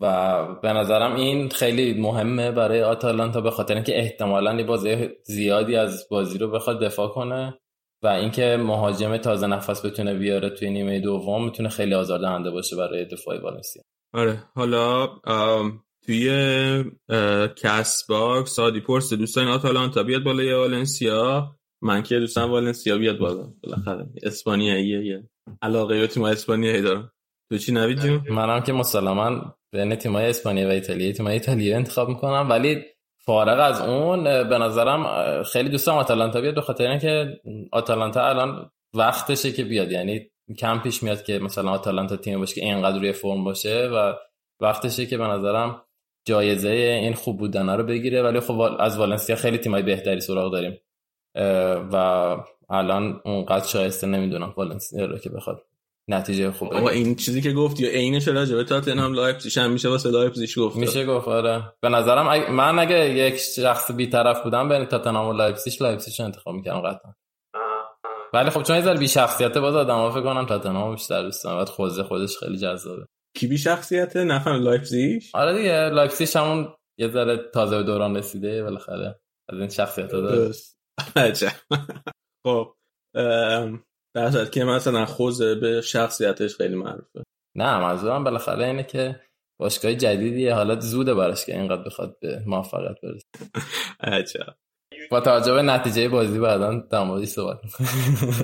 و 0.00 0.44
به 0.62 0.72
نظرم 0.72 1.14
این 1.14 1.48
خیلی 1.48 2.00
مهمه 2.00 2.50
برای 2.50 2.82
آتالانتا 2.82 3.40
به 3.40 3.50
خاطر 3.50 3.74
اینکه 3.74 3.98
احتمالا 3.98 4.66
بازی 4.66 5.08
زیادی 5.24 5.76
از 5.76 6.06
بازی 6.10 6.38
رو 6.38 6.50
بخواد 6.50 6.82
دفاع 6.82 7.08
کنه 7.08 7.58
و 8.02 8.06
اینکه 8.06 8.56
مهاجم 8.60 9.16
تازه 9.16 9.46
نفس 9.46 9.86
بتونه 9.86 10.14
بیاره 10.14 10.50
توی 10.50 10.70
نیمه 10.70 11.00
دوم 11.00 11.44
می‌تونه 11.44 11.68
خیلی 11.68 11.94
آزاردهنده 11.94 12.50
باشه 12.50 12.76
برای 12.76 13.04
دفاع 13.04 13.42
والنسیا. 13.42 13.82
آره 14.14 14.44
حالا 14.54 15.06
توی 16.06 16.30
Castbox 17.56 18.50
سادی 18.50 18.80
پرس 18.80 19.12
دوستان 19.12 19.48
آتالانتا 19.48 20.02
بیاد 20.02 20.22
بالای 20.22 20.54
والنسیا. 20.54 21.54
من 21.82 22.02
که 22.02 22.18
دوست 22.18 22.36
دارم 22.36 22.50
والنسیا 22.50 22.98
بیاد 22.98 23.18
بالا. 23.18 23.52
بالاخره 23.62 24.06
اسپانیاییه 24.22 25.06
یه 25.06 25.28
علاقه 25.62 26.00
به 26.00 26.06
تیم 26.06 26.22
اسپانیایی 26.22 26.82
دارم. 26.82 27.12
تو 27.50 27.58
چی 27.58 27.72
نوید 27.72 27.98
جون 27.98 28.24
منم 28.30 28.60
که 28.60 28.72
مسلما 28.72 29.54
بین 29.72 29.94
تیمای 29.94 30.26
اسپانیا 30.26 30.68
و 30.68 30.70
ایتالیا 30.70 31.12
تیمای 31.12 31.32
ایتالیا 31.32 31.76
انتخاب 31.76 32.08
می‌کنم 32.08 32.46
ولی 32.50 32.84
فارغ 33.24 33.60
از 33.60 33.80
اون 33.80 34.24
به 34.24 34.58
نظرم 34.58 35.42
خیلی 35.42 35.68
دوست 35.68 35.82
دارم 35.82 35.92
آتالانتا 35.92 36.40
بیاد 36.40 36.54
به 36.54 36.60
خاطر 36.60 36.90
اینکه 36.90 37.40
آتالانتا 37.72 38.28
الان 38.28 38.70
وقتشه 38.94 39.52
که 39.52 39.64
بیاد. 39.64 39.92
یعنی 39.92 40.30
کم 40.58 40.78
پیش 40.78 41.02
میاد 41.02 41.22
که 41.22 41.38
مثلا 41.38 41.70
آتالانتا 41.70 42.16
تیم 42.16 42.38
باشه 42.38 42.54
که 42.54 42.64
اینقدر 42.64 42.98
روی 42.98 43.12
فرم 43.12 43.44
باشه 43.44 43.88
و 43.88 44.12
وقتشه 44.60 45.06
که 45.06 45.18
به 45.18 45.24
نظرم 45.24 45.82
جایزه 46.24 46.68
این 46.68 47.14
خوب 47.14 47.38
بودن 47.38 47.70
رو 47.70 47.84
بگیره. 47.84 48.22
ولی 48.22 48.40
خب 48.40 48.60
از 48.60 48.98
والنسیا 48.98 49.36
خیلی 49.36 49.58
تیمای 49.58 49.82
بهتری 49.82 50.20
سراغ 50.20 50.52
داریم. 50.52 50.80
و 51.92 51.96
الان 52.70 53.20
اونقدر 53.24 53.66
شایسته 53.66 54.06
نمی‌دونم 54.06 54.54
والنسیا 54.56 55.04
رو 55.06 55.18
که 55.18 55.30
بخواد. 55.30 55.62
نتیجه 56.08 56.50
خوب 56.50 56.74
آقا 56.74 56.88
این 56.88 57.14
چیزی 57.14 57.40
که 57.40 57.52
گفتی 57.52 57.82
یا 57.82 57.90
عینش 57.90 58.28
راجع 58.28 58.56
به 58.56 58.64
تاتنهام 58.64 59.14
لایپزیگ 59.14 59.58
هم 59.58 59.70
میشه 59.70 59.88
واسه 59.88 60.10
لایپزیگ 60.10 60.58
گفت. 60.58 60.76
میشه 60.76 61.06
گفت 61.06 61.28
آره. 61.28 61.72
به 61.82 61.88
نظرم 61.88 62.28
اگه 62.28 62.50
من 62.50 62.78
اگه 62.78 63.14
یک 63.14 63.36
شخص 63.36 63.90
طرف 63.90 64.42
بودم 64.42 64.68
بین 64.68 64.84
تاتنهام 64.84 65.28
و 65.28 65.32
لایپزیگ 65.32 65.82
لایپزیگ 65.82 66.14
رو 66.18 66.24
انتخاب 66.24 66.54
می‌کردم 66.54 66.80
قطعا. 66.80 67.14
ولی 68.34 68.50
خب 68.50 68.62
چون 68.62 68.76
یه 68.76 68.82
ذره 68.82 68.98
بی 68.98 69.08
شخصیته 69.08 69.60
باز 69.60 69.74
آدم‌ها 69.74 70.10
فکر 70.10 70.22
کنم 70.22 70.46
تاتنهام 70.46 70.94
بیشتر 70.94 71.22
دوست 71.22 71.44
دارن. 71.44 71.58
بعد 71.58 71.68
خوزه 71.68 72.02
خودش 72.02 72.38
خیلی 72.38 72.58
جذابه. 72.58 73.06
کی 73.36 73.46
بی 73.46 73.58
شخصیته 73.58 74.24
نفهم 74.24 74.62
لایپزیگ 74.62 75.22
آره 75.34 75.56
دیگه. 75.56 75.88
لایپزیگ 75.88 76.28
همون 76.34 76.74
یه 76.98 77.08
ذره 77.08 77.50
تازه 77.54 77.76
به 77.76 77.82
دوران 77.82 78.16
رسیده 78.16 78.62
بالاخره 78.62 79.20
از 79.48 79.58
این 79.58 79.68
شخصیت 79.68 80.08
داره. 80.08 80.52
خب 82.46 82.74
در 84.18 84.44
که 84.44 84.64
مثلا 84.64 85.06
خوزه 85.06 85.54
به 85.54 85.80
شخصیتش 85.80 86.56
خیلی 86.56 86.74
معروفه. 86.74 87.22
نه 87.54 87.78
منظورم 87.78 88.24
بالاخره 88.24 88.66
اینه 88.66 88.82
که 88.82 89.20
باشگاه 89.60 89.94
جدیدیه. 89.94 90.54
حالا 90.54 90.80
زوده 90.80 91.14
براش 91.14 91.46
که 91.46 91.56
اینقدر 91.56 91.82
بخواد 91.82 92.16
به 92.20 92.42
موفقیت 92.46 92.96
برسه. 93.02 93.50
عجب. 94.00 94.54
با 95.10 95.20
توجه 95.20 95.54
به 95.54 95.62
نتیجه 95.62 96.08
بازی 96.08 96.38
بعدا 96.38 96.74
در 96.90 97.02
موردی 97.02 97.26
صحبت 97.26 97.58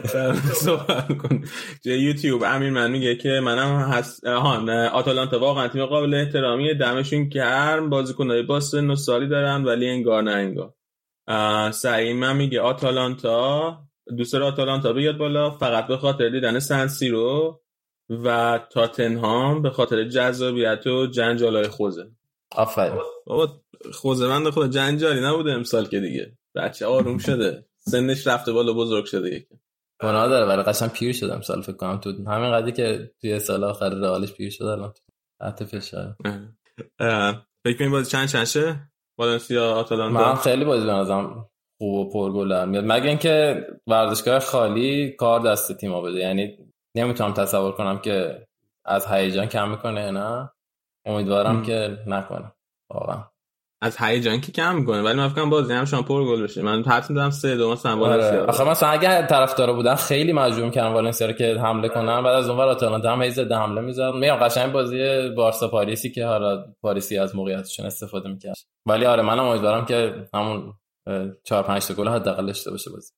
صحبت 0.64 1.16
کن 1.18 1.44
یوتیوب. 1.84 2.42
امیر 2.46 2.70
من 2.70 2.90
میگه 2.90 3.16
که 3.16 3.28
منم 3.28 3.92
هست 3.92 4.26
ها 4.26 4.88
آتالانتا 4.92 5.38
واقعا 5.38 5.68
تیم 5.68 5.86
قابل 5.86 6.14
احترامی 6.14 6.74
دمشون 6.74 7.28
گرم. 7.28 7.90
بازیکنای 7.90 8.42
با 8.42 8.60
سن 8.60 8.90
و 8.90 8.96
سالی 8.96 9.28
دارن 9.28 9.64
ولی 9.64 9.88
انگار 9.88 10.22
نه 10.22 10.30
انگار. 10.30 10.74
سعیم 11.72 12.16
من 12.16 12.36
میگه 12.36 12.60
آتالانتا 12.60 13.78
دوست 14.16 14.34
آتالانتا 14.34 14.92
بیاد 14.92 15.16
بالا 15.16 15.50
فقط 15.50 15.86
به 15.86 15.96
خاطر 15.96 16.28
دیدن 16.28 16.58
سنسی 16.58 17.08
رو 17.08 17.60
و 18.10 18.60
تاتنهام 18.70 19.62
به 19.62 19.70
خاطر 19.70 20.04
جذابیت 20.08 20.86
و 20.86 21.06
جنجالای 21.06 21.68
خوزه. 21.68 22.10
آفرین. 22.56 23.00
بابا 23.26 23.60
خوزه 23.92 24.26
من 24.26 24.50
خود 24.50 24.70
جنجالی 24.70 25.20
نبوده 25.20 25.52
امسال 25.52 25.86
که 25.86 26.00
دیگه. 26.00 26.38
بچه 26.54 26.86
آروم 26.86 27.18
شده. 27.18 27.66
سنش 27.78 28.26
رفته 28.26 28.52
بالا 28.52 28.72
بزرگ 28.72 29.04
شده 29.04 29.34
یکی. 29.34 29.60
گناه 30.02 30.28
داره. 30.28 30.46
ولی 30.46 30.62
قشنگ 30.62 30.90
پیر 30.90 31.12
شدم 31.12 31.40
سال 31.40 31.62
فکر 31.62 31.76
کنم. 31.76 32.00
تو 32.00 32.10
همین 32.10 32.52
قضیه 32.52 32.72
که 32.72 33.10
توی 33.20 33.38
سال 33.38 33.64
آخر 33.64 33.88
رئالش 33.88 34.32
پیر 34.32 34.50
شده 34.50 34.68
الان. 34.68 34.94
تحت 35.40 35.64
فشار. 35.64 36.16
فکر 37.64 37.78
کنید 37.78 37.90
بازی 37.90 38.10
چند 38.10 38.28
چنشه 38.28 38.90
والنسیا 39.18 39.72
آتالانتا؟ 39.72 40.32
من 40.32 40.34
خیلی 40.34 40.64
بازی 40.64 40.86
بنظرم 40.86 41.50
خوب 41.84 41.94
و 41.94 42.10
پرگل 42.10 42.68
میاد. 42.68 42.84
مگه 42.86 43.08
اینکه 43.08 43.66
ورزشگاه 43.86 44.38
خالی 44.38 45.10
کار 45.10 45.40
دست 45.40 45.72
تیما 45.72 46.00
بده. 46.00 46.18
یعنی 46.18 46.58
نمی‌تونم 46.96 47.32
تصور 47.32 47.72
کنم 47.72 47.98
که 47.98 48.46
از 48.84 49.06
هیجان 49.06 49.46
کم 49.46 49.70
می‌کنه 49.70 50.10
نه. 50.10 50.50
امیدوارم 51.06 51.62
که 51.62 51.98
نکنه. 52.06 52.52
واقعا. 52.92 53.24
از 53.82 53.96
هیجان 54.00 54.40
که 54.40 54.52
کم 54.52 54.76
می‌کنه؟ 54.76 55.02
ولی 55.02 55.16
من 55.16 55.28
فکر 55.28 55.44
بازی 55.44 55.72
هم 55.72 55.84
شما 55.84 56.02
پر 56.02 56.24
گل 56.24 56.42
بشه. 56.42 56.62
من 56.62 56.82
حدس 56.82 57.10
میدم 57.10 57.30
3 57.30 57.56
2 57.56 57.72
مثلا 57.72 58.06
آره. 58.06 58.40
آخه 58.40 58.64
مثلا 58.64 58.88
اگه 58.88 59.26
طرفدارا 59.26 59.72
بودن 59.72 59.94
خیلی 59.94 60.32
مجبور 60.32 60.70
کردن 60.70 60.92
والنسیا 60.92 61.26
رو 61.26 61.32
که 61.32 61.54
حمله 61.54 61.88
کنن. 61.88 62.22
بعد 62.22 62.34
از 62.34 62.48
اونور 62.48 62.66
آتالانتا 62.68 63.12
هم 63.12 63.22
هیز 63.22 63.38
حمله 63.38 63.80
می‌زد. 63.80 64.14
میگم 64.14 64.36
قشنگ 64.36 64.72
بازی 64.72 65.28
بارسا 65.36 65.68
پاریسی 65.68 66.10
که 66.10 66.26
حالا 66.26 66.64
پاریسی 66.82 67.18
از 67.18 67.36
موقعیتشون 67.36 67.86
استفاده 67.86 68.28
می‌کرد. 68.28 68.56
ولی 68.86 69.04
آره 69.06 69.22
منم 69.22 69.44
امیدوارم 69.44 69.84
که 69.84 70.28
همون 70.34 70.74
4 71.44 71.62
5 71.62 71.86
تا 71.86 71.94
گل 71.94 72.08
حداقل 72.08 72.46
داشته 72.46 72.70
باشه 72.70 72.90
بازی. 72.90 73.12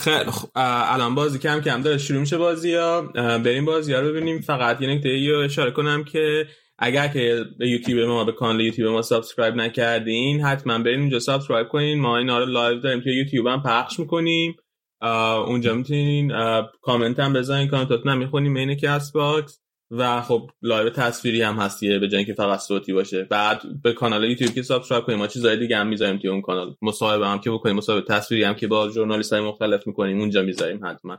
خیلی 0.00 0.30
الان 0.54 1.14
بازی 1.14 1.38
کم 1.38 1.60
کم 1.60 1.82
داره 1.82 1.98
شروع 1.98 2.20
میشه 2.20 2.38
بازی 2.38 2.74
ها. 2.74 3.02
بریم 3.38 3.64
بازی 3.64 3.92
ها 3.92 4.00
رو 4.00 4.08
ببینیم. 4.08 4.40
فقط 4.40 4.82
یه 4.82 4.88
نکته 4.88 5.32
رو 5.32 5.38
اشاره 5.38 5.70
کنم 5.70 6.04
که 6.04 6.46
اگر 6.78 7.08
که 7.08 7.44
به 7.58 7.68
یوتیوب 7.68 8.08
ما 8.08 8.24
به 8.24 8.32
کانال 8.32 8.60
یوتیوب 8.60 8.92
ما 8.92 9.02
subscribe 9.02 9.54
نکردین 9.54 10.40
حتما 10.40 10.78
برین 10.78 11.00
اونجا 11.00 11.18
subscribe 11.18 11.68
کنین. 11.68 12.00
ما 12.00 12.18
این 12.18 12.28
رو 12.28 12.46
live 12.46 12.80
داریم 12.80 13.00
توی 13.00 13.16
یوتیوب 13.16 13.46
هم 13.46 13.62
پخش 13.62 13.98
می‌کنیم. 13.98 14.56
اونجا 15.46 15.74
می‌تونین 15.74 16.32
کامنت 16.82 17.20
هم 17.20 17.32
بزنین. 17.32 17.68
کامنتاتون 17.68 18.12
هم 18.12 18.18
می‌خونیم. 18.18 18.76
Castbox. 18.76 19.60
و 19.90 20.22
خب 20.22 20.50
live 20.62 20.90
تصویری 20.90 21.42
هم 21.42 21.54
هستیه 21.54 21.98
به 21.98 22.08
جای 22.08 22.24
که 22.24 22.34
فقط 22.34 22.58
صوتی 22.58 22.92
باشه. 22.92 23.24
بعد 23.24 23.62
به 23.82 23.92
کانال 23.92 24.24
یوتیوب 24.24 24.54
که 24.54 24.62
subscribe 24.62 25.04
کنیم 25.04 25.18
ما 25.18 25.26
چیزای 25.26 25.56
دیگه 25.56 25.76
هم 25.76 25.86
می‌ذاریم 25.86 26.18
توی 26.18 26.30
اون 26.30 26.42
کانال. 26.42 26.74
مصاحبه 26.82 27.28
هم 27.28 27.38
که 27.38 27.50
بکنیم 27.50 27.76
مصاحبه 27.76 28.06
تصویری 28.14 28.44
هم 28.44 28.54
که 28.54 28.66
با 28.66 28.90
journalist 28.90 29.32
های 29.32 29.42
مختلف 29.42 29.86
می‌کنیم 29.86 30.20
اونجا 30.20 30.42
می‌ذاریم 30.42 30.86
حتما. 30.86 31.18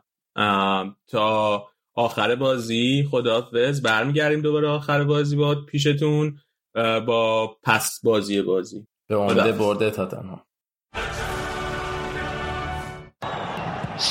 تا 1.08 1.68
آخر 1.96 2.36
بازی 2.36 3.08
خداحافظ. 3.12 3.82
برمیگردیم 3.82 4.42
دوباره 4.42 4.68
آخر 4.68 5.04
بازی 5.04 5.36
با 5.36 5.56
پیشتون 5.56 6.38
با 7.06 7.58
پس 7.64 8.00
بازی 8.04 8.42
بازی. 8.42 8.88
به 9.10 9.16
امید 9.16 9.58
برده 9.58 9.92
تاتنهام 9.92 10.42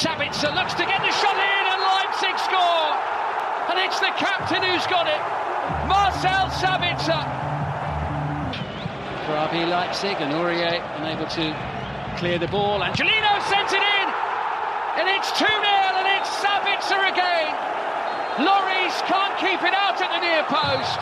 Sabitzer 0.02 0.50
looks 0.58 0.74
to 0.80 0.84
get 0.92 0.95
captain 4.18 4.62
who's 4.62 4.86
got 4.86 5.06
it 5.06 5.20
Marcel 5.86 6.48
Sabitzer 6.56 7.22
for 9.26 9.34
RB 9.48 9.68
Leipzig 9.68 10.16
and 10.20 10.32
Aurier 10.32 10.82
unable 10.98 11.26
to 11.26 11.54
clear 12.16 12.38
the 12.38 12.48
ball 12.48 12.82
Angelino 12.82 13.40
sent 13.48 13.72
it 13.72 13.82
in 13.82 14.06
and 14.98 15.08
it's 15.08 15.30
2-0 15.32 15.44
and 15.44 16.08
it's 16.16 16.30
Sabitzer 16.40 17.12
again 17.12 17.66
Lloris 18.36 19.00
can't 19.08 19.32
keep 19.38 19.62
it 19.62 19.72
out 19.72 19.96
at 19.96 20.12
the 20.12 20.20
near 20.20 20.44
post. 20.44 21.00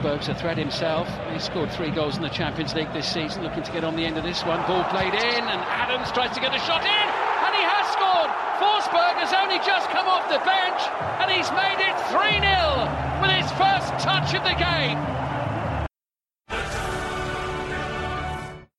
Spurs 0.00 0.28
a 0.28 0.34
threat 0.34 0.56
himself. 0.56 1.06
He 1.34 1.38
scored 1.38 1.70
three 1.70 1.90
goals 1.90 2.16
in 2.16 2.22
the 2.22 2.30
Champions 2.30 2.74
League 2.74 2.90
this 2.94 3.06
season, 3.06 3.42
looking 3.42 3.62
to 3.62 3.70
get 3.70 3.84
on 3.84 3.94
the 3.94 4.06
end 4.06 4.16
of 4.16 4.24
this 4.24 4.42
one. 4.44 4.64
Ball 4.66 4.84
played 4.84 5.12
in, 5.12 5.44
and 5.44 5.60
Adams 5.68 6.10
tries 6.12 6.34
to 6.34 6.40
get 6.40 6.54
a 6.54 6.58
shot 6.60 6.80
in, 6.80 7.33
and 7.54 7.62
he 7.62 7.66
has 7.68 7.86
scored. 7.92 8.30
Forsberg 8.58 9.14
has 9.22 9.32
only 9.32 9.58
just 9.58 9.88
come 9.90 10.06
off 10.06 10.28
the 10.28 10.38
bench, 10.38 10.80
and 11.20 11.30
he's 11.30 11.50
made 11.52 11.78
it 11.78 11.94
3 12.10 12.40
0 12.42 12.90
with 13.22 13.30
his 13.30 13.50
first 13.52 13.90
touch 14.02 14.34
of 14.34 14.42
the 14.42 14.54
game. 14.58 14.98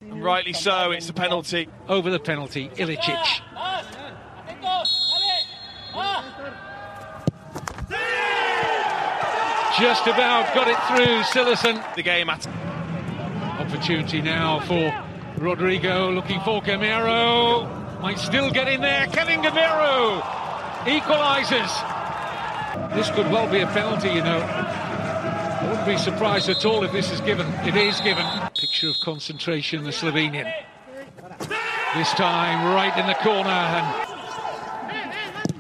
And 0.02 0.24
rightly 0.24 0.54
so, 0.54 0.92
it's 0.92 1.10
a 1.10 1.14
penalty. 1.14 1.70
Over 1.88 2.10
the 2.10 2.20
penalty, 2.20 2.70
Ilicic. 2.76 3.42
Just 9.80 10.08
about 10.08 10.54
got 10.56 10.70
it 10.70 10.78
through 10.88 11.22
Sillison. 11.24 11.96
The 11.96 12.04
game 12.04 12.30
at 12.30 12.48
opportunity 13.60 14.22
now 14.22 14.62
for 14.62 14.94
Rodrigo 15.38 16.12
looking 16.12 16.40
for 16.42 16.62
Gamero. 16.62 17.85
Might 18.06 18.20
still 18.20 18.52
get 18.52 18.68
in 18.68 18.82
there. 18.82 19.08
Kevin 19.08 19.42
Gamero 19.42 20.22
equalises. 20.86 21.72
This 22.94 23.10
could 23.10 23.32
well 23.32 23.50
be 23.52 23.62
a 23.62 23.66
penalty, 23.66 24.10
you 24.10 24.22
know. 24.22 24.38
I 24.42 25.68
wouldn't 25.68 25.88
be 25.88 25.98
surprised 25.98 26.48
at 26.48 26.64
all 26.66 26.84
if 26.84 26.92
this 26.92 27.12
is 27.12 27.20
given. 27.22 27.48
It 27.68 27.76
is 27.76 28.00
given. 28.02 28.24
Picture 28.54 28.90
of 28.90 29.00
concentration, 29.00 29.86
the 29.86 29.90
Slovenian. 29.90 30.54
This 31.96 32.12
time 32.12 32.76
right 32.76 32.96
in 32.96 33.08
the 33.08 33.16
corner 33.16 33.50
and 33.50 34.08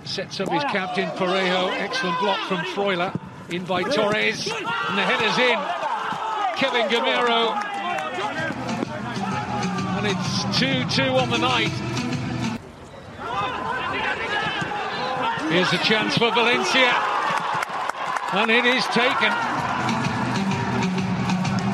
sets 0.07 0.39
up 0.39 0.49
his 0.49 0.63
captain 0.65 1.09
Parejo. 1.17 1.71
Excellent 1.71 2.19
block 2.19 2.47
from 2.47 2.59
Freuler. 2.75 3.11
In 3.49 3.65
by 3.65 3.81
Torres. 3.81 4.45
And 4.51 4.95
the 4.95 5.03
header's 5.03 5.39
in. 5.39 5.57
Kevin 6.59 6.89
Gamero. 6.89 7.55
And 9.97 10.05
it's 10.05 10.43
2-2 10.59 11.19
on 11.19 11.31
the 11.31 11.39
night. 11.39 11.94
Here's 15.55 15.71
a 15.71 15.77
chance 15.77 16.17
for 16.17 16.31
Valencia. 16.33 16.91
And 18.33 18.51
it 18.51 18.65
is 18.65 18.85
taken. 18.87 19.31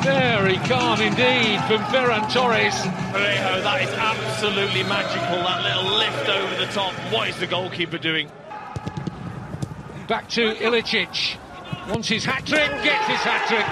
Very 0.04 0.58
calm 0.70 1.02
indeed 1.02 1.60
from 1.64 1.82
Ferran 1.90 2.32
Torres. 2.32 2.76
Parejo, 2.76 3.64
that 3.64 3.82
is 3.82 3.90
absolutely 3.90 4.84
magical. 4.84 5.38
That 5.38 5.64
little 5.64 5.98
lift 5.98 6.30
over 6.30 6.64
the 6.64 6.72
top. 6.72 6.94
What 7.12 7.30
is 7.30 7.40
the 7.40 7.48
goalkeeper 7.48 7.98
doing? 7.98 8.30
Back 10.08 10.30
to 10.30 10.54
Ilicic. 10.54 11.40
Wants 11.90 12.08
his 12.08 12.24
hat 12.24 12.46
trick, 12.46 12.70
gets 12.84 13.08
his 13.08 13.22
hat 13.22 13.48
trick. 13.48 13.66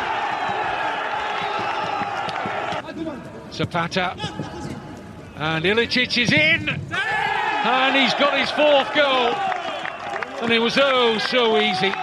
Zapata. 3.53 4.15
And 5.35 5.63
Ilicic 5.65 6.17
is 6.17 6.31
in. 6.31 6.67
And 6.67 7.95
he's 7.95 8.15
got 8.15 8.39
his 8.39 8.49
fourth 8.49 8.91
goal. 8.95 9.48
And 10.41 10.51
it 10.51 10.59
was 10.59 10.77
oh 10.77 11.17
so 11.17 11.57
easy. 11.57 11.93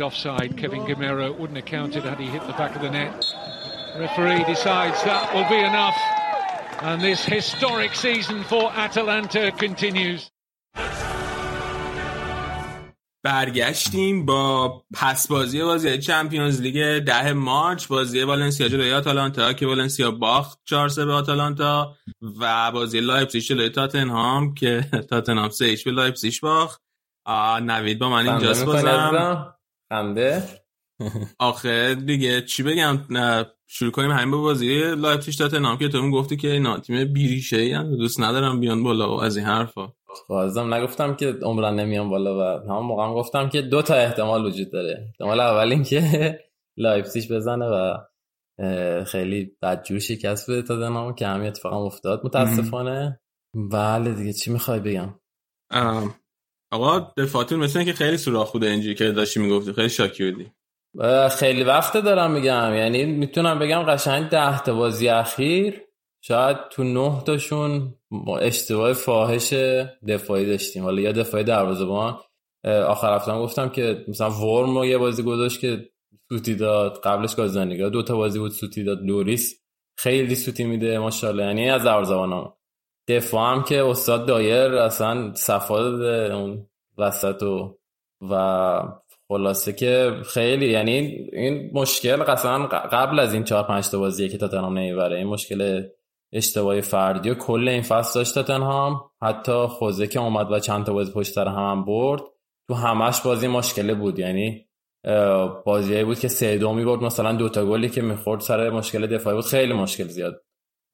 Offside, 0.00 0.58
Kevin 0.58 0.82
Gamero 0.82 1.34
wouldn't 1.38 1.56
have 1.56 1.64
counted 1.64 2.04
had 2.04 2.20
he 2.20 2.26
hit 2.26 2.46
the 2.46 2.52
back 2.52 2.76
of 2.76 2.82
the 2.82 2.90
net. 2.90 3.24
Referee 3.96 4.44
decides 4.44 5.02
that 5.04 5.32
will 5.32 5.48
be 5.48 5.56
enough. 5.56 5.96
And 6.82 7.00
this 7.00 7.24
historic 7.24 7.94
season 7.94 8.44
for 8.44 8.70
Atalanta 8.72 9.50
continues. 9.52 10.30
برگشتیم 13.26 14.26
با 14.26 14.68
پس 14.94 15.28
بازی 15.28 15.62
بازی 15.62 15.98
چمپیونز 15.98 16.60
لیگ 16.60 16.98
ده 16.98 17.32
مارچ 17.32 17.86
بازی 17.86 18.22
والنسیا 18.22 18.68
جلوی 18.68 18.92
آتالانتا 18.92 19.52
که 19.52 19.66
والنسیا 19.66 20.10
باخت 20.10 20.58
4 20.64 20.88
3 20.88 21.04
به 21.04 21.12
آتالانتا 21.12 21.96
و 22.40 22.72
بازی 22.72 23.00
لایپزیگ 23.00 23.42
جلوی 23.42 23.68
تاتنهام 23.68 24.54
که 24.54 24.86
تاتنهام 25.10 25.48
3 25.48 25.76
به 25.84 25.90
لایپزیگ 25.90 26.34
باخت. 26.42 26.82
نوید 27.62 27.98
با 27.98 28.08
من 28.08 28.28
اینجاست 28.28 28.64
بازم. 28.64 29.54
خنده؟ 29.92 30.42
آخه 31.38 31.94
دیگه 31.94 32.42
چی 32.42 32.62
بگم 32.62 32.98
شروع 33.66 33.90
کنیم 33.90 34.10
همین 34.10 34.30
با 34.30 34.38
بازی 34.38 34.94
لایپزیگ 34.94 35.34
تاتنهام 35.34 35.78
که 35.78 35.88
تو 35.88 36.10
گفتی 36.10 36.36
که 36.36 36.52
اینا 36.52 36.78
تیم 36.78 37.12
بی‌ریشه‌ای 37.12 37.84
دوست 37.84 38.20
ندارم 38.20 38.60
بیان 38.60 38.82
بالا 38.82 39.16
و 39.16 39.22
از 39.22 39.36
این 39.36 39.46
حرفا. 39.46 39.92
بازم 40.28 40.74
نگفتم 40.74 41.14
که 41.14 41.34
عمرا 41.42 41.74
نمیان 41.74 42.10
بالا 42.10 42.38
و 42.38 42.60
همون 42.68 42.86
موقع 42.86 43.04
هم 43.04 43.14
گفتم 43.14 43.48
که 43.48 43.62
دو 43.62 43.82
تا 43.82 43.94
احتمال 43.94 44.46
وجود 44.46 44.72
داره. 44.72 45.04
احتمال 45.06 45.40
اول 45.40 45.72
این 45.72 45.82
که 45.82 46.00
لایپزیگ 46.78 47.32
بزنه 47.32 47.66
و 47.66 47.96
خیلی 49.04 49.56
بدجور 49.62 49.98
شکست 49.98 50.50
بده 50.50 50.62
تا 50.62 50.76
دنامو 50.76 51.12
که 51.12 51.26
همین 51.26 51.48
اتفاق 51.48 51.72
افتاد. 51.72 52.20
متاسفانه. 52.24 53.20
بله 53.72 54.14
دیگه 54.14 54.32
چی 54.32 54.52
می‌خوای 54.52 54.80
بگم؟ 54.80 55.14
آقا 56.72 57.12
دفاعتون 57.16 57.58
مثل 57.58 57.84
که 57.84 57.92
خیلی 57.92 58.16
سوراخ 58.16 58.52
بوده 58.52 58.66
اینجوری 58.66 58.94
که 58.94 59.12
داشتی 59.12 59.40
می‌گفتی. 59.40 59.72
خیلی 59.72 59.88
شاکی 59.88 60.30
بودی. 60.30 60.52
خیلی 61.28 61.64
وقت 61.64 61.96
دارم 61.96 62.30
میگم. 62.30 62.74
یعنی 62.74 63.04
می‌تونم 63.04 63.58
بگم 63.58 63.82
قشنگ 63.82 64.28
ده 64.28 64.62
تا 64.62 64.74
بازی 64.74 65.08
اخیر 65.08 65.82
شاید 66.28 66.56
تو 66.70 66.84
نه 66.84 67.22
تاشون 67.26 67.94
اشتباه 68.40 68.92
فاحش 68.92 69.52
دفاعی 70.08 70.46
داشتیم. 70.46 70.82
حالا 70.82 71.00
یا 71.00 71.12
دفاعی 71.12 71.44
دروازه‌بان. 71.44 72.18
آخر 72.64 73.14
هفته 73.14 73.32
گفتم 73.32 73.68
که 73.68 74.04
مثلا 74.08 74.30
ورم 74.30 74.84
یه 74.84 74.98
بازی 74.98 75.22
گذاشت 75.22 75.60
که 75.60 75.88
سوتی 76.28 76.54
داد 76.54 77.00
قبلش 77.04 77.34
گازانیگا 77.34 77.88
دو 77.88 78.02
تا 78.02 78.16
بازی 78.16 78.38
بود 78.38 78.50
سوتی 78.50 78.84
داد 78.84 79.02
لوریس 79.02 79.62
خیلی 79.98 80.34
سوتی 80.34 80.64
میده 80.64 80.98
ماشاءالله. 80.98 81.44
یعنی 81.44 81.70
از 81.70 81.82
دروازه‌بان 81.82 82.52
دفاع 83.08 83.54
هم 83.54 83.62
که 83.62 83.84
استاد 83.84 84.26
دایر 84.26 84.74
اصلا 84.74 85.34
صفا 85.34 85.82
داده 85.82 86.34
اون 86.34 86.66
وسط 86.98 87.42
و 87.42 87.78
و 88.30 88.82
خلاصه 89.28 89.72
که 89.72 90.20
خیلی 90.24 90.70
یعنی 90.70 90.92
این 91.32 91.70
مشکل 91.74 92.16
اصلا 92.16 92.66
قبل 92.66 93.20
از 93.20 93.34
این 93.34 93.44
چهار 93.44 93.62
پنج 93.62 93.88
تا 93.88 93.98
بازیه 93.98 94.28
که 94.28 94.38
تاتنهام 94.38 94.78
نمی‌بره 94.78 95.16
این 95.16 95.26
مشکل 95.26 95.82
اشتباهی 96.36 96.80
فردی 96.80 97.30
و 97.30 97.34
کل 97.34 97.68
این 97.68 97.82
فصل 97.82 98.20
داشت 98.20 98.34
تاتنهام 98.34 99.00
حتی 99.22 99.66
خوزه 99.66 100.06
که 100.06 100.20
اومد 100.20 100.52
و 100.52 100.58
چند 100.58 100.84
تا 100.86 100.92
بازی 100.92 101.12
پشت 101.12 101.32
سر 101.32 101.48
هم, 101.48 101.84
برد 101.84 102.22
تو 102.68 102.74
همش 102.74 103.20
بازی 103.20 103.48
مشکله 103.48 103.94
بود. 103.94 104.18
یعنی 104.18 104.66
بازیایی 105.64 106.04
بود 106.04 106.18
که 106.18 106.28
سه 106.28 106.58
دو 106.58 106.72
می‌برد. 106.72 107.02
مثلا 107.02 107.32
دوتا 107.32 107.66
گلی 107.66 107.88
که 107.88 108.02
می‌خورد 108.02 108.40
سر 108.40 108.70
مشکل 108.70 109.06
دفاعی 109.06 109.36
بود 109.36 109.44
خیلی 109.44 109.72
مشکل 109.72 110.04
زیاد. 110.04 110.42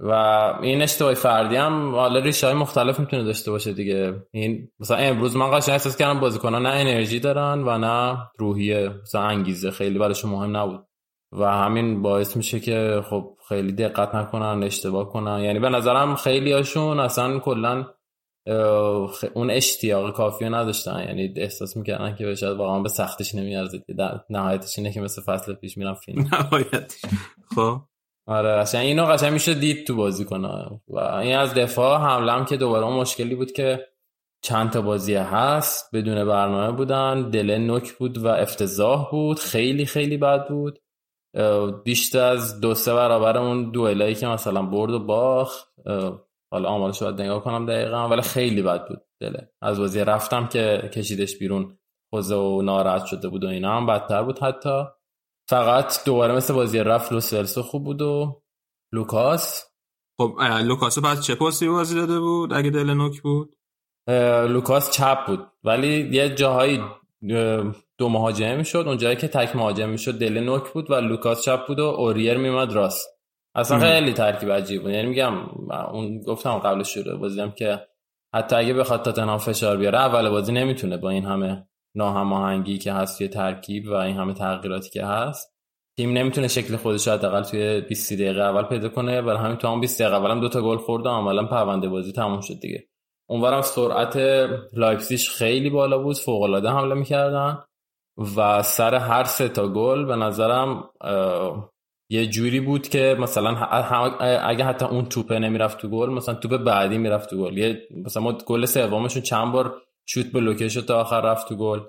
و 0.00 0.10
این 0.62 0.82
اشتباهی 0.82 1.14
فردی 1.14 1.56
هم 1.56 1.94
حالا 1.94 2.20
ریشه 2.20 2.46
های 2.46 2.56
مختلف 2.56 3.00
می‌تونه 3.00 3.24
داشته 3.24 3.50
باشه 3.50 3.72
دیگه. 3.72 4.14
این 4.32 4.68
مثلا 4.80 4.96
امروز 4.96 5.36
من 5.36 5.58
قشنگ 5.58 5.72
احساس 5.72 5.96
کردم 5.96 6.20
بازیکنان 6.20 6.62
نه 6.62 6.68
انرژی 6.68 7.20
دارن 7.20 7.62
و 7.66 7.78
نه 7.78 8.18
روحیه 8.38 8.88
مثلا 9.02 9.22
انگیزه 9.22 9.70
خیلی 9.70 9.98
براشون 9.98 10.30
مهم 10.30 10.56
نبود. 10.56 10.86
و 11.32 11.44
همین 11.44 12.02
باعث 12.02 12.36
میشه 12.36 12.60
که 12.60 13.02
خب 13.10 13.36
خیلی 13.48 13.72
دقت 13.72 14.14
نکنن 14.14 14.62
اشتباه 14.62 15.08
کنن. 15.08 15.40
یعنی 15.40 15.58
به 15.58 15.68
نظرم 15.68 16.14
خیلی 16.14 16.52
هاشون 16.52 17.00
اصلا 17.00 17.38
کلا 17.38 17.86
اون 19.34 19.50
اشتیاق 19.50 20.16
کافی 20.16 20.44
نداشتن. 20.44 21.04
یعنی 21.06 21.34
احساس 21.36 21.76
می‌کردن 21.76 22.14
که 22.14 22.34
شاید 22.34 22.56
واقعا 22.56 22.80
به 22.80 22.88
سختش 22.88 23.34
نمیارزید. 23.34 23.84
نهایتش 24.30 24.78
اینه 24.78 24.92
که 24.92 25.00
مثل 25.00 25.22
فصل 25.22 25.52
پیش 25.52 25.76
میرم 25.76 25.94
فیلم. 25.94 26.28
نهایتش. 26.32 27.02
خب. 27.54 27.80
آره 28.26 28.56
قشنگ 28.56 28.86
اینو 28.86 29.06
قشنگ 29.06 29.32
میشه 29.32 29.54
دید 29.54 29.86
تو 29.86 29.96
بازی 29.96 30.24
کنه. 30.24 30.80
و 30.88 30.98
این 30.98 31.36
از 31.36 31.54
دفاع 31.54 32.00
حمله 32.00 32.44
که 32.44 32.56
دوباره 32.56 32.86
مشکلی 32.86 33.34
بود 33.34 33.52
که 33.52 33.86
چند 34.44 34.70
تا 34.70 34.82
بازی 34.82 35.14
هست 35.14 35.90
بدون 35.92 36.24
برنامه 36.24 36.76
بودن. 36.76 37.30
دل 37.30 37.58
نوک 37.58 37.92
بود 37.92 38.18
و 38.18 38.26
افتضاح 38.26 39.10
بود. 39.10 39.38
خیلی 39.38 39.86
خیلی 39.86 40.16
بد 40.16 40.48
بود. 40.48 40.78
بیشتر 41.84 42.24
از 42.24 42.60
دو 42.60 42.74
سه 42.74 42.94
برابر 42.94 43.38
اون 43.38 43.70
دوئلایی 43.70 44.14
که 44.14 44.26
مثلا 44.26 44.62
برد 44.62 44.90
و 44.90 44.98
باخت. 44.98 45.68
حالا 46.52 46.68
آمارش 46.68 47.02
باید 47.02 47.20
نگاه 47.20 47.44
کنم 47.44 47.66
دقیقا 47.66 48.08
ولی 48.08 48.22
خیلی 48.22 48.62
بد 48.62 48.88
بود 48.88 49.00
دله 49.20 49.50
از 49.62 49.78
بازی 49.78 50.00
رفتم 50.00 50.46
که 50.46 50.90
کشیدش 50.94 51.38
بیرون 51.38 51.78
خوزه 52.14 52.34
و 52.34 52.62
ناراحت 52.62 53.04
شده 53.04 53.28
بود 53.28 53.44
و 53.44 53.48
اینا 53.48 53.76
هم 53.76 53.86
بدتر 53.86 54.22
بود 54.22 54.38
حتی. 54.38 54.84
فقط 55.48 56.04
دوباره 56.04 56.34
مثل 56.34 56.54
بازی 56.54 56.78
رفت 56.78 57.12
لوسلسو 57.12 57.62
خوب 57.62 57.84
بود 57.84 58.02
و 58.02 58.42
لوکاس. 58.92 59.64
خب 60.20 60.32
لوکاسو 60.64 61.00
بعد 61.00 61.20
چه 61.20 61.34
پستی 61.34 61.68
بازی 61.68 61.94
داده 61.94 62.20
بود؟ 62.20 62.52
اگه 62.52 62.70
دله 62.70 62.90
نوک 62.90 63.22
بود؟ 63.22 63.56
لوکاس 64.48 64.90
چپ 64.90 65.26
بود. 65.26 65.46
ولی 65.64 66.10
یه 66.12 66.34
جاهایی 66.34 66.82
دو 67.98 68.08
مهاجم 68.08 68.56
می‌شد. 68.56 68.84
اون 68.86 68.98
جایی 68.98 69.16
که 69.16 69.28
تک 69.28 69.56
مهاجم 69.56 69.88
می‌شد 69.88 70.18
دله 70.18 70.38
نوک 70.38 70.72
بود 70.72 70.90
و 70.90 70.94
لوکاس 70.94 71.44
چپ 71.44 71.66
بود 71.66 71.78
و 71.78 71.84
اوریر 71.84 72.36
میمد 72.36 72.72
راست. 72.72 73.08
اصلا 73.54 73.78
خیلی 73.78 74.12
ترکیب 74.12 74.52
عجیب 74.52 74.82
بود. 74.82 74.90
یعنی 74.90 75.08
میگم 75.08 75.34
اون 75.92 76.20
گفتم 76.20 76.58
قبل 76.58 76.82
شروع 76.82 77.16
بازیم 77.16 77.50
که 77.50 77.80
حتی 78.34 78.56
اگه 78.56 78.74
بخواد 78.74 79.02
تاتنهام 79.02 79.38
فشار 79.38 79.76
بیاره 79.76 79.98
اول 79.98 80.30
بازی 80.30 80.52
نمی‌تونه 80.52 80.96
با 80.96 81.10
این 81.10 81.24
همه 81.24 81.66
ناهماهنگی 81.96 82.78
که 82.78 82.92
هست 82.92 83.18
توی 83.18 83.28
ترکیب 83.28 83.88
و 83.88 83.92
این 83.92 84.16
همه 84.16 84.34
تغییراتی 84.34 84.90
که 84.90 85.04
هست 85.04 85.52
تیم 85.96 86.12
نمی‌تونه 86.12 86.48
شکل 86.48 86.76
خودش 86.76 87.08
حداقل 87.08 87.42
توی 87.42 87.80
20 87.80 88.12
دقیقه 88.12 88.40
اول 88.42 88.62
پیدا 88.62 88.88
کنه. 88.88 89.22
برای 89.22 89.38
همین 89.38 89.56
تو 89.56 89.68
هم 89.68 89.80
20 89.80 90.02
دقیقه 90.02 90.16
اولم 90.16 90.40
دو 90.40 90.48
تا 90.48 90.62
گل 90.62 90.76
خورد 90.76 91.06
و 91.06 91.08
عملا 91.08 91.44
پرونده 91.44 91.88
بازی 91.88 92.12
تموم 92.12 92.40
شد 92.40 92.60
دیگه. 92.60 92.88
اونورم 93.32 93.62
سرعت 93.62 94.16
لایپزیگ 94.72 95.18
خیلی 95.18 95.70
بالا 95.70 95.98
بود 95.98 96.16
فوق 96.16 96.42
العاده 96.42 96.70
حمله 96.70 96.94
می‌کردن 96.94 97.58
و 98.36 98.62
سر 98.62 98.94
هر 98.94 99.24
سه 99.24 99.48
تا 99.48 99.68
گل 99.68 100.04
به 100.04 100.16
نظرم 100.16 100.90
یه 102.10 102.26
جوری 102.26 102.60
بود 102.60 102.88
که 102.88 103.16
مثلا 103.20 103.50
اگه 104.20 104.64
حتی 104.64 104.84
اون 104.84 105.04
توپه 105.04 105.38
نمی‌رفت 105.38 105.78
تو 105.78 105.88
گل 105.88 106.10
مثلا 106.10 106.34
توپ 106.34 106.56
بعدی 106.56 106.98
می‌رفت 106.98 107.30
تو 107.30 107.36
گل. 107.36 107.74
مثلا 108.04 108.22
ما 108.22 108.32
گل 108.46 108.64
سومشون 108.64 109.22
چند 109.22 109.52
بار 109.52 109.74
شوت 110.06 110.32
بلوکه 110.32 110.68
شد 110.68 110.86
تا 110.86 111.00
آخر 111.00 111.20
رفت 111.20 111.48
تو 111.48 111.56
گل. 111.56 111.80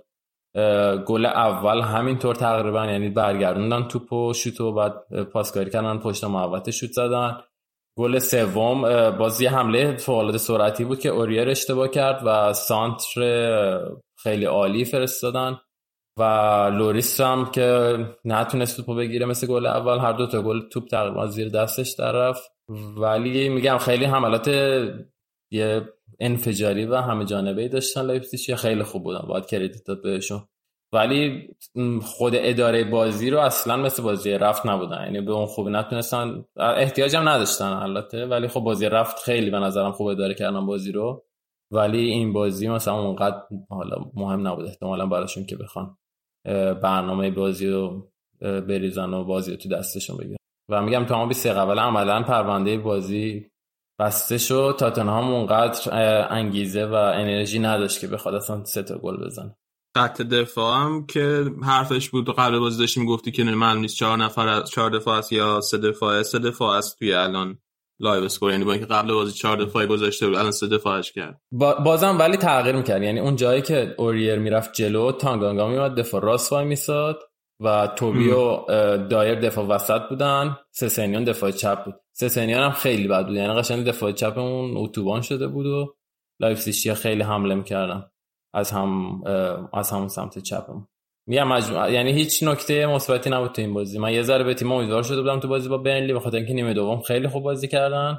گل 1.05 1.25
اول 1.25 1.81
همینطور 1.81 2.35
تقریبا 2.35 2.85
یعنی 2.85 3.09
برگردوندن 3.09 3.83
توپ 3.83 4.13
و 4.13 4.33
شوت 4.33 4.61
و 4.61 4.73
بعد 4.73 5.23
پاسکاری 5.23 5.69
کردن 5.69 5.97
پشت 5.97 6.23
محوطه 6.23 6.71
شوت 6.71 6.91
زدن. 6.91 7.37
گل 7.97 8.19
سوم 8.19 8.81
باز 9.17 9.41
یه 9.41 9.49
حمله 9.49 9.97
فوق 9.97 10.37
سرعتی 10.37 10.83
بود 10.83 10.99
که 10.99 11.09
اوریر 11.09 11.49
اشتباه 11.49 11.87
کرد 11.87 12.21
و 12.25 12.53
سانتر 12.53 13.91
خیلی 14.17 14.45
عالی 14.45 14.85
فرستادن 14.85 15.59
و 16.19 16.23
لوریس 16.73 17.21
هم 17.21 17.51
که 17.51 17.97
نتونست 18.25 18.77
توپو 18.77 18.95
بگیره 18.95 19.25
مثل 19.25 19.47
گل 19.47 19.65
اول 19.65 19.97
هر 19.97 20.13
دو 20.13 20.27
تا 20.27 20.41
گل 20.41 20.61
توپ 20.69 20.87
تقریبا 20.87 21.27
زیر 21.27 21.49
دستش 21.49 21.99
رفت. 21.99 22.51
ولی 22.97 23.49
میگم 23.49 23.77
خیلی 23.77 24.05
حملات 24.05 24.47
یه 25.51 25.89
انفجاری 26.19 26.85
و 26.85 26.95
همه 26.95 27.25
جانبه 27.25 27.61
ای 27.61 27.69
داشتن 27.69 28.01
لایپزیگ 28.01 28.55
خیلی 28.55 28.83
خوب 28.83 29.03
بودن. 29.03 29.27
باید 29.27 29.45
credit 29.45 29.83
داد 29.85 30.01
بهشون. 30.01 30.47
ولی 30.93 31.49
خود 32.01 32.33
اداره 32.35 32.83
بازی 32.83 33.29
رو 33.29 33.39
اصلا 33.39 33.77
مثل 33.77 34.03
بازی 34.03 34.31
رفت 34.31 34.65
نبودن. 34.65 35.03
یعنی 35.03 35.21
به 35.21 35.31
اون 35.31 35.45
خوبی 35.45 35.71
نتونستن. 35.71 36.45
احتیاج 36.57 37.15
هم 37.15 37.29
نداشتن 37.29 37.65
البته 37.65 38.25
ولی 38.25 38.47
خب 38.47 38.59
بازی 38.59 38.89
رفت 38.89 39.19
خیلی 39.19 39.49
به 39.49 39.59
نظرم 39.59 39.91
خوب 39.91 40.07
اداره 40.07 40.33
کردن 40.33 40.65
بازی 40.65 40.91
رو. 40.91 41.23
ولی 41.71 41.99
این 41.99 42.33
بازی 42.33 42.67
مثلا 42.67 42.99
اونقدر 42.99 43.41
حالا 43.69 43.97
مهم 44.13 44.47
نبود. 44.47 44.65
احتمالا 44.65 45.05
براشون 45.05 45.45
که 45.45 45.55
بخوان 45.55 45.97
برنامه 46.81 47.31
بازی 47.31 47.69
رو 47.69 48.07
بریزن 48.41 49.13
و 49.13 49.23
بازی 49.23 49.51
رو 49.51 49.57
تو 49.57 49.69
دستشون 49.69 50.17
بگیرن. 50.17 50.37
و 50.69 50.81
میگم 50.81 51.05
تا 51.05 51.25
20 51.25 51.45
اول 51.45 51.79
عملا 51.79 52.23
پرونده 52.23 52.77
بازی 52.77 53.51
بسته 53.99 54.37
شد. 54.37 54.75
تاتنهام 54.79 55.33
اونقدر 55.33 55.79
انگیزه 56.33 56.85
و 56.85 56.93
انرژی 56.93 57.59
نداشت 57.59 58.01
که 58.01 58.07
بخواد 58.07 58.35
اصلا 58.35 58.63
سه 58.63 58.83
تا 58.83 58.97
گل 58.97 59.25
بزنه. 59.25 59.55
خط 59.97 60.21
دفاع 60.21 60.83
هم 60.83 61.05
که 61.05 61.45
حرفش 61.63 62.09
بود 62.09 62.35
قبل 62.35 62.59
بازی 62.59 62.79
داشتی 62.79 62.99
می‌گفتی 62.99 63.31
که 63.31 63.43
معلوم 63.43 63.81
نیست 63.81 63.95
چهار 63.95 64.17
نفر 64.17 64.61
چهار 64.61 64.89
دفاع 64.89 65.17
است 65.17 65.31
یا 65.31 65.61
سه 65.61 65.77
دفاع. 65.77 66.23
سه 66.23 66.39
دفاع 66.39 66.77
است 66.77 66.99
توی 66.99 67.13
الان 67.13 67.59
LiveScore. 67.99 68.51
یعنی 68.51 68.63
با 68.63 68.71
اینکه 68.71 68.87
قبل 68.87 69.13
بازی 69.13 69.31
چهار 69.31 69.57
دفاعی 69.57 69.87
گذاشته 69.87 70.27
بود 70.27 70.35
الان 70.35 70.51
سه 70.51 70.67
دفاعش 70.67 71.11
کرد. 71.11 71.41
با 71.51 71.73
بازم 71.73 72.19
ولی 72.19 72.37
تغییر 72.37 72.75
می‌کرد. 72.75 73.03
یعنی 73.03 73.19
اون 73.19 73.35
جایی 73.35 73.61
که 73.61 73.95
اوریر 73.97 74.39
می‌رفت 74.39 74.73
جلو 74.73 75.11
تانگانگا 75.11 75.67
میومد 75.67 75.95
دفاع 75.95 76.21
راست 76.21 76.51
وای 76.51 76.65
میساد 76.65 77.19
و 77.59 77.87
توبی 77.87 78.29
و 78.29 78.65
دایر 78.97 79.39
دفاع 79.39 79.65
وسط 79.65 80.01
بودن. 80.09 80.57
سسنیان 80.71 81.23
دفاع 81.23 81.51
چپ 81.51 81.85
بود. 81.85 81.95
سسنیان 82.13 82.63
هم 82.63 82.71
خیلی 82.71 83.07
بد 83.07 83.25
بود. 83.25 83.35
یعنی 83.35 83.53
قشنگ 83.53 83.85
دفاع 83.85 84.11
چپ 84.11 84.37
اون 84.37 84.77
اتوبان 84.77 85.21
شده 85.21 85.47
بود 85.47 85.65
و 85.65 85.95
لایپزیگ 86.39 86.93
خیلی 86.93 87.21
حمله 87.23 87.55
می‌کردن. 87.55 88.03
از 88.53 88.71
هم 88.71 89.21
از 89.73 89.91
همون 89.91 90.07
سمت 90.07 90.39
چپم. 90.39 90.87
میگم 91.27 91.47
مجموع 91.47 91.91
یعنی 91.91 92.11
هیچ 92.11 92.43
نکته 92.43 92.85
مثبتی 92.85 93.29
نبود 93.29 93.51
تو 93.51 93.61
این 93.61 93.73
بازی. 93.73 93.99
من 93.99 94.13
یه 94.13 94.23
ذره 94.23 94.43
به 94.43 94.53
تیم 94.53 94.71
امیدوار 94.71 95.03
شده 95.03 95.21
بودم 95.21 95.39
تو 95.39 95.47
بازی 95.47 95.69
با 95.69 95.77
برنلی 95.77 96.13
بخاطر 96.13 96.37
اینکه 96.37 96.53
نیمه 96.53 96.73
دوم 96.73 97.01
خیلی 97.01 97.27
خوب 97.27 97.43
بازی 97.43 97.67
کردن 97.67 98.17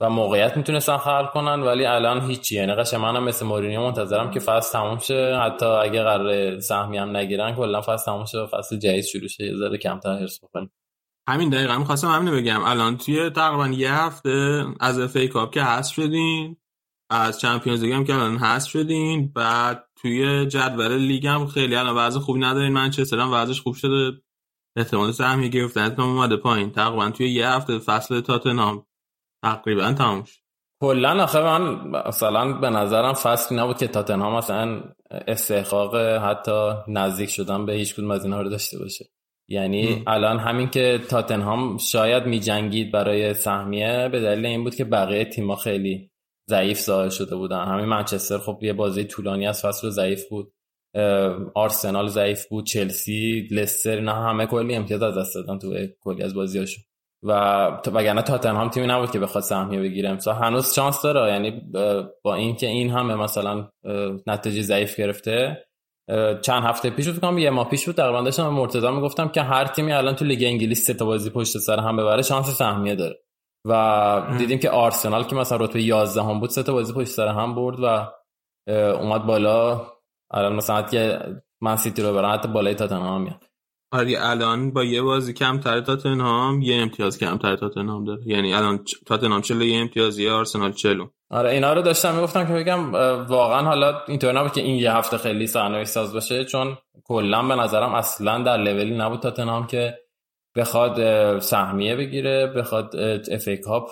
و 0.00 0.10
موقعیت 0.10 0.56
می‌تونستن 0.56 0.96
خلق 0.96 1.32
کنن 1.32 1.60
ولی 1.62 1.86
الان 1.86 2.20
هیچی. 2.20 2.54
یعنی 2.54 2.74
قشنگ 2.74 3.00
منم 3.00 3.24
مثل 3.24 3.46
مورینیو 3.46 3.80
منتظرم 3.80 4.30
که 4.30 4.40
فصل 4.40 4.72
تموم 4.72 4.98
شه. 4.98 5.38
حتی 5.42 5.66
اگه 5.66 6.02
قرار 6.02 6.60
سهمی 6.60 6.98
هم 6.98 7.16
نگیرن 7.16 7.54
کلا 7.54 7.80
فصل 7.80 8.04
تموم 8.06 8.24
شه 8.24 8.38
و 8.38 8.46
فصل 8.46 8.76
جدید 8.76 9.04
شروع 9.04 9.28
شه. 9.28 9.44
یه 9.44 9.56
ذره 9.56 9.78
کمتر 9.78 10.18
حرص 10.18 10.44
بکنیم 10.44 10.72
همین 11.28 11.50
دقیقا 11.50 11.78
می‌خواستم 11.78 12.08
همین 12.08 12.34
بگم. 12.34 12.64
الان 12.64 12.96
توی 12.96 13.30
تقریبا 13.30 13.68
یه 13.68 13.92
هفته 13.92 14.64
از 14.80 15.00
اف 15.00 15.16
کاپ 15.32 15.54
که 15.54 15.62
هست 15.62 15.92
شدین 15.92 16.56
از 17.10 17.40
چمپیونز 17.40 17.82
لیگ 17.82 17.92
هم 17.92 18.04
که 18.04 18.14
الان 18.14 18.36
هست 18.36 18.68
شدین. 18.68 19.32
بعد 19.32 19.84
توی 19.96 20.46
جدول 20.46 20.96
لیگ 20.96 21.26
هم 21.26 21.46
خیلی 21.46 21.76
الان 21.76 21.96
وضع 21.96 22.20
خوبی 22.20 22.40
ندارین. 22.40 22.72
منچستر 22.72 23.18
هم 23.18 23.32
وضعش 23.32 23.60
خوب 23.60 23.74
شده. 23.74 24.12
احتمال 24.76 25.12
سهمی 25.12 25.50
گرفتن 25.50 26.00
اومده 26.00 26.36
پایین. 26.36 26.70
تقریبا 26.70 27.10
توی 27.10 27.30
یه 27.30 27.48
هفته 27.48 27.78
فصل 27.78 28.20
تاتنهام. 28.20 28.86
تقریبا 29.44 29.92
تموم 29.92 30.24
شد. 30.24 30.40
کلا 30.82 31.22
آخه 31.22 31.40
من 31.40 31.90
مثلا 32.08 32.52
به 32.52 32.70
نظرم 32.70 33.12
فصلی 33.12 33.58
نبود 33.58 33.78
که 33.78 33.86
تاتنهام 33.86 34.36
مثلا 34.36 34.82
استحقاق 35.10 35.96
حتی 35.96 36.70
نزدیک 36.88 37.30
شدن 37.30 37.66
به 37.66 37.72
هیچ 37.72 37.94
کدوم 37.94 38.10
از 38.10 38.24
اینها 38.24 38.42
رو 38.42 38.48
داشته 38.48 38.78
باشه. 38.78 39.04
یعنی 39.48 39.94
م. 39.94 40.02
الان 40.06 40.38
همین 40.38 40.70
که 40.70 41.00
تاتنهام 41.08 41.78
شاید 41.78 42.26
می 42.26 42.40
جنگید 42.40 42.92
برای 42.92 43.34
سهمیه 43.34 44.08
به 44.12 44.20
دلیل 44.20 44.46
این 44.46 44.64
بود 44.64 44.74
که 44.74 44.84
بقیه 44.84 45.24
تیم‌ها 45.24 45.56
خیلی 45.56 46.10
ضعیف 46.50 46.80
ظاهر 46.80 47.08
شده 47.08 47.36
بودن. 47.36 47.64
همین 47.64 47.84
منچستر 47.84 48.38
خب 48.38 48.58
یه 48.62 48.72
بازی 48.72 49.04
طولانی 49.04 49.46
از 49.46 49.62
فصل 49.62 49.90
ضعیف 49.90 50.28
بود. 50.28 50.52
آرسنال 51.54 52.08
ضعیف 52.08 52.46
بود 52.46 52.66
چلسی 52.66 53.48
لستر 53.50 54.00
نه 54.00 54.12
همه 54.12 54.46
کلی 54.46 54.74
امتیاز 54.74 55.02
از 55.02 55.18
دست 55.18 55.34
دادن 55.34 55.58
تو 55.58 55.74
کلی 56.00 56.22
از 56.22 56.34
بازیاشون. 56.34 56.84
و 57.22 57.32
وگرنه 57.86 58.22
تاتنهام 58.22 58.70
تیمی 58.70 58.86
نبود 58.86 59.10
که 59.10 59.18
بخواد 59.18 59.44
سهمیه 59.44 59.80
بگیره. 59.80 60.08
امسال 60.08 60.34
هنوز 60.34 60.74
شانس 60.74 61.02
داره. 61.02 61.32
یعنی 61.32 61.62
با 62.24 62.34
اینکه 62.34 62.66
این 62.66 62.90
همه 62.90 63.14
مثلا 63.14 63.68
نتیجه 64.26 64.62
ضعیف 64.62 65.00
گرفته 65.00 65.64
چند 66.42 66.62
هفته 66.62 66.90
پیش 66.90 67.08
بود 67.08 67.38
یه 67.38 67.50
ماه 67.50 67.68
پیش 67.68 67.86
بود 67.86 67.94
تقریبا 67.94 68.22
داشتم 68.22 68.48
مرتضی 68.48 68.88
می‌گفتم 68.88 69.28
که 69.28 69.42
هر 69.42 69.64
تیمی 69.64 69.92
الان 69.92 70.14
تو 70.14 70.24
لیگ 70.24 70.44
انگلیس 70.44 70.86
سه 70.86 70.94
تا 70.94 71.04
بازی 71.04 71.30
پشت 71.30 71.58
سر 71.58 71.78
هم 71.78 71.96
ببره 71.96 72.22
شانس 72.22 72.50
سهمیه 72.50 72.94
داره. 72.94 73.18
و 73.68 74.22
دیدیم 74.38 74.58
که 74.58 74.70
آرسنال 74.70 75.24
که 75.24 75.36
مثلا 75.36 75.58
رتبه 75.58 75.82
11 75.82 76.22
هم 76.22 76.40
بود 76.40 76.50
سه 76.50 76.62
تا 76.62 76.72
بازی 76.72 76.92
پشت 76.92 77.08
سر 77.08 77.28
هم 77.28 77.54
برد 77.54 77.78
و 77.82 78.12
اومد 78.72 79.26
بالا. 79.26 79.86
الان 80.30 80.54
مثلا 80.56 80.82
که 80.82 81.18
من 81.60 81.76
سیتی 81.76 82.02
رو 82.02 82.14
برن 82.14 82.30
حتی 82.30 82.48
بالای 82.48 82.74
تاتنهام 82.74 83.22
میاد. 83.22 83.44
آره 83.92 84.16
الان 84.20 84.72
با 84.72 84.84
یه 84.84 85.02
بازی 85.02 85.32
کمتر 85.32 85.80
تاتنهام 85.80 86.62
یه 86.62 86.82
امتیاز 86.82 87.18
کمتر 87.18 87.56
تاتنهام 87.56 88.04
داره. 88.04 88.20
یعنی 88.26 88.54
الان 88.54 88.84
تاتنهام 89.06 89.40
چلو 89.40 89.64
یه 89.64 89.80
امتیاز 89.80 90.18
یه 90.18 90.32
آرسنال 90.32 90.72
چلو 90.72 91.06
آره 91.30 91.50
اینا 91.50 91.72
رو 91.72 91.82
داشتم 91.82 92.14
می‌گفتم 92.14 92.46
که 92.46 92.52
بگم 92.52 92.92
واقعا 93.28 93.62
حالا 93.62 94.00
اینطور 94.08 94.32
نبود 94.32 94.52
که 94.52 94.60
این 94.60 94.76
یه 94.76 94.92
هفته 94.92 95.18
خیلی 95.18 95.46
صحنه 95.46 95.84
ساز 95.84 96.12
باشه 96.12 96.44
چون 96.44 96.78
کلا 97.04 97.42
به 97.42 97.54
نظرم 97.54 97.94
اصلا 97.94 98.42
در 98.42 98.56
لولی 98.56 98.96
نبود 98.96 99.20
تاتنهام 99.20 99.66
که 99.66 99.98
بخواد 100.56 101.38
سهمیه 101.38 101.96
بگیره 101.96 102.46
بخواد 102.46 102.96
اف 103.30 103.48
ای 103.48 103.56
کاپ 103.56 103.90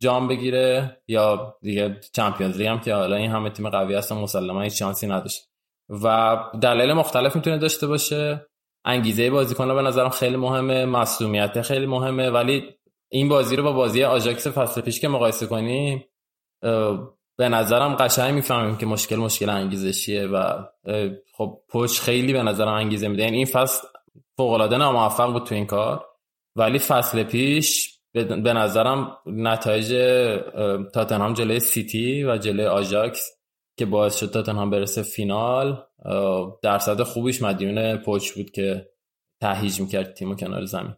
جام 0.00 0.28
بگیره 0.28 0.96
یا 1.08 1.56
دیگه 1.62 2.00
چمپیونز 2.12 2.58
لیگ 2.58 2.66
هم 2.66 2.80
که 2.80 2.94
حالا 2.94 3.16
این 3.16 3.30
همه 3.30 3.50
تیم 3.50 3.68
قوی 3.68 3.94
هستن 3.94 4.16
مسلما 4.16 4.62
هیچ 4.62 4.78
شانسی 4.78 5.06
نداشت. 5.06 5.48
و 5.88 6.36
دلایل 6.62 6.92
مختلف 6.92 7.36
می‌تونه 7.36 7.58
داشته 7.58 7.86
باشه. 7.86 8.46
انگیزه 8.84 9.30
بازیکن 9.30 9.74
به 9.74 9.82
نظرم 9.82 10.08
خیلی 10.08 10.36
مهمه. 10.36 10.84
مسئولیت 10.84 11.62
خیلی 11.62 11.86
مهمه. 11.86 12.30
ولی 12.30 12.64
این 13.08 13.28
بازی 13.28 13.56
رو 13.56 13.62
با 13.62 13.72
بازی 13.72 14.04
آژاکس 14.04 14.46
فصل 14.46 14.80
پیش 14.80 15.00
که 15.00 15.08
مقایسه 15.08 15.46
کنیم 15.46 16.04
به 17.36 17.48
نظرم 17.48 17.94
قشنگ 17.94 18.34
می‌فهمیم 18.34 18.76
که 18.76 18.86
مشکل 18.86 19.16
مشکل 19.16 19.48
انگیزشیه 19.48 20.26
و 20.26 20.64
خب 21.32 21.60
پوچ 21.68 22.00
خیلی 22.00 22.32
به 22.32 22.42
نظرم 22.42 22.68
انگیزه 22.74 23.08
میده. 23.08 23.22
یعنی 23.22 23.36
این 23.36 23.46
فصل 23.46 23.86
فوق 24.36 24.52
العاده 24.52 24.76
ناموفق 24.76 25.32
بود 25.32 25.44
تو 25.44 25.54
این 25.54 25.66
کار. 25.66 26.06
ولی 26.56 26.78
فصل 26.78 27.22
پیش 27.22 27.98
به 28.12 28.52
نظرم 28.52 29.16
نتایج 29.26 29.88
تاتنهام 30.94 31.32
جلوی 31.32 31.60
سیتی 31.60 32.24
و 32.24 32.38
جلوی 32.38 32.66
آژاکس 32.66 33.30
که 33.78 33.86
باعث 33.86 34.16
شد 34.16 34.30
تاتنهام 34.30 34.70
برسه 34.70 35.02
فینال 35.02 35.82
درصد 36.62 37.02
خوبیش 37.02 37.42
مدیون 37.42 37.96
پوچ 37.96 38.32
بود 38.32 38.50
که 38.50 38.90
تهییج 39.42 39.80
می‌کرد 39.80 40.14
تیم 40.14 40.36
کنار 40.36 40.64
زمین. 40.64 40.94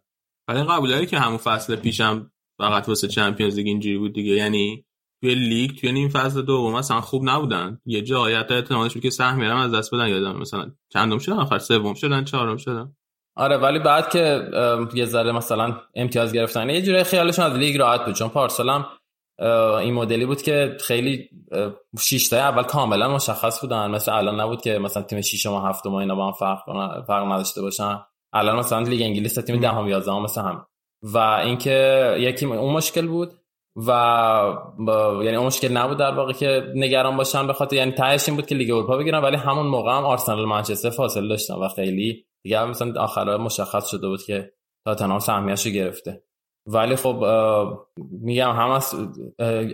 ولی 0.49 0.62
قبول 0.62 0.90
داری 0.90 1.07
که 1.07 1.18
همون 1.18 1.38
فصل 1.38 1.77
پیشم 1.77 2.33
فقط 2.59 2.88
واسه 2.88 3.09
Champions 3.09 3.57
League 3.57 3.66
اینجوری 3.66 3.99
بود 3.99 4.12
دیگه. 4.12 4.33
یعنی 4.33 4.87
توی 5.22 5.35
لیگ 5.35 5.70
توی 5.70 5.90
این 5.90 6.09
فصل 6.09 6.42
دوم 6.42 6.77
مثلا 6.77 7.01
خوب 7.01 7.22
نبودن. 7.25 7.81
یه 7.85 8.03
جایی 8.03 8.37
حتی 8.37 8.55
احتمالش 8.55 8.92
بود 8.92 9.03
که 9.03 9.11
سهمیه 9.11 9.55
از 9.55 9.75
دست 9.75 9.94
بدن 9.94 10.09
یادم 10.09 10.37
مثلا 10.37 10.72
چندم 10.92 11.18
شدن 11.18 11.37
آخر؟ 11.37 11.59
سوم 11.59 11.94
شدن 11.94 12.25
چهارم 12.25 12.57
شدن. 12.57 12.96
آره 13.37 13.57
ولی 13.57 13.79
بعد 13.79 14.09
که 14.11 14.49
یه 14.94 15.05
ذره 15.05 15.33
مثلا 15.33 15.77
امتیاز 15.94 16.33
گرفتن 16.33 16.70
یه 16.70 16.83
جوری 16.83 17.05
خیالشون 17.05 17.44
از 17.44 17.53
لیگ 17.53 17.77
راحت 17.77 18.05
بود 18.05 18.14
چون 18.14 18.29
پارسال 18.29 18.85
این 19.79 19.94
مدلی 19.94 20.27
بود 20.27 20.42
که 20.42 20.77
خیلی 20.81 21.29
شش 22.01 22.33
اول 22.33 22.62
کاملا 22.62 23.14
مشخص 23.14 23.61
بودن. 23.61 23.90
مثل 23.90 24.12
الان 24.12 24.40
نبود 24.40 24.61
که 24.61 24.79
مثلا 24.79 25.03
تیم 25.03 25.20
6 25.20 25.46
و 25.46 25.59
7 25.59 25.87
ما 25.87 26.01
اینا 26.01 26.14
با 26.14 26.27
هم 26.27 26.33
فرق 26.33 26.59
فرق 27.07 27.33
نداشته 27.33 27.62
باشن. 27.62 28.01
الان 28.33 28.59
مثلا 28.59 28.81
لیگ 28.81 29.03
انگلیس 29.03 29.35
تیم 29.35 29.61
دهم 29.61 29.88
11 29.88 30.12
هم 30.12 30.22
مثل 30.22 30.40
هم. 30.40 30.66
و 31.03 31.18
اینکه 31.18 32.16
یکی 32.18 32.46
اون 32.46 32.72
مشکل 32.72 33.07
بود. 33.07 33.33
و 33.77 33.91
یعنی 35.25 35.37
اون 35.37 35.47
مشکل 35.47 35.77
نبود 35.77 35.99
در 35.99 36.15
واقع 36.15 36.33
که 36.33 36.73
نگران 36.75 37.17
باشن 37.17 37.47
به 37.47 37.53
خاطر 37.53 37.77
یعنی 37.77 37.93
تهش 37.93 38.29
این 38.29 38.37
بود 38.37 38.47
که 38.47 38.55
لیگ 38.55 38.71
اروپا 38.71 38.97
بگیرن 38.97 39.23
ولی 39.23 39.37
همون 39.37 39.67
موقع 39.67 39.91
هم 39.91 40.05
آرسنال 40.05 40.45
منچستر 40.45 40.91
فاصله 40.91 41.29
داشتن 41.29 41.55
و 41.55 41.69
خیلی 41.69 42.25
دیگه 42.43 42.65
مثلا 42.65 43.03
آخرا 43.03 43.39
مشخص 43.39 43.91
شده 43.91 44.09
بود 44.09 44.23
که 44.23 44.53
تاتنهام 44.85 45.19
سهمیه‌اشو 45.19 45.71
گرفته. 45.71 46.23
ولی 46.67 46.97
خب 46.97 47.25
میگم 48.11 48.51
هم 48.51 48.71
از 48.71 48.95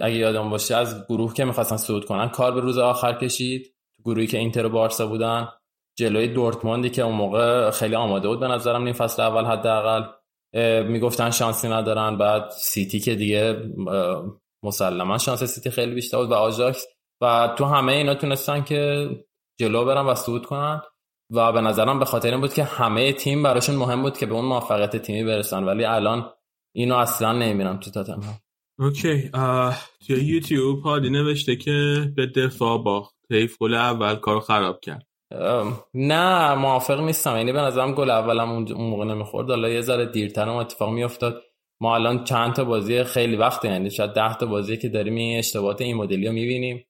اگه 0.01 0.17
یادم 0.17 0.51
باشه 0.51 0.77
از 0.77 1.07
گروه 1.09 1.35
که 1.35 1.45
می‌خواستن 1.45 1.77
صعود 1.77 2.05
کنن 2.05 2.29
کار 2.29 2.53
به 2.53 2.61
روز 2.61 2.79
آخر 2.79 3.13
کشید. 3.13 3.75
گروهی 4.05 4.27
که 4.27 4.39
اینتر 4.39 4.67
و 4.67 4.69
بارسا 4.69 5.07
بودن 5.07 5.49
جلوی 5.99 6.29
دورتموندی 6.29 6.91
که 6.91 7.03
اون 7.03 7.15
موقع 7.15 7.71
خیلی 7.71 7.95
آماده 7.95 8.29
بود 8.29 8.41
به 8.41 8.49
نظرم 8.49 8.85
این 8.85 8.93
فصل 8.93 9.23
اول 9.23 9.45
حداقل. 9.45 10.03
می‌گفتن 10.89 11.31
شانسی 11.31 11.69
ندارن 11.69 12.19
بعد 12.19 12.51
سیتی 12.51 13.01
که 13.01 13.15
دیگه 13.15 13.73
مسلما 14.63 15.19
شانس 15.19 15.45
سیتی 15.45 15.71
خیلی 15.71 15.95
بیشتر 15.95 16.17
بود 16.17 16.31
و 16.31 16.35
آژاکس. 16.35 16.87
و 17.21 17.55
تو 17.59 17.65
همه 17.65 17.93
اینا 17.93 18.15
تونستن 18.15 18.63
که 18.63 19.09
جلو 19.61 19.85
برن 19.85 20.07
و 20.07 20.15
صعود 20.15 20.47
کنن. 20.47 20.83
و 21.31 21.53
به 21.53 21.61
نظرم 21.61 21.99
به 21.99 22.05
خاطر 22.05 22.31
این 22.31 22.41
بود 22.41 22.55
که 22.55 22.65
همه 22.65 23.13
تیم 23.13 23.43
براشون 23.43 23.77
مهم 23.77 24.03
بود 24.03 24.19
که 24.19 24.27
به 24.27 24.35
اون 24.35 24.45
موفقیت 24.45 24.97
تیمی 24.97 25.25
برسن. 25.25 25.65
ولی 25.65 25.85
الان 25.85 26.33
اینو 26.75 26.97
اصلا 26.97 27.33
نمی‌بینم 27.33 27.81
تو 27.81 27.91
تاتنهام. 27.91 28.39
اوکی 28.79 29.31
توی 30.07 30.25
یوتیوب 30.25 30.81
هادی 30.81 31.11
نوشته 31.11 31.57
که 31.57 32.07
به 32.17 32.27
دفاع 32.27 32.83
باخت. 32.83 33.15
حیف 33.31 33.59
گل 33.59 33.75
اول 33.75 34.15
کارو 34.15 34.41
خراب 34.41 34.81
کرد. 34.81 35.07
نه 35.95 36.55
موافق 36.55 37.01
نیستم. 37.01 37.37
یعنی 37.37 37.53
به 37.53 37.61
نظرم 37.61 37.95
گل 37.95 38.11
اولم 38.11 38.51
اون 38.51 38.73
موقع 38.73 39.05
نمی‌خورد. 39.05 39.51
حالا 39.51 39.69
یه 39.69 39.81
ذره 39.81 40.07
دیرتر 40.07 40.49
هم 40.49 40.57
اتفاق 40.57 40.91
میافتاد. 40.91 41.43
ما 41.81 41.95
الان 41.95 42.25
چند 42.25 42.53
تا 42.53 42.65
بازی 42.65 43.05
خیلی 43.05 43.37
وقت 43.37 43.65
یعنی 43.65 43.91
شاید 43.91 44.13
ده 44.13 44.37
تا 44.37 44.47
بازی 44.47 44.77
که 44.77 44.89
داریم 44.89 45.15
این 45.15 45.39
اشتباهات 45.39 45.81
این 45.81 45.97
مدلی 45.97 46.27
رو 46.27 46.33
می‌بینیم. 46.33 46.85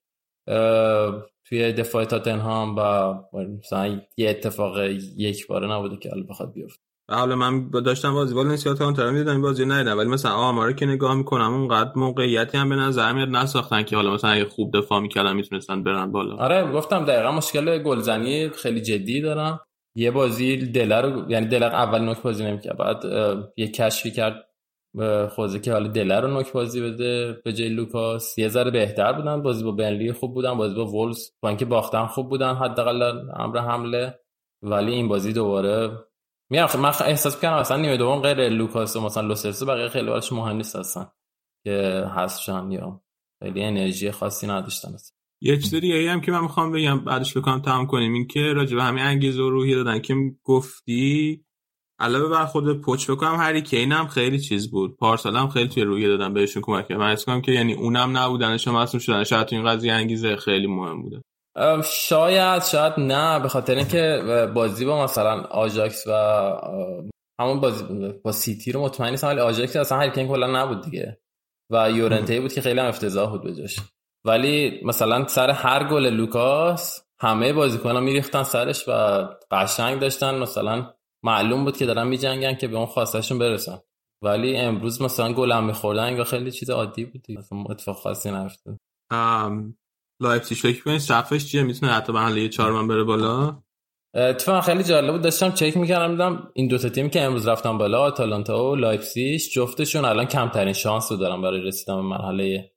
توی 1.45 1.73
دفاع 1.73 2.05
تاتنهام 2.05 2.77
و 2.77 3.15
مثلا 3.59 4.01
یه 4.17 4.31
اتفاق 4.31 4.79
یک 5.17 5.47
باره 5.47 5.73
نبوده 5.73 5.97
که 5.97 6.13
الان 6.13 6.27
بخواد 6.27 6.53
بیفته. 6.53 6.83
حالا 7.15 7.37
من 7.37 7.71
داشتم 7.71 8.15
بازی 8.15 8.35
بال 8.35 8.47
نسیات 8.47 8.79
کانتر 8.79 9.11
می‌دیدم 9.11 9.33
این 9.33 9.43
بازی 9.43 9.67
ندیدم. 9.67 9.99
ولی 9.99 10.09
مثلا 10.09 10.33
آمارا 10.33 10.73
که 10.73 10.87
نگاه 10.87 11.15
می‌کنم 11.15 11.55
اونقدر 11.55 11.91
موقعیتی 11.97 12.59
هم 12.59 12.69
به 12.69 12.75
نظر 12.75 13.13
میاد 13.13 13.29
نساختن 13.29 13.83
که 13.83 13.97
حالا 13.97 14.15
مثلا 14.15 14.31
اگه 14.31 14.45
خوب 14.45 14.77
دفاع 14.77 15.01
می‌کردن 15.01 15.33
می‌تونستن 15.33 15.83
برن 15.83 16.13
بالا. 16.13 16.37
آره 16.37 16.73
گفتم 16.73 17.05
دقیقا 17.05 17.33
مشکل 17.33 17.79
گلزنی 17.79 18.49
خیلی 18.49 18.81
جدی 18.81 19.21
دارم. 19.21 19.61
یه 19.97 20.11
بازی 20.11 20.57
دلر 20.57 21.25
یعنی 21.29 21.47
دلر 21.47 21.75
اول 21.75 22.01
نوک 22.01 22.23
بازی 22.23 22.45
نمی‌کرد 22.45 22.77
بعد 22.79 23.05
یه 23.57 23.69
کشفی 23.69 24.11
کرد 24.11 24.45
خوزه 25.29 25.59
که 25.61 25.73
حالا 25.73 25.89
دلر 25.89 26.21
رو 26.21 26.29
نوک 26.29 26.53
بازی 26.53 26.81
بده 26.81 27.41
به 27.45 27.53
جای 27.53 27.69
لوکاس. 27.69 28.39
یه 28.39 28.49
ذره 28.49 28.71
بهتر 28.71 29.13
بودن 29.13 29.43
بازی 29.43 29.65
با 29.65 29.71
بنلی 29.71 30.13
خوب 30.13 30.35
بودن 30.35 30.55
بازی 30.55 30.75
با 30.75 30.87
وولز 30.87 31.31
با 31.43 31.49
اینکه 31.49 31.65
باختن 31.65 32.07
خوب 32.07 32.29
بودن 32.29 32.55
حداقل 32.55 33.03
امر 33.37 33.59
حمله. 33.59 34.19
ولی 34.63 34.93
این 34.93 35.09
بازی 35.09 35.33
دوباره 35.33 35.91
میگم 36.53 36.67
من 36.79 36.93
احساس 37.05 37.35
می‌کنم 37.35 37.53
اصلا 37.53 37.77
نیمه 37.77 37.97
دوم 37.97 38.21
غیر 38.21 38.49
لوکاس 38.49 38.97
و 38.97 39.01
مثلا 39.01 39.29
لوسرسو 39.29 39.67
بقیه 39.67 39.89
خیلی 39.89 40.07
براش 40.07 40.33
مهم 40.33 40.57
نیست 40.57 40.77
اصلا 40.77 41.13
که 41.65 42.05
هستشن 42.17 42.71
یا 42.71 43.03
خیلی 43.43 43.63
انرژی 43.63 44.11
خاصی 44.11 44.47
نداشتن 44.47 44.95
اصلا. 44.95 45.17
یه 45.41 45.59
چیز 45.59 45.75
دیگه 45.75 46.11
هم 46.11 46.21
که 46.21 46.33
من 46.33 46.41
می‌خوام 46.41 46.73
بگم 46.73 47.05
بعدش 47.05 47.37
بکنم 47.37 47.61
تمام 47.61 47.87
کنیم 47.87 48.13
این 48.13 48.27
که 48.27 48.41
راجع 48.41 48.77
به 48.77 48.83
همین 48.83 49.05
انگیزه 49.05 49.43
و 49.43 49.51
روحی 49.51 49.75
دادن 49.75 49.99
که 49.99 50.15
گفتی. 50.43 51.45
علاوه 51.99 52.29
بر 52.29 52.47
خود 52.47 52.81
پوچ 52.81 53.11
بکنم 53.11 53.37
هری 53.37 53.63
کین 53.63 53.93
هم 53.93 54.07
خیلی 54.07 54.41
چیز 54.41 54.71
بود. 54.71 54.97
پارسال 54.97 55.37
هم 55.37 55.49
خیلی 55.49 55.69
توی 55.69 55.83
روحیه 55.83 56.09
دادن 56.09 56.35
بهشون 56.35 56.63
کمک 56.63 56.89
کرد. 56.89 56.99
من 56.99 57.11
اسم 57.11 57.41
که 57.41 57.53
یعنی 57.53 57.73
اونم 57.73 58.17
نبودنش 58.17 58.69
مصوم 58.69 59.01
شدن. 59.01 59.25
شاید 59.25 59.47
تو 59.47 59.57
این 59.57 59.65
قضیه 59.65 59.93
انگیزه 59.93 60.37
خیلی 60.37 60.67
مهم 60.67 61.03
بوده. 61.03 61.23
شاید 61.85 62.63
شاید 62.63 62.93
نه 62.99 63.41
به 63.41 63.49
خاطر 63.49 63.75
اینکه 63.75 64.23
بازی 64.55 64.85
با 64.85 65.05
مثلا 65.05 65.41
آژاکس 65.41 66.07
و 66.07 66.13
همون 67.41 67.61
بازی 67.61 68.13
با 68.25 68.33
سیتی 68.33 68.73
رو 68.73 68.83
مطمئن 68.83 69.11
نیستم 69.11 69.27
ولی 69.27 69.41
آژاکس 69.41 69.77
اصلا 69.77 69.99
هری 69.99 70.11
کین 70.11 70.29
کلا 70.29 70.63
نبود 70.63 70.85
دیگه. 70.85 71.19
و 71.73 71.91
یورنته 71.91 72.41
بود 72.41 72.53
که 72.53 72.61
خیلی 72.61 72.81
هم 72.81 72.87
افتضاح 72.87 73.31
بود 73.31 73.43
بجاش 73.45 73.81
ولی 74.27 74.81
مثلا 74.85 75.27
سر 75.27 75.51
هر 75.51 75.89
گل 75.89 76.07
لوکاس 76.07 77.05
همه 77.21 77.53
بازیکن‌ها 77.53 78.01
میریختن 78.01 78.43
سرش 78.43 78.89
و 78.89 78.93
قشنگ 79.51 80.01
داشتن. 80.01 80.39
مثلا 80.39 80.95
معلوم 81.25 81.65
بود 81.65 81.77
که 81.77 81.87
دارن 81.87 82.07
میجنگن 82.07 82.55
که 82.55 82.69
به 82.69 82.77
اون 82.77 82.87
خواستشون 82.87 83.39
برسن. 83.39 83.79
ولی 84.25 84.57
امروز 84.57 85.03
مثلا 85.03 85.33
گل 85.33 85.53
هم 85.53 85.65
میخوردن 85.65 86.25
خیلی 86.25 86.51
چیز 86.51 86.71
عادی 86.71 87.05
بود 87.05 87.23
دیگه. 87.23 87.41
اتفاق 87.71 87.97
خاصی 87.97 88.31
نیفتاد 88.31 88.79
لایپزیگ 90.23 90.59
فکر 90.59 90.83
کنید 90.83 90.99
سقفش 90.99 91.47
چیه؟ 91.47 91.63
می‌تونه 91.63 91.93
حتی 91.93 92.13
به 92.13 92.43
یه 92.43 92.49
چهار 92.49 92.73
من 92.73 92.89
بره 92.89 93.05
بالا. 93.05 93.63
اتفاقا 94.15 94.61
خیلی 94.61 94.83
جالب 94.83 95.13
بود. 95.13 95.23
داشتم 95.23 95.51
چک 95.51 95.77
می‌کردم 95.77 96.11
دیدم 96.11 96.49
این 96.55 96.69
دو 96.69 96.79
تا 96.79 96.89
تیم 96.89 97.11
که 97.11 97.23
امروز 97.23 97.49
رفتن 97.49 97.79
بالا 97.79 98.01
آتالانتا 98.01 98.71
و 98.71 98.77
لایپزیگ 98.77 99.41
جفتشون 99.41 100.05
الان 100.05 100.25
کمترین 100.25 100.73
شانس 100.73 101.13
رو 101.13 101.19
دارن 101.19 101.43
برای 101.43 101.61
رسیدن 101.61 101.97
به 101.97 102.03
مرحله 102.03 102.73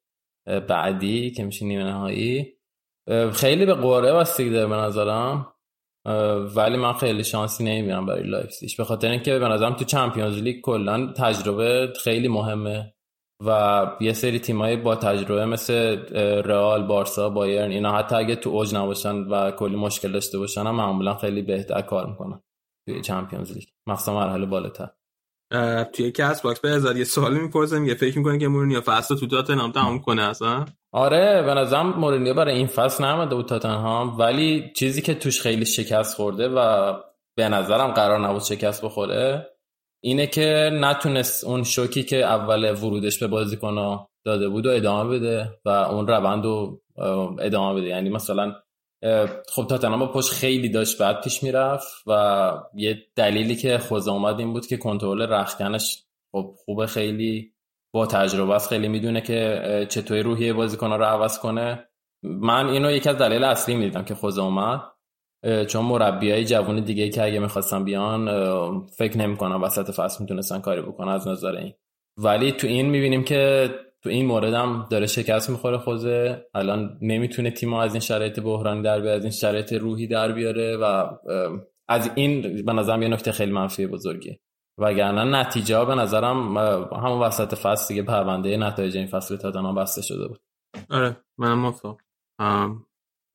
بعدی 0.45 1.31
که 1.31 1.43
میشه 1.43 1.65
نیمه 1.65 1.83
نهایی. 1.83 2.53
خیلی 3.33 3.65
به 3.65 3.73
قرعه 3.73 4.13
بستگی 4.13 4.49
داره 4.49 4.67
به 4.67 4.75
نظرم. 4.75 5.47
ولی 6.55 6.77
من 6.77 6.93
خیلی 6.93 7.23
شانسی 7.23 7.63
نمی‌بینم 7.63 8.05
برای 8.05 8.23
لایپزیگ. 8.23 8.77
به 8.77 8.83
خاطر 8.83 9.09
اینکه 9.09 9.39
به 9.39 9.47
نظرم 9.47 9.73
تو 9.73 9.85
Champions 9.85 10.37
League 10.37 10.61
کلا 10.61 11.13
تجربه 11.17 11.93
خیلی 12.03 12.27
مهمه. 12.27 12.94
و 13.45 13.87
یه 14.01 14.13
سری 14.13 14.39
تیمایی 14.39 14.77
با 14.77 14.95
تجربه 14.95 15.45
مثل 15.45 15.73
رئال 16.41 16.87
بارسا 16.87 17.29
بایرن 17.29 17.71
اینا 17.71 17.97
حتی 17.97 18.15
اگه 18.15 18.35
تو 18.35 18.49
اوج 18.49 18.75
نباشن 18.75 19.15
و 19.15 19.51
کلی 19.51 19.75
مشکل 19.75 20.11
داشته 20.11 20.37
باشن 20.37 20.61
هم 20.61 20.75
معمولا 20.75 21.15
خیلی 21.15 21.41
بهتر 21.41 21.81
کار 21.81 22.07
می‌کنن 22.07 22.41
توی 22.89 23.01
Champions 23.01 23.51
League. 23.51 23.67
مخصوصا 23.87 24.13
مرحله 24.13 24.45
بالاتر. 24.45 24.89
توی 25.93 26.11
Castbox 26.11 26.59
بهزاد 26.59 26.97
یه 26.97 27.03
سوالی 27.03 27.39
می‌پرسم 27.39 27.85
یه 27.85 27.93
فکر 27.93 28.17
می‌کنه 28.17 28.37
که 28.37 28.47
مورینیو 28.47 28.81
فصل 28.81 29.15
تو 29.15 29.27
تاتنهام 29.27 29.71
تمام 29.71 29.99
کنه 29.99 30.21
اصلا؟ 30.21 30.65
آره 30.93 31.43
به 31.45 31.53
نظرم 31.53 31.89
مورینیو 31.89 32.33
برای 32.33 32.55
این 32.55 32.67
فصل 32.67 33.05
نیومده 33.05 33.35
بود 33.35 33.45
تاتنهام 33.45 34.17
ولی 34.17 34.71
چیزی 34.75 35.01
که 35.01 35.13
توش 35.13 35.41
خیلی 35.41 35.65
شکست 35.65 36.15
خورده 36.15 36.49
و 36.49 36.93
به 37.37 37.49
نظرم 37.49 37.91
قرار 37.91 38.19
نبود 38.19 38.41
شکست 38.41 38.85
بخوره 38.85 39.47
اینه 40.05 40.27
که 40.27 40.69
نتونست 40.73 41.43
اون 41.43 41.63
شوکی 41.63 42.03
که 42.03 42.17
اول 42.25 42.71
ورودش 42.83 43.19
به 43.19 43.27
بازیکن 43.27 44.05
داده 44.25 44.49
بود 44.49 44.65
و 44.65 44.69
ادامه 44.69 45.09
بده 45.09 45.49
و 45.65 45.69
اون 45.69 46.07
روند 46.07 46.45
رو 46.45 46.81
ادامه 47.39 47.81
بده. 47.81 47.89
یعنی 47.89 48.09
مثلا 48.09 48.55
خب 49.49 49.67
تاتنهام 49.69 49.99
با 49.99 50.11
پشت 50.11 50.31
خیلی 50.31 50.69
داشت 50.69 51.01
بعد 51.01 51.21
پیش 51.21 51.43
می‌رفت 51.43 51.87
و 52.07 52.51
یه 52.75 52.97
دلیلی 53.15 53.55
که 53.55 53.77
خوزه 53.77 54.11
اومد 54.11 54.39
این 54.39 54.53
بود 54.53 54.67
که 54.67 54.77
کنترل 54.77 55.21
رخکنش 55.21 56.03
خب 56.31 56.55
خوبه 56.65 56.87
خیلی 56.87 57.51
با 57.93 58.05
تجربه 58.05 58.53
است 58.53 58.69
خیلی 58.69 58.87
می‌دونه 58.87 59.21
که 59.21 59.87
چطوری 59.89 60.21
روحیه 60.21 60.53
بازیکن 60.53 60.91
رو 60.91 61.03
عوض 61.03 61.39
کنه. 61.39 61.89
من 62.23 62.67
اینو 62.67 62.91
یکی 62.91 63.09
از 63.09 63.17
دلیل 63.17 63.43
اصلی 63.43 63.75
می‌دیدم 63.75 64.03
که 64.03 64.15
خوزه 64.15 64.41
اومد. 64.41 64.81
چون 65.67 65.85
مربی 65.85 66.31
های 66.31 66.45
جوان 66.45 66.79
دیگه 66.79 67.09
که 67.09 67.23
اگه 67.23 67.39
می‌خواستن 67.39 67.83
بیان 67.83 68.25
فکر 68.87 69.17
نمی‌کنم 69.17 69.63
وسط 69.63 69.91
فصل 69.91 70.23
می‌تونستن 70.23 70.59
کاری 70.59 70.81
بکنن 70.81 71.11
از 71.11 71.27
نظر 71.27 71.55
این. 71.55 71.73
ولی 72.17 72.51
تو 72.51 72.67
این 72.67 72.89
می‌بینیم 72.89 73.23
که 73.23 73.69
تو 74.03 74.09
این 74.09 74.25
مورد 74.25 74.53
هم 74.53 74.87
داره 74.91 75.07
شکست 75.07 75.49
می‌خوره 75.49 75.77
خوزه. 75.77 76.45
الان 76.53 76.97
نمی‌تونه 77.01 77.51
تیم 77.51 77.73
از 77.73 77.93
این 77.93 78.01
شرایط 78.01 78.39
بحرانی 78.39 78.81
در 78.81 79.01
بیاره 79.01 79.17
از 79.17 79.23
این 79.23 79.31
شرایط 79.31 79.73
روحی 79.73 80.07
در 80.07 80.31
بیاره 80.31 80.77
و 80.77 81.09
از 81.89 82.11
این 82.15 82.65
به 82.65 82.73
نظرم 82.73 83.01
یه 83.01 83.07
نکته 83.07 83.31
خیلی 83.31 83.51
منفی 83.51 83.87
بزرگی 83.87 84.39
وگرنه 84.79 85.39
نتیجه 85.39 85.85
به 85.85 85.95
نظرم 85.95 86.57
همون 86.91 87.19
وسط 87.19 87.55
فصل 87.55 87.87
دیگه 87.87 88.03
پرونده 88.03 88.57
نتایج 88.57 88.97
این 88.97 89.07
فصل 89.07 89.37
تاتنهام 89.37 89.75
بسته 89.75 90.01
شده 90.01 90.27
بود. 90.27 90.39
آره 90.89 91.17
منم 91.37 91.59
موافقم. 91.59 91.97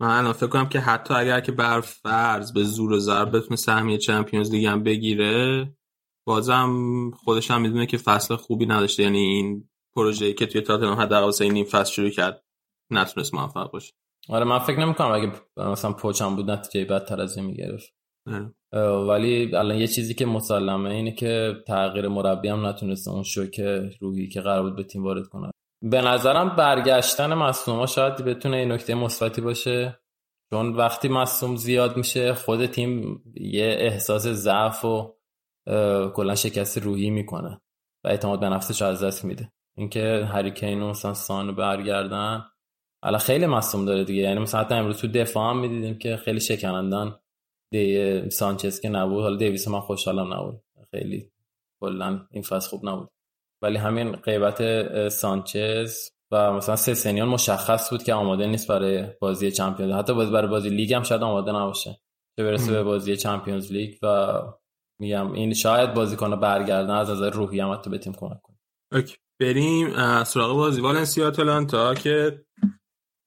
من 0.00 0.08
الان 0.08 0.32
فکر 0.32 0.46
کنم 0.46 0.68
که 0.68 0.80
حتی 0.80 1.14
اگر 1.14 1.40
که 1.40 1.52
بر 1.52 1.80
فرض 1.80 2.52
به 2.52 2.64
زور 2.64 2.92
و 2.92 2.98
ضرب 2.98 3.36
بتونه 3.36 3.56
سهمیه 3.56 3.98
چمپیونز 3.98 4.50
لیگ 4.50 4.66
هم 4.66 4.82
بگیره 4.82 5.72
بازم 6.26 6.70
خودش 7.10 7.50
هم 7.50 7.60
می‌دونه 7.60 7.86
که 7.86 7.96
فصل 7.96 8.36
خوبی 8.36 8.66
نداشته. 8.66 9.02
یعنی 9.02 9.18
این 9.18 9.68
پروژه‌ای 9.96 10.34
که 10.34 10.46
توی 10.46 10.60
تاتنهام 10.60 11.00
حداقل 11.00 11.24
واسه 11.24 11.44
این 11.44 11.64
فصل 11.64 11.92
شروع 11.92 12.10
کرد 12.10 12.44
نتونست 12.90 13.34
موفق 13.34 13.70
باشه. 13.70 13.92
آره 14.28 14.44
من 14.44 14.58
فکر 14.58 14.80
نمی‌کنم 14.80 15.10
اگه 15.12 15.32
مثلا 15.56 15.92
پوچم 15.92 16.36
بود 16.36 16.50
نتیجه 16.50 16.84
بدتر 16.84 17.20
از 17.20 17.36
این 17.36 17.46
می‌گرفت. 17.46 17.94
ولی 19.08 19.56
الان 19.56 19.78
یه 19.78 19.86
چیزی 19.86 20.14
که 20.14 20.26
مسلمه 20.26 20.90
اینه 20.90 21.12
که 21.12 21.54
تغییر 21.66 22.08
مربی 22.08 22.48
هم 22.48 22.66
نتونسته 22.66 23.10
اون 23.10 23.22
شوک 23.22 23.60
روحی 24.00 24.28
که 24.28 24.40
قرار 24.40 24.62
بود 24.62 24.76
به 24.76 24.84
تیم 24.84 25.04
وارد 25.04 25.28
کنه. 25.28 25.50
به 25.82 26.00
نظرم 26.00 26.56
برگشتن 26.56 27.34
مصوما 27.34 27.86
شاید 27.86 28.16
بتونه 28.16 28.56
این 28.56 28.72
نکته 28.72 28.94
مثبتی 28.94 29.40
باشه. 29.40 30.00
چون 30.50 30.72
وقتی 30.72 31.08
مصوم 31.08 31.56
زیاد 31.56 31.96
میشه 31.96 32.34
خود 32.34 32.66
تیم 32.66 33.22
یه 33.34 33.76
احساس 33.78 34.26
ضعف 34.26 34.84
و 34.84 35.14
کلا 36.14 36.34
شکست 36.34 36.78
روحی 36.78 37.10
می‌کنه 37.10 37.60
و 38.04 38.08
اعتماد 38.08 38.40
به 38.40 38.48
نفسش 38.48 38.82
از 38.82 39.04
دست 39.04 39.24
میده. 39.24 39.52
اینکه 39.76 40.28
هری 40.32 40.50
کین 40.50 40.82
و 40.82 40.88
مثلا 40.88 41.14
سان 41.14 41.54
برگردن 41.54 42.44
الان 43.02 43.18
خیلی 43.18 43.46
مصوم 43.46 43.84
داره 43.84 44.04
دیگه. 44.04 44.22
یعنی 44.22 44.40
مثلا 44.40 44.60
حتی 44.60 44.74
امروز 44.74 45.00
تو 45.00 45.08
دفاع 45.08 45.50
هم 45.50 45.60
می‌دیدیم 45.60 45.98
که 45.98 46.16
خیلی 46.16 46.40
شکنندن 46.40 47.16
دی 47.72 48.30
سانچز 48.30 48.80
که 48.80 48.88
نبود. 48.88 49.22
حالا 49.22 49.36
دیویس 49.36 49.68
من 49.68 49.80
خوشحالم 49.80 50.34
نبود. 50.34 50.62
خیلی 50.90 51.30
کلا 51.80 52.26
این 52.30 52.42
فصل 52.42 52.68
خوب 52.70 52.88
نبود. 52.88 53.10
ولی 53.62 53.76
همین 53.76 54.12
غیبت 54.12 55.08
سانچز 55.08 56.10
و 56.32 56.52
مثلا 56.52 56.76
سسنیان 56.76 57.28
مشخص 57.28 57.90
بود 57.90 58.02
که 58.02 58.14
آماده 58.14 58.46
نیست 58.46 58.68
برای 58.68 59.06
بازی 59.20 59.50
Champions 59.50 59.94
حتی 59.94 60.14
بازی 60.14 60.30
برای 60.32 60.48
بازی 60.48 60.68
لیگ 60.68 60.94
هم 60.94 61.02
شاید 61.02 61.22
آماده 61.22 61.52
نباشه 61.52 62.00
چه 62.36 62.44
برسه 62.44 62.72
به 62.72 62.82
بازی 62.82 63.16
Champions 63.16 63.72
League 63.72 63.94
و 64.02 64.38
میگم 65.00 65.32
این 65.32 65.54
شاید 65.54 65.94
بازیکن 65.94 66.40
برگردن 66.40 66.94
از 66.94 67.10
نظر 67.10 67.30
روحی 67.30 67.60
هم 67.60 67.72
حتی 67.72 67.90
به 67.90 67.98
تیم 67.98 68.12
کمک 68.12 68.42
کنه. 68.42 68.56
okay. 68.92 69.16
بریم 69.40 70.24
سراغ 70.24 70.56
بازی. 70.56 70.80
والنسیا 70.80 71.26
آتالانتا 71.26 71.94
که 71.94 72.44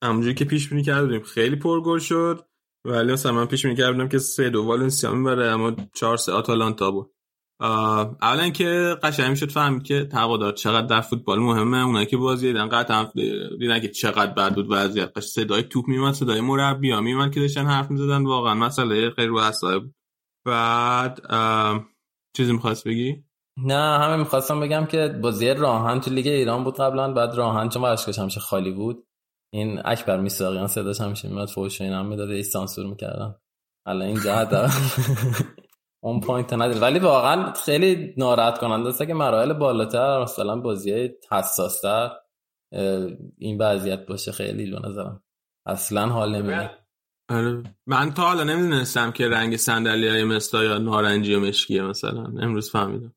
همونجوری 0.03 0.33
که 0.35 0.45
پیش 0.45 0.69
بینی 0.69 0.83
کردیم 0.83 1.21
خیلی 1.21 1.55
پرگل 1.55 1.99
شد 1.99 2.45
ولی 2.85 3.13
مثلا 3.13 3.31
من 3.31 3.45
پیش 3.45 3.65
بینی 3.65 3.77
کردم 3.77 4.09
که 4.09 4.17
سه 4.17 4.49
دو 4.49 4.63
والنسیا 4.63 5.11
می‌بره 5.11 5.45
اما 5.45 5.75
چهار 5.95 6.17
سه 6.17 6.31
آتالانتا 6.31 6.91
بود. 6.91 7.13
اولا 7.61 8.49
که 8.49 8.97
قشنگ 9.03 9.29
می‌شد 9.29 9.49
فهمید 9.49 9.83
که 9.83 10.09
هوادار 10.13 10.51
چقدر 10.51 10.87
در 10.87 11.01
فوتبال 11.01 11.39
مهمه. 11.39 11.85
اونایی 11.85 12.05
که 12.05 12.17
بازی 12.17 12.47
دیدن 12.47 12.69
قطعا 12.69 13.11
دیدن 13.59 13.79
که 13.79 13.87
چقدر 13.87 14.31
بد 14.33 14.55
بود 14.55 14.67
وضعیت. 14.69 15.19
صدای 15.19 15.63
توپ 15.63 15.87
میومد 15.87 16.13
صدای 16.13 16.41
مربی 16.41 16.99
میومد 16.99 17.33
که 17.33 17.39
داشتن 17.39 17.65
حرف 17.65 17.91
می‌زدن. 17.91 18.25
واقعا 18.25 18.53
مسئله 18.53 19.09
خیلی 19.09 19.27
رو 19.27 19.79
بود. 19.79 19.95
بعد 20.45 21.21
چیزی 22.37 22.51
می‌خواست 22.51 22.87
بگی؟ 22.87 23.23
نه 23.57 23.99
همه 23.99 24.15
می‌خواستم 24.15 24.59
بگم 24.59 24.85
که 24.85 25.07
بازی 25.07 25.53
راهن 25.53 25.99
تو 25.99 26.11
لیگ 26.11 26.27
ایران 26.27 26.63
بود 26.63 26.75
قبلا. 26.75 27.13
بعد 27.13 27.35
راهن 27.35 27.69
چون 27.69 27.81
ورشگاهش 27.81 28.19
همیشه 28.19 28.39
خالی 28.39 28.71
بود. 28.71 29.07
این 29.53 29.81
اکبر 29.85 30.19
میساقیان 30.19 30.67
صداش 30.67 31.01
همیشه 31.01 31.29
میاد 31.29 31.47
فوش 31.47 31.81
اینا 31.81 32.03
می‌داده 32.03 32.33
ای 32.33 32.43
سانسور 32.43 32.85
می‌کردن. 32.85 33.35
الان 33.87 34.07
این 34.07 34.19
جهت 34.19 34.49
اون 36.03 36.19
پوینت 36.19 36.53
نداره 36.53 36.79
ولی 36.79 36.99
واقعا 36.99 37.53
خیلی 37.53 38.13
ناراحت 38.17 38.57
کننده 38.57 38.89
است 38.89 39.07
که 39.07 39.13
مراحل 39.13 39.53
بالاتر 39.53 40.21
مثلا 40.21 40.55
بازی 40.55 41.09
حساستر 41.31 42.11
این 43.37 43.57
وضعیت 43.59 44.05
باشه 44.05 44.31
خیلی 44.31 44.65
لو 44.65 44.79
نظرم. 44.79 45.23
اصلا 45.65 46.07
حال 46.07 46.35
نمیده. 46.35 46.71
آره. 47.29 47.63
من 47.87 48.13
تا 48.13 48.21
حالا 48.21 48.43
نمی‌دونستم 48.43 49.11
که 49.11 49.29
رنگ 49.29 49.55
صندلی 49.55 50.07
های 50.07 50.23
مستا 50.23 50.63
یا 50.63 50.77
نارنجی 50.77 51.35
و 51.35 51.39
مشکیه 51.39 51.81
مثلا. 51.81 52.23
امروز 52.23 52.71
فهمیدم. 52.71 53.13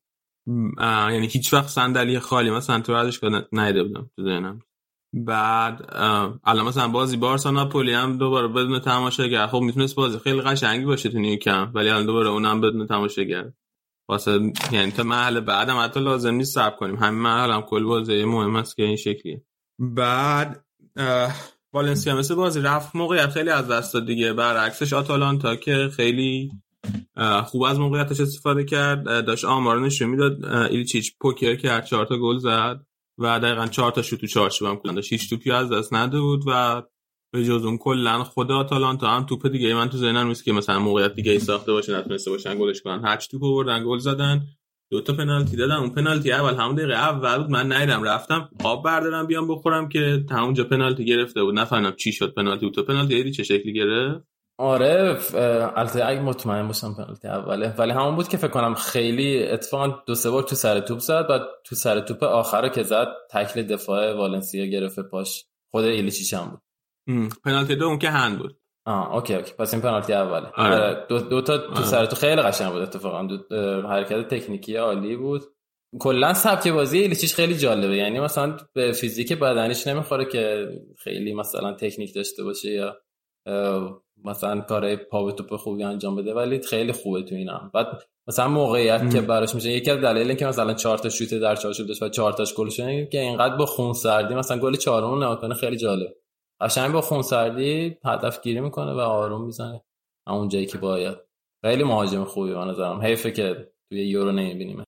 یعنی 1.11 1.27
هیچ 1.27 1.53
وقت 1.53 1.67
صندلی 1.67 2.19
خالی. 2.19 2.51
مثلا 2.51 2.79
تو 2.79 2.93
ورزشگاه 2.93 3.43
نیده 3.51 3.83
بودم 3.83 4.11
تو 4.15 4.23
ذهنم. 4.23 4.61
بعد 5.13 5.93
الان 6.43 6.65
مثلا 6.65 6.87
بازی 6.87 7.17
بارسا 7.17 7.51
ناپولی 7.51 7.93
هم 7.93 8.17
دوباره 8.17 8.47
بدون 8.47 8.79
تماشاگر. 8.79 9.47
خب 9.47 9.59
می‌تونست 9.59 9.95
بازی 9.95 10.19
خیلی 10.19 10.41
قشنگی 10.41 10.85
باشه 10.85 11.09
تو 11.09 11.19
نیوکم 11.19 11.71
ولی 11.75 11.89
الان 11.89 12.05
دوباره 12.05 12.29
اونم 12.29 12.61
بدون 12.61 12.87
تماشاگر. 12.87 13.51
واسه 14.09 14.51
یعنی 14.71 14.91
تا 14.91 15.03
محل 15.03 15.39
بعدم 15.39 15.77
حتی 15.77 15.99
لازم 15.99 16.33
نیست 16.33 16.55
صبر 16.55 16.75
کنیم. 16.75 16.95
همین 16.95 17.21
محل 17.21 17.51
هم 17.51 17.61
کل 17.61 17.83
بازی 17.83 18.25
مهم 18.25 18.55
است 18.55 18.75
که 18.75 18.83
این 18.83 18.95
شکلیه. 18.95 19.43
بعد 19.79 20.65
والنسیا 21.73 22.15
مثل 22.15 22.35
بازی 22.35 22.61
رفت 22.61 22.95
موقعیت 22.95 23.29
خیلی 23.29 23.49
از 23.49 23.67
دست 23.67 23.93
داد 23.93 24.05
دیگه. 24.05 24.33
برعکسش 24.33 24.93
آتالانتا 24.93 25.55
که 25.55 25.89
خیلی 25.95 26.51
خوب 27.45 27.63
از 27.63 27.79
موقعیتش 27.79 28.19
استفاده 28.19 28.63
کرد. 28.63 29.25
داشت 29.25 29.45
آمار 29.45 29.79
نشون 29.79 30.09
می‌داد. 30.09 30.45
ایلیچیچ 30.45 31.13
پوکر 31.21 31.55
کرد 31.55 31.85
چهار 31.85 32.05
تا 32.05 32.17
گل 32.17 32.37
زد. 32.37 32.86
و 33.17 33.39
دقیقا 33.39 33.67
چهار 33.67 33.91
تا 33.91 34.01
شوت 34.01 34.21
تو 34.21 34.27
چارچوب 34.27 34.67
هم 34.85 34.95
داشت 34.95 35.11
هیچ 35.11 35.29
توپی 35.29 35.51
از 35.51 35.71
دست 35.71 35.93
نده 35.93 36.19
بود 36.19 36.43
و 36.47 36.83
به 37.33 37.45
جز 37.45 37.65
اون 37.65 37.77
کلا 37.77 38.23
خود 38.23 38.51
آتالانتا 38.51 39.07
هم 39.07 39.25
توپ 39.25 39.47
دیگه 39.47 39.73
من 39.73 39.89
تو 39.89 39.97
ذهنم 39.97 40.27
نیست 40.27 40.43
که 40.43 40.53
مثلا 40.53 40.79
موقعیت 40.79 41.13
دیگه 41.13 41.31
ای 41.31 41.39
ساخته 41.39 41.71
باشه 41.71 41.97
نتونسته 41.97 42.31
باشن 42.31 42.59
گلش 42.59 42.81
کنن. 42.81 43.05
هر 43.05 43.17
توپ 43.17 43.43
آوردن 43.43 43.83
گل 43.85 43.97
زدن. 43.97 44.47
دو 44.91 45.01
تا 45.01 45.13
پنالتی 45.13 45.57
دادن. 45.57 45.75
اون 45.75 45.89
پنالتی 45.89 46.31
اول 46.31 46.55
همون 46.55 46.75
دقیقه 46.75 46.93
اول 46.93 47.37
بود 47.37 47.49
من 47.49 47.73
نیدم. 47.73 48.03
رفتم 48.03 48.49
آب 48.63 48.85
بردارم 48.85 49.27
بیام 49.27 49.47
بخورم 49.47 49.89
که 49.89 50.25
همونجا 50.31 50.63
پنالتی 50.63 51.05
گرفته 51.05 51.43
بود. 51.43 51.59
نفهمیدم 51.59 51.95
چی 51.95 52.11
شد. 52.11 52.33
پنالتی 52.33 52.71
تو 52.71 52.83
پنالتی 52.83 53.31
چه 53.31 53.43
شکلی 53.43 53.73
گرفت؟ 53.73 54.36
آره 54.59 55.17
البته 55.75 56.05
اگه 56.05 56.19
مطمئن 56.19 56.67
باشم 56.67 56.93
پنالتی 56.93 57.27
اوله 57.27 57.75
ولی 57.77 57.91
همون 57.91 58.15
بود 58.15 58.27
که 58.27 58.37
فکر 58.37 58.47
کنم 58.47 58.73
خیلی 58.73 59.47
اتفاقا 59.47 59.87
دو 60.05 60.15
سه 60.15 60.29
بار 60.29 60.43
تو 60.43 60.55
سر 60.55 60.79
توپ 60.79 60.99
زد 60.99 61.25
و 61.29 61.39
تو 61.65 61.75
سر 61.75 61.99
توپ 61.99 62.23
آخر 62.23 62.69
که 62.69 62.83
زد 62.83 63.07
تکل 63.31 63.63
دفاع 63.63 64.13
والنسیا 64.13 64.65
گرفت 64.65 64.99
پاش. 64.99 65.45
خود 65.71 65.83
ایلیچیچ 65.83 66.33
هم 66.33 66.49
بود؟ 66.49 66.61
پنالتی 67.45 67.75
دو 67.75 67.85
اون 67.85 67.99
که 67.99 68.09
هند 68.09 68.39
بود. 68.39 68.59
آه 68.85 69.15
okay 69.15 69.35
okay. 69.35 69.53
پس 69.53 69.73
این 69.73 69.83
پنالتی 69.83 70.13
اوله. 70.13 70.47
آره. 70.47 70.75
آره. 70.75 71.05
دو, 71.09 71.19
دو 71.19 71.41
تا 71.41 71.57
تو 71.57 71.83
سر 71.83 72.05
تو 72.05 72.15
خیلی 72.15 72.41
قشنگ 72.41 72.71
بود 72.71 72.81
اتفاقا. 72.81 73.27
حرکت 73.89 74.27
تکنیکی 74.27 74.75
عالی 74.75 75.15
بود. 75.15 75.43
کلا 75.99 76.33
سبک 76.33 76.67
بازی 76.67 76.99
ایلیچیچ 76.99 77.35
خیلی 77.35 77.57
جالبه. 77.57 77.95
یعنی 77.95 78.19
مثلا 78.19 78.57
به 78.73 78.91
فیزیک 78.91 79.33
بدنیش 79.33 79.87
نمی‌خوره 79.87 80.25
که 80.25 80.69
خیلی 80.97 81.33
مثلا 81.33 81.73
تکنیک 81.73 82.15
داشته 82.15 82.43
باشه 82.43 82.71
یا 82.71 82.97
مثلا 84.23 84.61
کار 84.61 84.95
پا 84.95 85.23
به 85.23 85.31
توپ 85.31 85.55
خوبی 85.55 85.83
انجام 85.83 86.15
بده 86.15 86.33
ولی 86.33 86.61
خیلی 86.61 86.91
خوبه 86.91 87.23
تو 87.23 87.35
اینم. 87.35 87.71
بعد 87.73 87.87
مثلا 88.27 88.47
موقعیت 88.47 89.13
که 89.13 89.21
براش 89.21 89.55
میشه 89.55 89.71
یکی 89.71 89.91
از 89.91 89.97
دلایل 89.97 90.33
که 90.33 90.45
مثلا 90.45 90.73
4 90.73 90.97
تا 90.97 91.09
شوت 91.09 91.33
در 91.33 91.55
چارچوب 91.55 91.87
داشت 91.87 92.03
و 92.03 92.09
4 92.09 92.33
تاش 92.33 92.53
گل 92.53 92.69
شده 92.69 93.05
که 93.11 93.19
اینقدر 93.19 93.55
با 93.55 93.65
خون 93.65 93.93
سردی 93.93 94.35
مثلا 94.35 94.57
گل 94.57 94.75
چهارم 94.75 95.23
نگاه 95.23 95.41
کنه 95.41 95.53
خیلی 95.53 95.77
جالب. 95.77 96.13
قشنگ 96.61 96.91
با 96.91 97.01
خون 97.01 97.21
سردی 97.21 97.97
هدف 98.05 98.41
گیری 98.41 98.59
می‌کنه 98.59 98.93
و 98.93 98.99
آروم 98.99 99.45
می‌زنه. 99.45 99.81
اون 100.27 100.49
جایی 100.49 100.65
که 100.65 100.77
باید. 100.77 101.17
خیلی 101.65 101.83
مهاجم 101.83 102.23
خوبی 102.23 102.53
به 102.53 102.59
نظرم. 102.59 103.01
حیفه 103.01 103.31
که 103.31 103.71
توی 103.91 104.07
یورو 104.07 104.31
نمی‌بینیم 104.31 104.83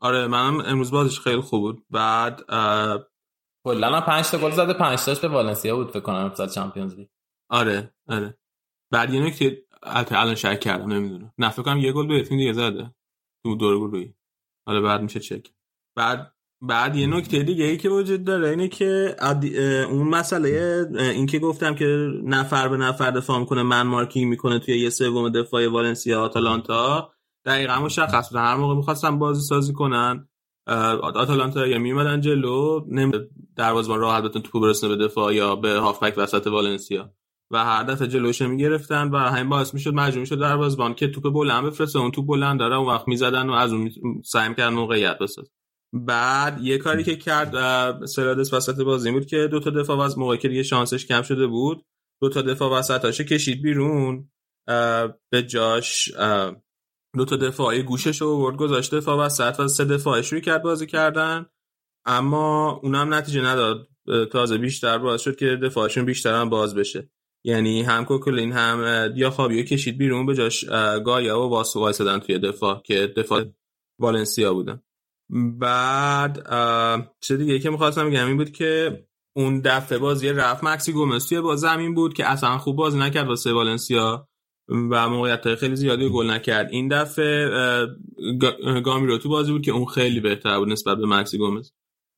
آره 0.00 0.26
منم 0.26 0.60
امروز 0.66 0.90
بازش 0.90 1.20
خیلی 1.20 1.40
خوب 1.40 1.60
بود. 1.60 1.84
بعد 1.90 2.40
کلا 3.66 4.00
5 4.00 4.30
تا 4.30 4.38
گل 4.38 4.50
زده. 4.50 4.72
5 4.72 4.98
تاش 4.98 5.20
به 5.20 5.28
والنسیا 5.28 5.76
بود 5.76 5.90
فکر 5.90 6.00
کنم 6.00 6.16
امسال 6.16 6.48
چمپیونز 6.48 6.94
لیگ. 6.94 7.08
آره 7.50 7.94
آره. 8.08 8.38
بعد 8.92 9.14
یه 9.14 9.20
نکته 9.20 9.62
الان 9.82 10.34
شک 10.34 10.60
کردم 10.60 10.92
نمی‌دونم. 10.92 11.32
نه 11.38 11.50
فکر 11.50 11.62
کنم 11.62 11.78
یه 11.78 11.92
گل 11.92 12.06
به 12.06 12.22
دیگه 12.22 12.52
زده. 12.52 12.94
تو 13.44 13.54
دور 13.54 13.78
گروهی 13.78 14.14
حالا 14.66 14.80
بعد 14.80 15.02
میشه 15.02 15.20
چک. 15.20 15.50
بعد 15.96 16.34
بعد 16.62 16.96
یه 16.96 17.06
نکته 17.06 17.42
دیگه 17.42 17.64
ای 17.64 17.76
که 17.76 17.88
وجود 17.88 18.24
داره 18.24 18.48
اینه 18.48 18.68
که 18.68 19.16
اون 19.90 20.08
مسئله 20.08 20.86
این 20.98 21.26
که 21.26 21.38
گفتم 21.38 21.74
که 21.74 22.10
نفر 22.24 22.68
به 22.68 22.76
نفر 22.76 23.10
دفاع 23.10 23.38
می‌کنه 23.38 23.62
من 23.62 23.82
مارکینگ 23.82 24.30
می‌کنه 24.30 24.58
توی 24.58 24.78
یه 24.78 24.90
سوم 24.90 25.28
دفاع 25.28 25.68
والنسیا 25.68 26.22
آتالانتا. 26.22 27.12
دقیقا 27.44 27.80
مشخص 27.80 28.28
بود. 28.28 28.38
هر 28.38 28.56
موقع 28.56 28.74
می‌خواستن 28.74 29.18
بازی 29.18 29.42
سازی 29.42 29.72
کنن 29.72 30.28
آتالانتا 31.02 31.66
یا 31.66 31.78
میمدن 31.78 32.20
جلو 32.20 32.84
نمی 32.88 33.12
دروازه‌بان 33.56 34.00
راحت 34.00 34.22
بتون 34.22 34.42
توپ 34.42 34.62
برسونه 34.62 34.96
به 34.96 35.04
دفاع 35.04 35.34
یا 35.34 35.56
به 35.56 35.72
هافبک 35.72 36.14
وسط 36.16 36.46
والنسیا. 36.46 37.14
و 37.52 37.64
هر 37.64 37.82
دفعه 37.82 38.08
جلوش 38.08 38.42
می‌گرفتن 38.42 39.08
و 39.08 39.16
همین 39.18 39.48
باعث 39.48 39.74
می‌شد 39.74 39.94
مجبور 39.94 40.20
می‌شد 40.20 40.40
دروازه‌بان 40.40 40.94
که 40.94 41.08
توپ 41.08 41.32
بلند 41.32 41.64
بفرسته. 41.64 41.98
اون 41.98 42.10
توپ 42.10 42.26
بلند 42.26 42.60
داره 42.60 42.76
اون 42.76 42.88
وقت 42.88 43.08
می‌زدن 43.08 43.48
و 43.48 43.52
از 43.52 43.72
اون 43.72 43.90
سعی 44.24 44.48
می‌کردن 44.48 44.74
موقعیت 44.74 45.18
بسازن. 45.18 45.50
بعد 45.92 46.60
یه 46.60 46.78
کاری 46.78 47.04
که 47.04 47.16
کرد 47.16 48.06
سرادس 48.06 48.52
وسط 48.52 48.80
بازی 48.80 49.10
بود 49.10 49.26
که 49.26 49.48
دو 49.50 49.60
تا 49.60 49.70
دفاع 49.70 50.00
از 50.00 50.18
موقعی 50.18 50.38
که 50.38 50.48
دیگه 50.48 50.62
شانسش 50.62 51.06
کم 51.06 51.22
شده 51.22 51.46
بود 51.46 51.84
دو 52.22 52.28
تا 52.28 52.42
دفاع 52.42 52.78
وسطاشو 52.78 53.24
کشید 53.24 53.62
بیرون. 53.62 54.30
به 55.30 55.42
جاش 55.48 56.12
دو 57.16 57.24
تا 57.24 57.36
دفاعی 57.36 57.82
گوشش 57.82 58.20
رو 58.20 58.28
ورد 58.28 58.56
گذاشت 58.56 58.94
دفاع 58.94 59.26
وسط 59.26 59.60
و 59.60 59.68
سه 59.68 59.84
دفاعش 59.84 60.32
روی 60.32 60.40
کرد 60.40 60.62
بازی 60.62 60.86
کردن. 60.86 61.46
اما 62.06 62.80
اونم 62.82 63.14
نتیجه 63.14 63.40
نداد. 63.40 63.88
تازه 64.32 64.58
بیشتر 64.58 64.98
باز 64.98 65.22
شد 65.22 65.36
که 65.36 65.46
دفاعشون 65.62 66.04
بیشتر 66.04 66.34
هم 66.34 66.48
باز 66.48 66.74
بشه. 66.74 67.10
یعنی 67.44 67.82
هم 67.82 68.04
کوکلین 68.04 68.52
هم 68.52 69.10
یا 69.16 69.30
خابیو 69.30 69.64
کشید 69.64 69.98
بیرون 69.98 70.26
به 70.26 70.34
جاش 70.34 70.64
گایا 71.04 71.40
و 71.40 71.50
واسو 71.50 71.80
وایسادن 71.80 72.18
توی 72.18 72.38
دفاع 72.38 72.82
که 72.84 73.06
دفاع 73.16 73.44
والنسیا 73.98 74.54
بودن. 74.54 74.82
بعد 75.58 76.46
چه 77.20 77.36
دیگه 77.36 77.58
که 77.58 77.70
می‌خواستم 77.70 78.10
بگم 78.10 78.26
این 78.26 78.36
بود 78.36 78.50
که 78.50 79.04
اون 79.36 79.60
دفعه 79.60 79.98
بازی 79.98 80.28
رفت 80.28 80.64
مکسی 80.64 80.92
گومز 80.92 81.28
توی 81.28 81.40
باز 81.40 81.60
زمین 81.60 81.94
بود 81.94 82.14
که 82.14 82.30
اصلا 82.30 82.58
خوب 82.58 82.76
بازی 82.76 82.98
نکرد 82.98 83.28
واسه 83.28 83.52
والنسیا 83.52 84.28
و 84.68 85.08
موقعیت 85.08 85.54
خیلی 85.54 85.76
زیادی 85.76 86.08
گل 86.08 86.30
نکرد. 86.30 86.70
این 86.70 86.88
دفعه 86.88 87.50
گامیرو 88.84 89.18
تو 89.18 89.28
بازی 89.28 89.52
بود 89.52 89.62
که 89.62 89.70
اون 89.70 89.84
خیلی 89.84 90.20
بهتر 90.20 90.58
بود 90.58 90.68
نسبت 90.68 90.98
به 90.98 91.06
مکسی 91.06 91.38
گومز. 91.38 91.70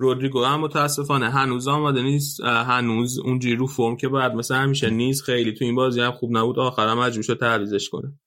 رودریگو. 0.03 0.45
هم 0.45 0.61
متاسفانه 0.61 1.31
هنوز 1.31 1.69
آماده 1.69 2.03
نیست 2.03 2.41
هنوز 2.41 3.19
اون 3.19 3.41
رو 3.41 3.67
فرم 3.67 3.97
که 3.97 4.09
باید 4.09 4.33
مثلا 4.33 4.59
همیشه 4.59 4.91
نیست 4.91 5.23
خیلی 5.25 5.53
تو 5.53 5.65
این 5.65 5.75
بازی 5.75 6.01
هم 6.01 6.13
خوب 6.13 6.37
نبود. 6.37 6.59
آخرم 6.59 6.99
مجبور 6.99 7.23
شد 7.23 7.39
تعویضش 7.39 7.89
کنه. 7.89 8.19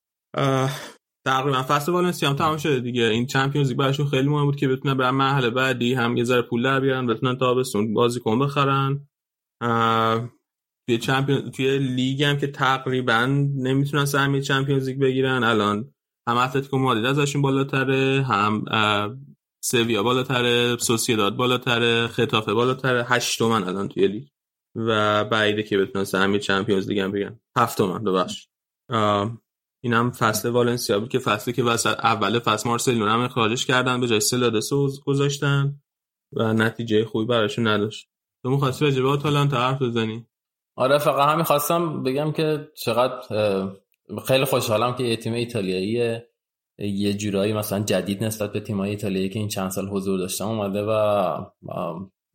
تقریبا 1.28 1.64
فصل 1.68 1.92
والنسیا 1.92 2.30
هم 2.30 2.36
تمام 2.36 2.58
شده 2.58 2.80
دیگه. 2.80 3.04
این 3.04 3.26
Champions 3.26 3.70
League 3.70 3.78
براشون 3.78 4.08
خیلی 4.08 4.30
مهم 4.30 4.46
بود 4.46 4.56
که 4.56 4.68
بتونن 4.68 4.94
برن 4.94 5.10
مرحله 5.10 5.50
بعدی 5.50 5.94
هم 5.94 6.18
یه 6.18 6.24
ذره 6.24 6.42
پول 6.42 6.64
در 6.64 6.80
بیارن 6.80 7.08
بتونن 7.08 7.38
تابستون 7.38 7.94
بازیکن 7.94 8.40
بخرن. 8.40 9.08
توی 10.88 10.98
champion 10.98 11.52
توی 11.52 11.80
لیگ 11.80 12.24
هم 12.24 12.38
که 12.38 12.48
تقریبا 12.48 13.26
نمی‌تونن 13.56 14.06
سهمیه 14.06 14.42
Champions 14.42 14.88
League 14.88 15.00
بگیرن. 15.00 15.44
الان 15.44 15.92
هم 16.30 16.38
اتلتیکو 16.38 16.78
مادرید 16.78 17.06
ازشون 17.06 17.42
بالاتره 17.42 18.24
هم 18.24 18.66
سویا 19.66 20.04
بالاتره 20.04 20.78
سوسیداد 20.78 21.36
بالاتره 21.36 22.08
خطافه 22.08 22.54
بالاتره. 22.54 23.04
هشتمن 23.04 23.64
الان 23.64 23.88
توی 23.88 24.08
لیگ. 24.08 24.28
و 24.76 25.26
بعیده 25.26 25.64
که 25.64 25.78
بتونن 25.78 26.06
سهمیه 26.06 26.40
چمپیونز 26.40 26.90
لیگ 26.90 27.00
هم 27.00 27.12
بگیرن 27.12 27.40
هفتمن 27.58 28.04
ببخش 28.04 28.48
اینم 29.84 30.12
فصل 30.12 30.50
والنسیا 30.50 31.00
بود 31.00 31.10
که 31.10 31.20
فصلی 31.20 31.54
که 31.54 31.64
وسط 31.64 32.00
اول 32.00 32.40
فصل 32.40 32.70
مارسلینو 32.70 33.06
هم 33.06 33.20
اخراجش 33.20 33.66
کردن 33.66 34.02
به 34.02 34.08
جای 34.08 34.20
سلادسو 34.20 34.92
گذاشتن 35.06 35.82
و 36.34 36.54
نتیجه 36.54 37.06
خوبی 37.06 37.26
براشون 37.26 37.68
نداشت. 37.68 38.10
تو 38.44 38.50
می‌خواستی 38.50 38.86
راجع 38.86 39.02
به 39.02 39.10
آتالانتا 39.10 39.58
حرف 39.58 39.82
بزنی؟ 39.82 40.28
آره 40.76 40.98
فقط 40.98 41.30
همین 41.30 41.44
خواستم 41.44 42.04
بگم 42.04 42.32
که 42.32 42.72
چقدر 42.84 43.22
خیلی 44.28 44.46
خوشحالم 44.46 44.96
که 44.96 45.04
یه 45.04 45.18
تیم 45.18 45.34
ایتالیایی 45.34 46.20
یه 46.78 47.14
جورایی 47.14 47.54
مثلا 47.54 47.80
جدید 47.80 48.24
نسبت 48.24 48.52
به 48.52 48.60
تیم‌های 48.60 48.90
ایتالیایی 48.90 49.30
که 49.30 49.40
این 49.40 49.48
چند 49.48 49.70
سال 49.70 49.88
حضور 49.88 50.20
داشتم 50.20 50.48
اومده 50.48 50.84
و 50.84 50.92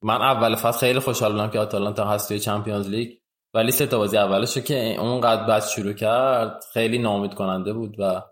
من 0.03 0.22
اول 0.22 0.55
فصل 0.55 0.78
خیلی 0.78 0.99
خوشحال 0.99 1.32
بودم 1.32 1.51
که 1.51 1.59
آتالانتا 1.59 2.05
هست 2.05 2.28
توی 2.28 2.38
چمپیونز 2.38 2.88
لیگ 2.88 3.12
ولی 3.55 3.70
سه 3.70 3.86
تا 3.86 3.99
بازی 3.99 4.16
اولش 4.16 4.59
که 4.59 4.97
اونقدر 5.01 5.45
بد 5.47 5.64
شروع 5.64 5.93
کرد 5.93 6.64
خیلی 6.72 6.99
نامید 6.99 7.34
کننده 7.34 7.72
بود 7.72 8.01
و 8.01 8.22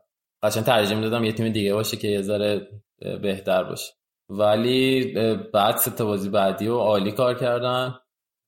قشنگ 0.42 0.64
ترجیح 0.64 0.96
می‌دادم 0.96 1.24
یه 1.24 1.32
تیم 1.32 1.48
دیگه 1.48 1.74
باشه 1.74 1.96
که 1.96 2.08
یه 2.08 2.22
ذره 2.22 2.68
بهتر 3.22 3.64
باشه. 3.64 3.92
ولی 4.30 5.14
بعد 5.52 5.76
سه 5.76 5.90
تا 5.90 6.04
بازی 6.04 6.30
بعدی 6.30 6.68
و 6.68 6.76
عالی 6.76 7.12
کار 7.12 7.34
کردن 7.34 7.94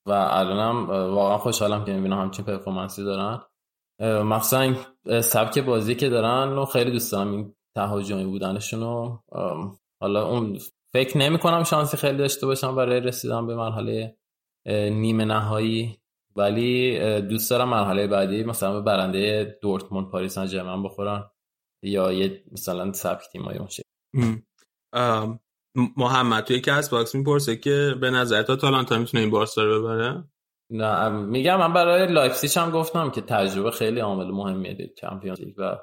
و 0.06 0.12
الانم 0.12 0.86
واقعا 0.90 1.38
خوشحالم 1.38 1.84
که 1.84 1.92
می‌بینم 1.92 2.20
همچین 2.20 2.44
پرفورمنسی 2.44 3.04
دارن. 3.04 3.40
مخصوصا 4.00 4.74
سبک 5.20 5.58
بازی 5.58 5.94
که 5.94 6.08
دارن 6.08 6.52
و 6.52 6.64
خیلی 6.64 6.90
دوست 6.90 7.12
دارم. 7.12 7.32
این 7.32 7.54
تهاجمی 7.74 8.24
بودنشون 8.24 8.82
و 8.82 9.18
حالا 10.00 10.28
اون 10.28 10.58
فکر 10.92 11.18
نمی 11.18 11.38
کنم 11.38 11.64
شانسی 11.64 11.96
خیلی 11.96 12.18
داشته 12.18 12.46
باشم 12.46 12.76
برای 12.76 13.00
رسیدن 13.00 13.46
به 13.46 13.56
مرحله 13.56 14.16
نیمه 14.90 15.24
نهایی. 15.24 15.96
ولی 16.36 16.98
دوست 17.20 17.50
دارم 17.50 17.68
مرحله 17.68 18.06
بعدی 18.06 18.44
مثلا 18.44 18.72
به 18.72 18.80
برنده 18.80 19.58
دورتموند 19.62 20.10
پاریس 20.10 20.34
سن 20.34 20.46
ژرمن 20.46 20.82
بخورن 20.82 21.30
یا 21.82 22.12
یه 22.12 22.44
مثلا 22.52 22.92
سبک 22.92 23.24
تیمایی 23.32 23.58
باشه 23.58 23.82
محمد 25.96 26.44
توی 26.44 26.60
Castbox 26.60 27.14
می‌پرسه 27.14 27.56
که 27.56 27.94
به 28.00 28.10
نظرت 28.10 28.56
آتالانتا 28.56 28.98
می‌تونه 28.98 29.20
این 29.20 29.30
بارسا 29.30 29.64
ببره؟ 29.64 30.24
نه 30.70 31.08
میگم 31.08 31.58
من 31.58 31.72
برای 31.72 32.06
لایپزیگ 32.06 32.58
هم 32.58 32.70
گفتم 32.70 33.10
که 33.10 33.20
تجربه 33.20 33.70
خیلی 33.70 34.00
عامل 34.00 34.26
مهمیه 34.26 34.74
در 34.74 34.86
چمپیونز 34.96 35.40
لیگ 35.40 35.54
و 35.58 35.76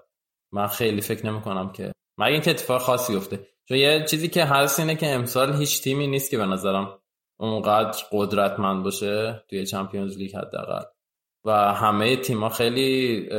من 0.51 0.67
خیلی 0.67 1.01
فکر 1.01 1.25
نمی 1.25 1.41
کنم 1.41 1.71
که 1.71 1.91
مگه 2.17 2.31
اینکه 2.31 2.51
اتفاق 2.51 2.81
خاصی 2.81 3.15
افته 3.15 3.47
چون 3.65 3.77
یه 3.77 4.05
چیزی 4.09 4.27
که 4.27 4.45
هست 4.45 4.79
اینه 4.79 4.95
که 4.95 5.07
امسال 5.07 5.53
هیچ 5.53 5.81
تیمی 5.81 6.07
نیست 6.07 6.31
که 6.31 6.37
به 6.37 6.45
نظرم 6.45 6.99
اونقدر 7.39 8.03
قدرتمند 8.11 8.83
باشه 8.83 9.43
توی 9.49 9.65
چمپیونز 9.65 10.17
لیگ 10.17 10.35
حداقل. 10.35 10.83
و 11.45 11.51
همه 11.73 12.15
تیما 12.17 12.49
خیلی 12.49 13.29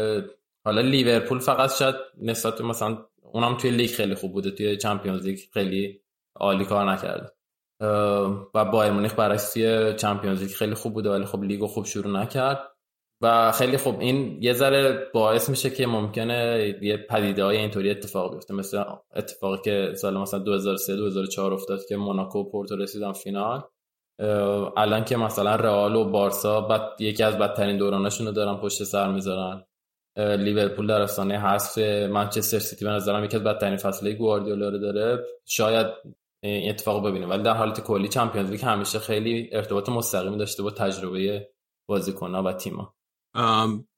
حالا 0.64 0.80
لیورپول 0.80 1.38
فقط 1.38 1.74
شاید 1.78 1.94
نسبت 2.22 2.60
مثلا 2.60 2.98
اونم 3.22 3.56
توی 3.56 3.70
لیگ 3.70 3.90
خیلی 3.90 4.14
خوب 4.14 4.32
بوده 4.32 4.50
توی 4.50 4.76
چمپیونز 4.76 5.26
لیگ 5.26 5.38
خیلی 5.52 6.00
عالی 6.36 6.64
کار 6.64 6.92
نکرده. 6.92 7.32
و 8.54 8.64
بایرن 8.72 8.92
مونیخ 8.92 9.14
توی 9.52 9.94
چمپیونز 9.94 10.42
لیگ 10.42 10.50
خیلی 10.50 10.74
خوب 10.74 10.94
بوده 10.94 11.10
ولی 11.10 11.24
خب 11.24 11.42
لیگو 11.42 11.66
خوب 11.66 11.84
شروع 11.84 12.12
نکرد. 12.12 12.60
و 13.22 13.52
خیلی 13.52 13.76
خوب 13.76 14.00
این 14.00 14.38
یه 14.42 14.52
ذره 14.52 15.10
باعث 15.14 15.48
میشه 15.48 15.70
که 15.70 15.86
ممکنه 15.86 16.74
یه 16.82 16.96
پدیده 16.96 17.44
های 17.44 17.56
اینطوری 17.56 17.90
اتفاق 17.90 18.34
بیفته. 18.34 18.54
مثل 18.54 18.84
اتفاقی 19.16 19.58
که 19.64 19.92
سال 19.94 20.16
مثلا 20.16 20.40
2003 20.40 20.96
2004 20.96 21.52
افتاد 21.52 21.80
که 21.88 21.96
موناکو 21.96 22.38
و 22.38 22.50
پورتو 22.50 22.76
رسیدن 22.76 23.12
فینال. 23.12 23.62
الان 24.76 25.04
که 25.04 25.16
مثلا 25.16 25.54
رئال 25.56 25.96
و 25.96 26.04
بارسا 26.04 26.60
بعد 26.60 27.00
یکی 27.00 27.22
از 27.22 27.38
بدترین 27.38 27.76
دورانشون 27.76 28.26
رو 28.26 28.32
دارن 28.32 28.56
پشت 28.56 28.84
سر 28.84 29.12
می‌ذارن. 29.12 29.64
لیورپول 30.16 30.86
در 30.86 31.02
افسانه 31.02 31.40
حذف 31.40 31.78
منچستر 32.08 32.58
سیتی 32.58 32.84
به 32.84 32.90
نظرم 32.90 33.24
یکی 33.24 33.36
از 33.36 33.44
بدترین 33.44 33.76
فصله 33.76 34.12
گواردیولا 34.12 34.68
رو 34.68 34.78
داره. 34.78 35.24
شاید 35.44 35.86
این 36.42 36.70
اتفاق 36.70 37.06
ببینیم. 37.06 37.30
ولی 37.30 37.42
در 37.42 37.56
حالت 37.56 37.80
کلی 37.80 38.08
چمپیونز 38.08 38.50
لیگ 38.50 38.64
همیشه 38.64 38.98
خیلی 38.98 39.50
ارتباط 39.52 39.88
مستقیمی 39.88 40.38
داشته 40.38 40.62
با 40.62 40.70
تجربه 40.70 41.48
بازیکن‌ها 41.88 42.42
و 42.42 42.52
تیم‌ها. 42.52 42.94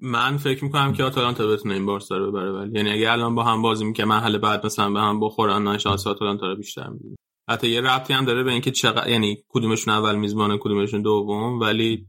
من 0.01 0.37
فکر 0.37 0.65
می‌کنم 0.65 0.93
که 0.93 1.05
آتالانتا 1.05 1.47
بتونه 1.47 1.75
این 1.75 1.87
بارسا 1.87 2.17
رو 2.17 2.31
ببره 2.31 2.53
ولی 2.53 2.71
یعنی 2.75 2.91
اگه 2.91 3.13
الان 3.13 3.35
با 3.35 3.45
هم 3.45 3.63
بازی 3.63 3.85
می‌کنه 3.85 4.07
مرحله 4.07 4.39
بعد 4.39 4.67
مثلا 4.67 4.91
به 4.91 5.01
هم 5.01 5.21
بخورن 5.21 5.63
نه 5.63 5.79
شانس 5.79 6.07
آتالانتا 6.07 6.47
رو 6.47 6.57
بیشتر 6.57 6.89
میدیم 6.89 7.17
حتی 7.51 7.69
یه 7.69 7.81
ربطی 7.81 8.13
هم 8.13 8.25
داره 8.25 8.43
به 8.43 8.53
اینکه 8.53 8.71
چقدر 8.71 9.09
یعنی 9.09 9.45
کدومشون 9.49 9.95
اول 9.95 10.17
میزبانه 10.17 10.59
کدومشون 10.59 11.03
دوم 11.03 11.61
ولی 11.61 12.07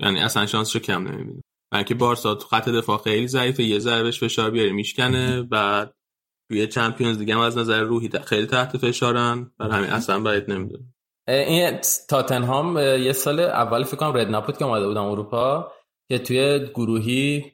یعنی 0.00 0.20
اصلا 0.20 0.46
شانسشو 0.46 0.78
کم 0.78 1.08
نمی‌بینه 1.08 1.42
که 1.86 1.94
بارسا 1.94 2.34
تو 2.34 2.46
خط 2.46 2.68
دفاع 2.68 2.98
خیلی 2.98 3.28
ضعیفه 3.28 3.62
یه 3.62 3.78
ضربش 3.78 4.20
فشار 4.20 4.50
بیاره 4.50 4.72
میشکنه 4.72 5.42
بعد 5.42 5.94
توی 6.48 6.66
چمپیونز 6.66 7.18
دیگه 7.18 7.34
هم 7.34 7.40
از 7.40 7.58
نظر 7.58 7.80
روحی 7.80 8.10
خیلی 8.24 8.46
تحت 8.46 8.76
فشارن. 8.76 9.50
برای 9.58 9.72
همین 9.72 9.90
اصلا 9.90 10.20
باید 10.20 10.50
نمی‌دونه 10.50 10.84
این 11.28 11.78
تاتنهام 12.08 12.78
یه 12.78 13.12
سال 13.12 13.40
اول 13.40 13.84
فکر 13.84 13.96
کنم 13.96 14.16
رد 14.16 14.30
نپود 14.30 14.56
که 14.56 14.64
اومده 14.64 14.86
بودم 14.86 15.04
اروپا 15.04 15.72
که 16.08 16.18
توی 16.18 16.58
گروهی 16.74 17.44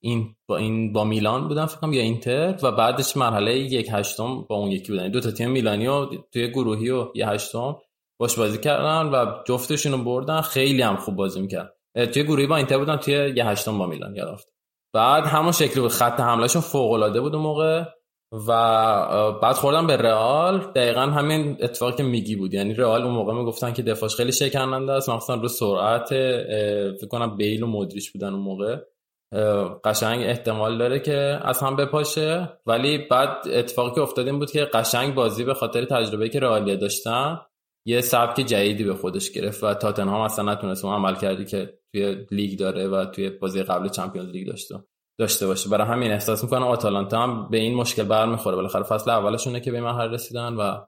این 0.00 0.36
با 0.48 0.56
این 0.56 0.92
با 0.92 1.04
میلان 1.04 1.48
بودن 1.48 1.66
فکر 1.66 1.80
کنم 1.80 1.92
یا 1.92 2.02
اینتر 2.02 2.58
و 2.62 2.72
بعدش 2.72 3.16
مرحله 3.16 3.58
یک 3.58 3.88
هشتم 3.92 4.42
با 4.42 4.56
اون 4.56 4.70
یکی 4.70 4.92
بودن. 4.92 5.10
دو 5.10 5.20
تا 5.20 5.30
تیم 5.30 5.50
میلانی 5.50 5.86
و 5.86 6.06
توی 6.06 6.50
گروهی 6.50 6.90
و 6.90 7.08
یه 7.14 7.28
هشتم 7.28 7.76
باش 8.18 8.38
بازی 8.38 8.58
کردن 8.58 9.06
و 9.06 9.42
جفتشون 9.46 9.92
رو 9.92 9.98
بردن. 9.98 10.40
خیلی 10.40 10.82
هم 10.82 10.96
خوب 10.96 11.16
بازی 11.16 11.40
می‌کرد. 11.40 11.74
توی 12.12 12.22
گروهی 12.22 12.46
با 12.46 12.56
اینتر 12.56 12.78
بودن 12.78 12.96
توی 12.96 13.32
یه 13.36 13.46
هشتم 13.46 13.78
با 13.78 13.86
میلان 13.86 14.14
یاد 14.14 14.40
بعد 14.94 15.24
همون 15.26 15.52
شکلی 15.52 15.80
بود. 15.80 15.90
خط 15.90 16.20
حملهشون 16.20 16.62
فوق 16.62 16.92
العاده 16.92 17.20
بود 17.20 17.34
اون 17.34 17.42
موقع 17.42 17.84
و 18.48 19.32
بعد 19.32 19.56
خوردن 19.56 19.86
به 19.86 19.96
رئال. 19.96 20.58
دقیقا 20.58 21.00
همین 21.00 21.56
اتفاقی 21.60 21.96
که 21.96 22.02
میگی 22.02 22.36
بود. 22.36 22.54
یعنی 22.54 22.74
رئال 22.74 23.02
اون 23.02 23.14
موقع 23.14 23.34
می‌گفتن 23.34 23.72
که 23.72 23.82
دفاعش 23.82 24.14
خیلی 24.14 24.32
شکننده 24.32 24.92
است. 24.92 25.08
مخصوصا 25.08 25.34
رو 25.34 25.48
سرعت 25.48 26.08
فکر 26.94 27.08
کنم 27.10 27.36
بیل 27.36 27.62
و 27.62 27.66
مدریش 27.66 28.12
بودن 28.12 28.32
اون 28.32 28.42
موقع. 28.42 28.76
قشنگ 29.84 30.22
احتمال 30.22 30.78
داره 30.78 31.00
که 31.00 31.38
از 31.42 31.60
هم 31.60 31.76
بپاشه. 31.76 32.48
ولی 32.66 32.98
بعد 32.98 33.48
اتفاقی 33.52 33.94
که 33.94 34.00
افتاد 34.00 34.26
این 34.26 34.38
بود 34.38 34.50
که 34.50 34.64
قشنگ 34.64 35.14
بازی 35.14 35.44
به 35.44 35.54
خاطر 35.54 35.84
تجربه 35.84 36.28
که 36.28 36.40
رئالیا 36.40 36.76
داشتن 36.76 37.40
یه 37.86 38.00
سبک 38.00 38.40
جدیدی 38.40 38.84
به 38.84 38.94
خودش 38.94 39.30
گرفت 39.30 39.64
و 39.64 39.74
تاتنهام 39.74 40.20
اصلا 40.20 40.52
نتونست 40.52 40.84
اون 40.84 40.94
عمل 40.94 41.14
کردی 41.14 41.44
که 41.44 41.79
توی 41.92 42.26
لیگ 42.30 42.58
داره 42.58 42.88
و 42.88 43.04
توی 43.04 43.30
بازی 43.30 43.62
قبل 43.62 43.88
چمپیونز 43.88 44.28
لیگ 44.28 44.46
داشته 44.46 44.84
داشته 45.18 45.46
باشه. 45.46 45.70
برای 45.70 45.86
همین 45.86 46.12
احساس 46.12 46.44
می‌کنم 46.44 46.62
آتالانتا 46.62 47.22
هم 47.22 47.48
به 47.50 47.58
این 47.58 47.74
مشکل 47.74 48.02
برمیخوره. 48.02 48.56
بالاخره 48.56 48.82
فصل 48.82 49.10
اولشونه 49.10 49.60
که 49.60 49.72
به 49.72 49.80
مرحله 49.80 50.10
رسیدن 50.10 50.54
و 50.54 50.84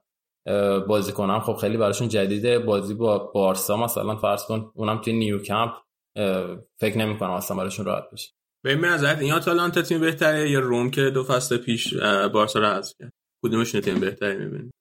بازیکن 0.79 1.29
هم 1.29 1.39
خب 1.39 1.53
خیلی 1.53 1.77
براشون 1.77 2.07
جدیده. 2.07 2.59
بازی 2.59 2.93
با 2.93 3.17
بارسا 3.17 3.77
مثلا 3.77 4.15
فرض 4.15 4.45
کن 4.45 4.71
اونم 4.75 4.97
توی 4.97 5.13
نیوکمپ 5.13 5.71
فکر 6.79 6.97
نمی‌کنم 6.97 7.31
اصلا 7.31 7.57
براشون 7.57 7.85
راحت 7.85 8.11
بشه 8.13 8.31
به 8.63 8.69
این 8.69 8.85
نظرت 8.85 9.19
این 9.19 9.33
آتالانتا 9.33 9.81
تیم 9.81 10.01
بهتره 10.01 10.49
یا 10.49 10.59
روم 10.59 10.91
که 10.91 11.09
دو 11.09 11.23
فصل 11.23 11.57
پیش 11.57 11.93
بارسا 12.33 12.59
رو 12.59 12.65
حذف 12.65 12.93
کرد؟ 12.99 13.13
کدومشون 13.45 13.81
تیم 13.81 13.99
بهتری 13.99 14.37
می‌بینی؟ 14.37 14.71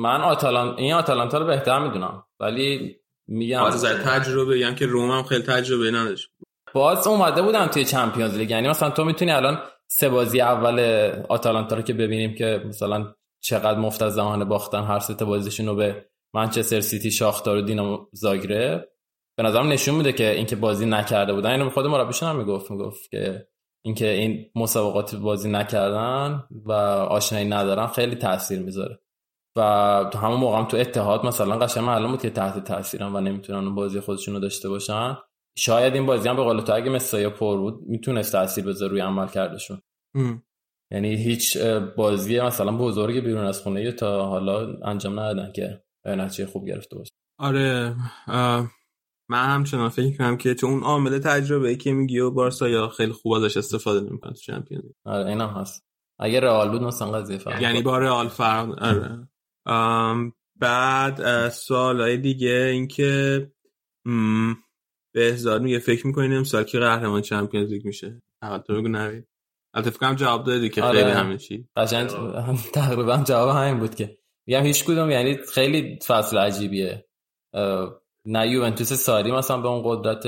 من 0.00 0.20
آتالان 0.20 0.76
این 0.76 0.94
آتالانتا 0.94 1.38
رو 1.38 1.46
بهتر 1.46 1.78
می‌دونم. 1.78 2.24
ولی 2.40 2.96
میگم 3.28 3.62
از 3.62 3.84
تجربه 3.84 4.58
یعنی 4.58 4.74
که 4.74 4.86
روم 4.86 5.10
هم 5.10 5.22
خیلی 5.22 5.42
تجربه 5.42 5.90
نداشت. 5.90 6.30
باز 6.72 7.06
اومده 7.06 7.42
بودن 7.42 7.66
توی 7.66 7.84
چمپیونز 7.84 8.36
لیگ. 8.36 8.50
یعنی 8.50 8.68
مثلا 8.68 8.90
تو 8.90 9.04
می‌تونی 9.04 9.30
الان 9.30 9.58
سه 9.88 10.08
بازی 10.08 10.40
اول 10.40 10.80
آتالانتا 11.28 11.76
رو 11.76 11.82
که 11.82 11.92
ببینیم 11.92 12.34
که 12.34 12.62
مثلا 12.66 13.14
چقدر 13.40 13.78
مفت 13.78 14.02
از 14.02 14.14
زمان 14.14 14.44
باختن 14.44 14.84
هر 14.84 14.98
سه 14.98 15.14
بازیشون 15.14 15.66
رو 15.66 15.74
به 15.74 16.06
منچستر 16.34 16.80
سیتی 16.80 17.10
شاختار 17.10 17.56
و 17.56 17.60
دینامو 17.60 18.06
زاگرب 18.12 18.88
به 19.36 19.42
نظرم 19.42 19.68
نشون 19.68 19.94
میده 19.94 20.12
که 20.12 20.30
اینکه 20.30 20.56
بازی 20.56 20.86
نکرده 20.86 21.32
بودن. 21.32 21.50
اینو 21.50 21.70
خود 21.70 21.86
مربیشون 21.86 22.28
هم 22.28 22.36
می‌گفت 22.36 22.70
می‌گفت 22.70 23.10
که 23.10 23.48
اینکه 23.84 24.08
این 24.08 24.50
مسابقات 24.54 25.14
بازی 25.14 25.50
نکردن 25.50 26.44
و 26.66 26.72
آشنایی 26.72 27.48
ندارن 27.48 27.86
خیلی 27.86 28.16
تاثیر 28.16 28.58
می‌ذاره. 28.58 29.00
و 29.56 30.10
تو 30.12 30.18
همون 30.18 30.40
موقع 30.40 30.58
هم 30.58 30.64
تو 30.64 30.76
اتحاد 30.76 31.26
مثلا 31.26 31.58
قشنگ 31.58 31.84
معلوم 31.84 32.10
بود 32.10 32.22
که 32.22 32.30
تحت 32.30 32.64
تاثیرن 32.64 33.12
و 33.12 33.20
نمی‌تونن 33.20 33.74
بازی 33.74 34.00
خودشون 34.00 34.34
رو 34.34 34.40
داشته 34.40 34.68
باشن. 34.68 35.16
شاید 35.58 35.94
این 35.94 36.06
بازی 36.06 36.28
هم 36.28 36.36
به 36.36 36.42
قول 36.42 36.60
تو 36.60 36.74
اگه 36.74 36.90
مسایا 36.90 37.30
پر 37.30 37.56
بود 37.56 37.80
می‌تونست 37.86 38.32
تاثیر 38.32 38.64
بذاره 38.64 38.90
روی 38.90 39.00
عمل 39.00 39.26
کردشون. 39.26 39.82
یعنی 40.92 41.16
هیچ 41.16 41.58
بازی 41.96 42.40
مثلا 42.40 42.76
بزرگی 42.76 43.20
بیرون 43.20 43.44
از 43.44 43.62
خونه 43.62 43.92
تا 43.92 44.26
حالا 44.26 44.76
انجام 44.84 45.20
ندادن 45.20 45.52
که 45.52 45.82
نتیجه 46.04 46.46
خوب 46.46 46.66
گرفته 46.66 46.96
باشه. 46.96 47.10
آره 47.38 47.96
من 49.30 49.44
همچنان 49.44 49.88
فکر 49.88 50.16
کنم 50.16 50.36
که 50.36 50.54
چون 50.54 50.70
اون 50.70 50.82
عامل 50.82 51.18
تجربه 51.18 51.76
که 51.76 51.92
میگی 51.92 52.18
و 52.18 52.30
بارسا 52.30 52.68
یا 52.68 52.88
خیلی 52.88 53.12
خوب 53.12 53.32
ازش 53.32 53.56
استفاده 53.56 54.00
نمی‌کنه 54.00 54.32
تو 54.32 54.38
چمپیونز 54.38 54.84
آره 55.06 55.28
اینم 55.28 55.48
هست. 55.48 55.86
اگر 56.20 56.40
رئال 56.40 56.70
بود 56.70 56.82
مثلا 56.82 57.10
قضیه 57.10 57.38
فرق 57.38 57.62
یعنی 57.62 57.82
با 57.82 57.98
رئال 57.98 58.28
فرق 58.28 58.82
آره. 58.82 59.28
بعد 60.60 61.48
سوالای 61.48 62.16
دیگه 62.16 62.68
اینکه 62.72 63.52
بهزاد 65.14 65.62
میگه 65.62 65.78
فکر 65.78 66.06
می‌کنین 66.06 66.32
امسال 66.32 66.64
کی 66.64 66.78
قهرمان 66.78 67.22
چمپیونز 67.22 67.70
لیگ 67.70 67.84
میشه؟ 67.84 68.22
تو 68.66 68.74
بگو 68.74 68.88
نوید. 68.88 69.28
البته 69.74 69.90
فکر 69.90 69.98
کنم 70.00 70.14
جواب 70.14 70.44
دادی 70.44 70.68
که 70.68 70.82
آره. 70.82 70.98
خیلی 70.98 71.10
همه 71.10 71.38
چی. 71.38 71.68
قشنگ 71.76 72.08
تقریبا 72.74 73.24
جواب 73.26 73.56
همین 73.56 73.78
بود 73.78 73.94
که. 73.94 74.18
میگم 74.46 74.62
هیچ 74.62 74.84
کدوم 74.84 75.10
یعنی 75.10 75.36
خیلی 75.36 75.98
فصل 76.06 76.38
عجیبیه. 76.38 77.06
نه 78.26 78.48
یوونتوس 78.50 78.92
ساری 78.92 79.32
مثلا 79.32 79.60
به 79.60 79.68
اون 79.68 79.82
قدرت 79.84 80.26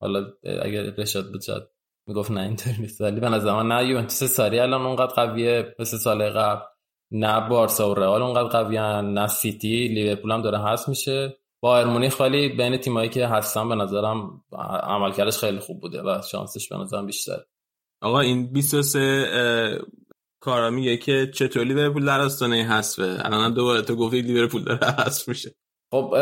حالا 0.00 0.32
اگر 0.62 0.82
رشاد 0.82 1.30
بود 1.32 1.42
شاید 1.42 1.62
می‌گفت 2.06 2.30
نه 2.30 2.40
اینطور 2.40 2.72
نیست 2.78 3.00
ولی 3.00 3.20
به 3.20 3.28
نظر 3.28 3.62
نه 3.62 3.88
یوونتوس 3.88 4.24
ساری 4.24 4.58
الان 4.58 4.86
اونقدر 4.86 5.14
قویه 5.14 5.74
مثل 5.78 5.96
سال 5.96 6.30
قبل. 6.30 6.62
نه 7.10 7.48
بارسا 7.48 7.90
و 7.90 7.94
رئال 7.94 8.22
اونقدر 8.22 8.62
قوی‌ان 8.62 9.14
نه 9.14 9.26
سیتی 9.26 9.88
لیورپول 9.88 10.30
هم 10.30 10.42
داره 10.42 10.58
هست 10.58 10.88
میشه. 10.88 11.38
بایرن 11.60 11.86
مونیخ 11.86 12.16
خالی 12.16 12.48
بین 12.48 12.76
تیمایی 12.76 13.08
که 13.08 13.26
هستن 13.26 13.68
به 13.68 13.74
نظرم 13.74 14.44
عملکردش 14.82 15.38
خیلی 15.38 15.58
خوب 15.58 15.80
بوده 15.80 16.02
و 16.02 16.22
شانسش 16.30 16.68
به 16.68 16.76
نظرم 16.76 17.06
بیشتر 17.06 17.38
آقا 18.02 18.20
این 18.20 18.52
23 18.52 19.80
کارا 20.40 20.70
میگه 20.70 20.96
که 20.96 21.30
چطور 21.34 21.64
لیورپول 21.64 22.06
در 22.06 22.20
آستانه 22.20 22.56
حذفه؟ 22.56 23.20
الان 23.24 23.54
دوباره 23.54 23.82
تو 23.82 23.96
گفتی 23.96 24.20
لیورپول 24.20 24.64
داره 24.64 24.86
حذف 24.86 25.28
میشه. 25.28 25.54
خب 25.90 26.14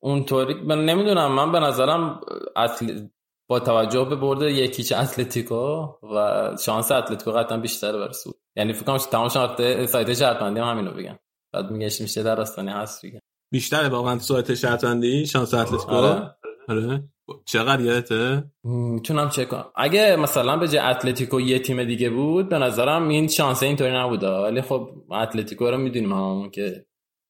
اونطوری 0.00 0.54
من 0.54 0.84
نمی‌دونم 0.84 1.32
من 1.32 1.52
به 1.52 1.60
نظرم 1.60 2.20
اصل 2.56 3.06
با 3.48 3.60
توجه 3.60 4.04
به 4.04 4.16
برد 4.16 4.42
یک 4.42 4.63
هیچ 4.63 4.92
اتلتیکو 4.92 5.86
و 6.02 6.56
شانس 6.64 6.92
اتلتیکو 6.92 7.30
قطعا 7.32 7.58
بیشتره 7.58 7.98
برای 7.98 8.12
صعود 8.12 8.36
یعنی 8.56 8.72
فکر 8.72 8.84
کنم 8.84 8.98
تمام 8.98 9.28
شرط 9.28 9.86
سایت 9.86 10.14
شرطبندی 10.14 10.60
هم 10.60 10.66
همینو 10.66 10.90
بگن 10.90 11.18
بعد 11.52 11.70
میگه 11.70 11.90
میشه 12.00 12.22
در 12.22 12.40
آستانه 12.40 12.72
حذف 12.72 13.04
بگن 13.04 13.18
بیشتره 13.52 13.88
واقعا 13.88 14.18
سایت 14.18 14.54
شرطبندی 14.54 15.26
شانس 15.26 15.54
اتلتیکو. 15.54 15.94
آره. 15.94 16.36
آره. 16.68 17.04
چقدر 17.44 17.82
یادته؟ 17.82 18.44
می‌تونم 18.64 19.28
چک 19.28 19.48
کنم. 19.48 19.64
اگه 19.76 20.16
مثلا 20.16 20.56
به 20.56 20.68
جای 20.68 20.78
اتلتیکو 20.78 21.40
یه 21.40 21.58
تیم 21.58 21.84
دیگه 21.84 22.10
بود 22.10 22.48
به 22.48 22.58
نظرم 22.58 23.08
این 23.08 23.28
شانس 23.28 23.62
اینطوری 23.62 23.92
نبوده. 23.92 24.28
ولی 24.28 24.62
خب 24.62 24.90
اتلتیکو 25.10 25.70
رو 25.70 25.76
می‌دونیم 25.76 26.12
همون 26.12 26.50
که 26.50 26.86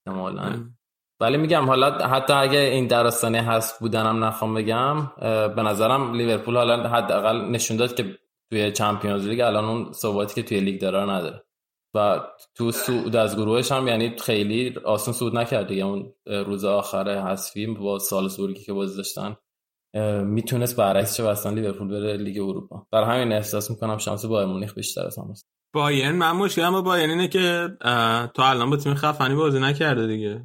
احتمالاً. 0.06 0.64
ولی 1.20 1.36
میگم 1.36 1.66
حالا 1.66 1.98
حتی 1.98 2.32
اگه 2.32 2.58
این 2.58 2.86
درستانی 2.86 3.38
هست 3.38 3.80
بودنم 3.80 4.24
نخوام 4.24 4.54
بگم 4.54 5.12
به 5.56 5.62
نظرم 5.62 6.14
لیورپول 6.14 6.56
حالا 6.56 6.88
حداقل 6.88 7.40
نشون 7.50 7.76
داد 7.76 7.94
که 7.94 8.18
توی 8.50 8.72
چمپیونز 8.72 9.26
لیگ 9.26 9.40
الان 9.40 9.64
اون 9.64 9.92
ثباتی 9.92 10.34
که 10.34 10.42
توی 10.42 10.60
لیگ 10.60 10.80
داره 10.80 11.10
نداره. 11.10 11.42
و 11.94 12.20
تو 12.54 12.72
سود 12.72 13.16
از 13.16 13.36
گروهش 13.36 13.72
هم 13.72 13.88
یعنی 13.88 14.16
خیلی 14.18 14.74
آسون 14.84 15.14
سود 15.14 15.36
نکرد 15.36 15.68
دیگه 15.68 15.84
اون 15.84 16.12
روز 16.26 16.64
آخر 16.64 17.28
حذفی 17.30 17.66
با 17.66 17.98
سال 17.98 18.28
سورگی 18.28 18.64
که 18.64 18.72
بازی 18.72 18.96
داشتن 18.96 19.36
می‌تونست 20.24 20.76
برعکس 20.76 21.16
چه 21.16 21.28
اصلا 21.28 21.52
لیورپول 21.52 21.88
بره 21.88 22.16
لیگ 22.16 22.42
اروپا. 22.42 22.86
برای 22.92 23.16
همین 23.16 23.32
احساس 23.32 23.70
می‌کنم 23.70 23.98
شانس 23.98 24.24
بایر 24.24 24.46
مونیخ 24.46 24.74
بیشتر 24.74 25.06
از 25.06 25.18
همه 25.18 25.34
بایرن 25.74 26.14
من 26.14 26.32
مشکلم 26.32 26.72
با 26.72 26.82
بایرن 26.82 27.10
اینه 27.10 27.28
که 27.28 27.68
تا 28.34 28.50
الان 28.50 28.70
با 28.70 28.76
تیم 28.76 28.94
خفنی 28.94 29.34
بازی 29.34 29.60
نکرده 29.60 30.06
دیگه. 30.06 30.44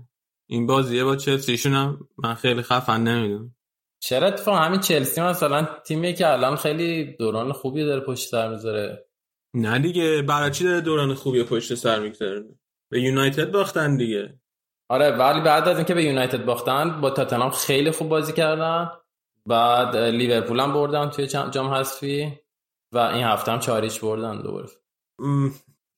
این 0.49 0.67
بازیه 0.67 1.03
با 1.03 1.15
چلسیشون 1.15 1.73
هم 1.73 2.07
من 2.17 2.33
خیلی 2.33 2.61
خفن 2.61 3.03
نمی‌دونم. 3.03 3.55
چرا 4.03 4.27
اتفاق 4.27 4.55
همین 4.55 4.79
چلسی 4.79 5.21
مثلا 5.21 5.67
تیمی 5.85 6.13
که 6.13 6.31
الان 6.31 6.55
خیلی 6.55 7.03
دوران 7.03 7.51
خوبی 7.51 7.85
داره 7.85 8.01
پشت 8.01 8.29
سر 8.29 8.49
می‌ذاره؟ 8.49 9.05
نه 9.53 9.79
دیگه 9.79 10.21
برای 10.21 10.51
چی 10.51 10.63
داره 10.63 10.81
دوران 10.81 11.13
خوبی 11.13 11.43
پشت 11.43 11.75
سر 11.75 11.99
می‌گذاره؟ 11.99 12.43
به 12.91 13.01
یونایتد 13.01 13.51
باختن 13.51 13.97
دیگه. 13.97 14.39
آره 14.89 15.11
ولی 15.11 15.41
بعد 15.41 15.67
از 15.67 15.77
اینکه 15.77 15.93
به 15.93 16.03
یونایتد 16.03 16.45
باختن 16.45 17.01
با 17.01 17.09
تاتنهام 17.09 17.49
خیلی 17.51 17.91
خوب 17.91 18.09
بازی 18.09 18.33
کردن. 18.33 18.91
بعد 19.45 19.95
لیورپول 19.97 20.59
هم 20.59 20.73
بردن 20.73 21.09
توی 21.09 21.27
جام 21.27 21.73
حذفی 21.73 22.39
و 22.93 22.97
این 22.97 23.23
هفته 23.23 23.51
هم 23.51 23.59
چاریچ 23.59 24.01
بردن 24.01 24.41
دوباره. 24.41 24.69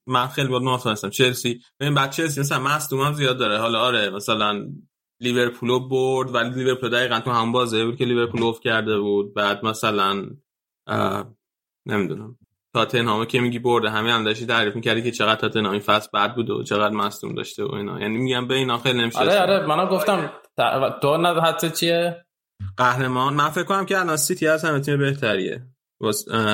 من 0.08 0.28
خیلی 0.28 0.48
بود 0.48 0.62
موافق 0.64 0.92
هستم. 0.92 1.10
چلسی 1.10 1.62
ببین 1.80 1.94
بعد 1.94 2.12
چلسی 2.12 2.40
مثلا 2.40 2.60
مصدوم 2.60 3.02
هم 3.02 3.14
زیاد 3.14 3.38
داره. 3.38 3.58
حالا 3.58 3.80
آره 3.80 4.10
مثلا 4.10 4.70
لیورپول 5.24 5.80
برد 5.90 6.36
ولی 6.36 6.50
لیورپول 6.50 6.90
دقیقا 6.90 7.20
تو 7.20 7.32
هم 7.32 7.52
بازه 7.52 7.86
بود 7.86 7.96
که 7.96 8.06
لیورپول 8.06 8.44
اوف 8.44 8.60
کرده 8.60 9.00
بود. 9.00 9.34
بعد 9.34 9.66
مثلا 9.66 10.26
نمی‌دونم. 11.86 12.38
تاتنهام 12.74 13.26
که 13.26 13.40
میگی 13.40 13.60
برده 13.60 13.90
همه 13.90 14.14
هم 14.14 14.24
داشتی 14.24 14.46
تعریف 14.46 14.76
می‌کردی 14.76 15.04
که 15.04 15.12
چقدر 15.12 15.36
تاتنهام 15.36 15.72
این 15.72 15.82
فصل 15.82 16.10
بد 16.14 16.36
بوده 16.36 16.54
و 16.54 16.64
چقدر 16.64 16.96
مصدوم 16.96 17.36
داشته 17.36 17.64
و 17.64 17.76
اینا. 17.76 18.02
یعنی 18.02 18.18
میگم 18.18 18.48
به 18.48 18.56
اینا 18.56 18.78
خیلی 18.78 19.02
نمیشه 19.02 19.20
آره 19.20 19.40
آره 19.40 19.68
منم 19.68 19.86
گفتم 19.86 20.32
تو 21.02 21.18
نه 21.18 21.42
حتی 21.42 21.70
چیه؟ 21.70 22.26
قهرمان. 22.78 23.34
من 23.34 23.50
فکر 23.50 23.64
کنم 23.64 23.86
که 23.86 24.00
الان 24.00 24.18
سیتی 24.18 24.48
از 24.48 24.66
همه 24.66 24.80
تیم 24.80 24.98
بهتریه. 24.98 25.68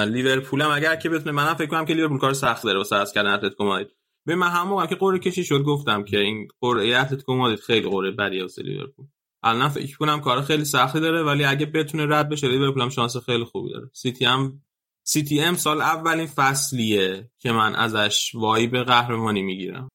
لیورپول 0.07 0.61
هم 0.61 0.71
اگر 0.71 0.95
که 0.95 1.09
بتونه 1.09 1.31
منم 1.31 1.53
فکر 1.53 1.67
کنم 1.67 1.85
که 1.85 1.93
لیورپول 1.93 2.17
کار 2.17 2.33
سخت 2.33 2.63
داره 2.63 2.77
واسه 2.77 2.95
از 2.95 3.13
کردن 3.13 3.33
اتلتیکو 3.33 3.63
مادرید. 3.63 3.98
به 4.29 4.35
من 4.35 4.49
همون 4.49 4.87
که 4.87 4.95
قرعه 4.95 5.19
کشی 5.19 5.43
شد 5.43 5.63
گفتم 5.63 6.03
که 6.03 6.19
این 6.19 6.47
قرعه 6.61 6.97
اتلتیکو 6.97 7.35
مادرید 7.35 7.59
خیلی 7.59 7.89
قرعه 7.89 8.11
بدیه 8.11 8.41
واسه 8.41 8.63
لیورپول. 8.63 9.05
الان 9.43 9.69
فکر 9.69 9.97
کنم 9.97 10.21
کار 10.21 10.41
خیلی 10.41 10.65
سختی 10.65 10.99
داره 10.99 11.23
ولی 11.23 11.43
اگه 11.43 11.65
بتونه 11.65 12.05
رد 12.05 12.29
بشه 12.29 12.47
لیورپول 12.47 12.81
هم 12.81 12.89
شانس 12.89 13.17
خیلی 13.17 13.43
خوبی 13.43 13.69
داره. 13.69 13.89
سیتی 13.93 14.25
هم 14.25 14.61
سی 15.03 15.41
ام 15.41 15.55
سال 15.55 15.81
اولین 15.81 16.25
فصلیه 16.25 17.29
که 17.39 17.51
من 17.51 17.75
ازش 17.75 18.31
به 18.71 18.83
قهرمانی 18.83 19.41
می‌گیرم. 19.41 19.89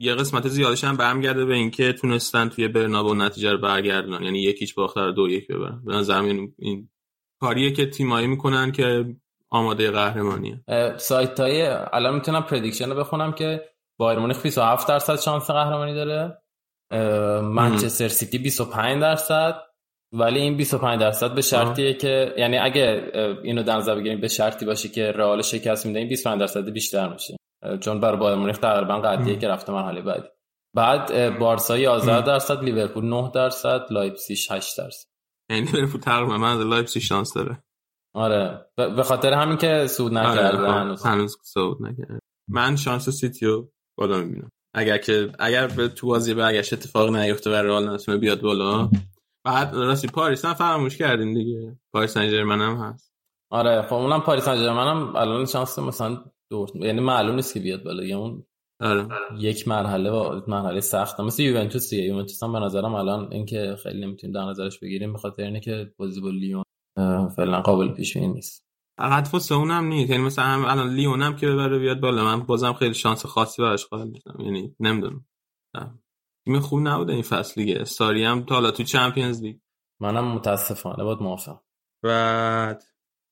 یه 0.00 0.14
قسمت 0.14 0.48
زیادش 0.48 0.84
هم 0.84 0.96
برمیگرده 0.96 1.44
به 1.44 1.54
اینکه 1.54 1.92
تونستن 1.92 2.48
توی 2.48 2.68
برنابو 2.68 3.14
نتیجه 3.14 3.52
رو 3.52 3.58
برگردونن. 3.58 4.22
یعنی 4.22 4.42
یک 4.42 4.56
هیچ 4.56 4.74
باخت 4.74 4.98
رو 4.98 5.10
دو 5.10 5.28
یک 5.28 5.48
ببرن. 5.48 5.82
به 5.84 5.92
نظر 5.92 6.22
این 6.58 6.88
کاریه 7.40 7.70
که 7.70 7.86
تیمایی 7.86 8.26
می‌کنن 8.26 8.72
که 8.72 9.16
آماده 9.50 9.90
قهرمانیه 9.90 10.64
سایت 10.96 11.40
های 11.40 11.66
الان 11.66 12.14
می‌تونم 12.14 12.42
prediction 12.42 12.90
رو 12.90 12.96
بخونم 12.96 13.32
که 13.32 13.68
بایرن 13.98 14.18
مونیخ 14.18 14.42
27 14.42 14.88
درصد 14.88 15.20
شانس 15.20 15.50
قهرمانی 15.50 15.94
داره. 15.94 16.42
منچستر 17.42 18.08
سیتی 18.08 18.38
25 18.38 19.00
درصد. 19.00 19.54
ولی 20.12 20.40
این 20.40 20.56
25 20.56 21.00
درصد 21.00 21.34
به 21.34 21.42
شرطیه 21.42 21.94
که 21.94 22.34
یعنی 22.38 22.58
اگه 22.58 23.10
اینو 23.42 23.62
در 23.62 23.76
نظر 23.76 23.94
بگیریم 23.94 24.20
به 24.20 24.28
شرطی 24.28 24.66
باشه 24.66 24.88
که 24.88 25.12
رئال 25.12 25.42
شکست 25.42 25.86
میده 25.86 25.98
این 25.98 26.08
25 26.08 26.40
درصد 26.40 26.68
بیشتر 26.68 27.08
میشه. 27.08 27.36
چون 27.80 28.00
برای 28.00 28.16
بایرن 28.16 28.36
مونیخ 28.36 28.58
تقریبا 28.58 29.00
قطعیه 29.00 29.38
که 29.38 29.48
رفته 29.48 29.72
مرحله 29.72 30.02
بعدی. 30.02 30.28
بعد 30.76 31.38
بارسا 31.38 31.78
11 31.78 32.22
درصد 32.22 32.62
لیورپول 32.62 33.04
9 33.04 33.30
درصد 33.34 33.86
لایپزیگ 33.90 34.38
8 34.50 34.78
درصد. 34.78 35.08
یعنی 35.50 35.66
لیورپول 35.66 36.00
تقریبا 36.00 36.38
من 36.38 36.62
لایپزیگ 36.62 37.02
شانس 37.02 37.34
داره. 37.34 37.62
آره. 38.14 38.66
به 38.76 39.02
خاطر 39.02 39.32
همین 39.32 39.56
که 39.56 39.86
صعود 39.86 40.12
نکرده 40.12 40.58
آره. 40.58 40.72
هنوز. 40.72 41.06
هنوز 41.06 41.36
صعود 41.42 41.82
نکرده 41.82 42.18
من 42.48 42.76
شانس 42.76 43.08
سیتیو 43.08 43.68
بالا 43.98 44.20
می‌بینم. 44.20 44.50
اگر 44.74 44.98
که 44.98 45.32
اگر 45.38 45.66
به 45.66 45.88
تو 45.88 46.06
بازی 46.06 46.34
برگشت 46.34 46.72
اتفاق 46.72 47.16
نیفته 47.16 47.50
و 47.50 47.54
رئال 47.54 47.94
نتونه 47.94 48.18
بیاد 48.18 48.40
بالا 48.40 48.90
بعد 49.44 49.74
راستی 49.74 50.08
پاریس 50.08 50.44
هم 50.44 50.54
فراموش 50.54 50.96
کردیم 50.96 51.34
دیگه. 51.34 51.78
پاریس 51.94 52.14
سن 52.14 52.28
ژرمن 52.28 52.60
هم 52.60 52.76
هست. 52.76 53.12
آره. 53.52 53.82
خب 53.82 53.94
اونم 53.94 54.20
پاریس 54.20 54.44
سن 54.44 54.56
ژرمن 54.56 54.86
هم 54.86 55.16
الان 55.16 55.46
شانس 55.46 55.78
مثلا 55.78 56.24
دور 56.50 56.70
یعنی 56.74 57.00
معلوم 57.00 57.34
نیست 57.34 57.54
که 57.54 57.60
بیاد 57.60 57.82
بالا. 57.82 58.04
یا 58.04 58.18
اون 58.18 58.46
آره. 58.80 59.08
یک 59.38 59.68
مرحله 59.68 60.10
و 60.10 60.40
مرحله 60.48 60.80
سخت. 60.80 61.20
مثل 61.20 61.42
یوونتوس 61.42 61.90
دیگه. 61.90 62.02
یوونتوس 62.02 62.42
هم 62.42 62.52
به 62.52 62.58
نظرم 62.58 62.94
الان 62.94 63.32
اینکه 63.32 63.76
خیلی 63.82 64.00
نمی‌تونیم 64.06 64.34
در 64.34 64.44
نظرش 64.44 64.78
بگیریم 64.78 65.12
بخاطر 65.12 65.42
اینه 65.42 65.60
که 65.60 65.92
بازی 65.96 66.20
با 66.20 66.30
لیون 66.30 66.64
فعلا 67.36 67.60
قابل 67.60 67.88
پیش 67.88 68.14
بینی 68.14 68.28
نیست. 68.28 68.66
فقط 68.98 69.28
واسه 69.32 69.54
اونم 69.54 69.84
نیست. 69.84 70.10
یعنی 70.10 70.22
مثلا 70.22 70.44
هم 70.44 70.64
الان 70.64 70.94
لیون 70.94 71.22
هم 71.22 71.36
که 71.36 71.46
ببره 71.46 71.78
بیاد 71.78 72.00
بالا. 72.00 72.24
من 72.24 72.40
بازم 72.40 72.72
خیلی 72.72 72.94
شانس 72.94 73.26
خاصی 73.26 73.62
براش 73.62 73.86
خواهد 73.86 74.08
یعنی 74.38 74.74
نمی‌دونم. 74.80 75.24
تیم 76.44 76.60
خوب 76.60 76.80
نبوده 76.88 77.12
این 77.12 77.22
فصل 77.22 77.60
دیگه. 77.60 77.84
ساری 77.84 78.24
هم 78.24 78.44
تا 78.44 78.54
حالا 78.54 78.70
تو 78.70 78.82
چمپیونز 78.82 79.42
لیگ. 79.42 79.56
منم 80.00 80.24
متاسفانه 80.24 81.04
بود 81.04 81.22
موافقم. 81.22 81.60
بعد 82.02 82.82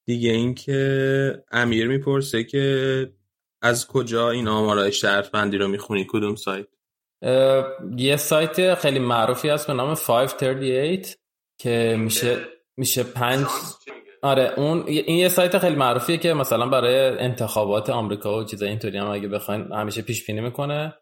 دیگه 0.07 0.31
اینکه 0.31 1.45
امیر 1.51 1.89
می‌پرسه 1.89 2.45
که 2.45 3.13
از 3.63 3.87
کجا 3.87 4.31
این 4.31 4.49
آمارای 4.49 4.93
شرط 4.93 5.31
بندی 5.31 5.59
رو 5.59 5.69
می‌خونی؟ 5.69 6.07
کدوم 6.11 6.35
سایت؟ 6.35 6.67
یه 7.97 8.17
سایت 8.17 8.75
خیلی 8.75 8.99
معروفی 8.99 9.49
هست 9.49 9.67
به 9.67 9.73
نام 9.73 9.95
538 9.95 11.19
که 11.61 11.97
میشه 11.99 12.47
میشه 12.79 13.03
پنج 13.03 13.47
آره 14.23 14.53
اون 14.57 14.85
این 14.87 15.17
یه 15.19 15.29
سایت 15.29 15.59
خیلی 15.59 15.77
معروفیه 15.77 16.17
که 16.17 16.35
مثلا 16.35 16.67
برای 16.67 17.19
انتخابات 17.19 17.91
آمریکا 17.91 18.39
و 18.39 18.45
چیزای 18.45 18.69
اینطوری 18.69 18.99
هم 18.99 19.07
اگه 19.07 19.29
بخواین 19.29 19.73
همیشه 19.73 20.03
پیش 20.03 20.27
بینی 20.27 20.41
می‌کنه. 20.41 20.95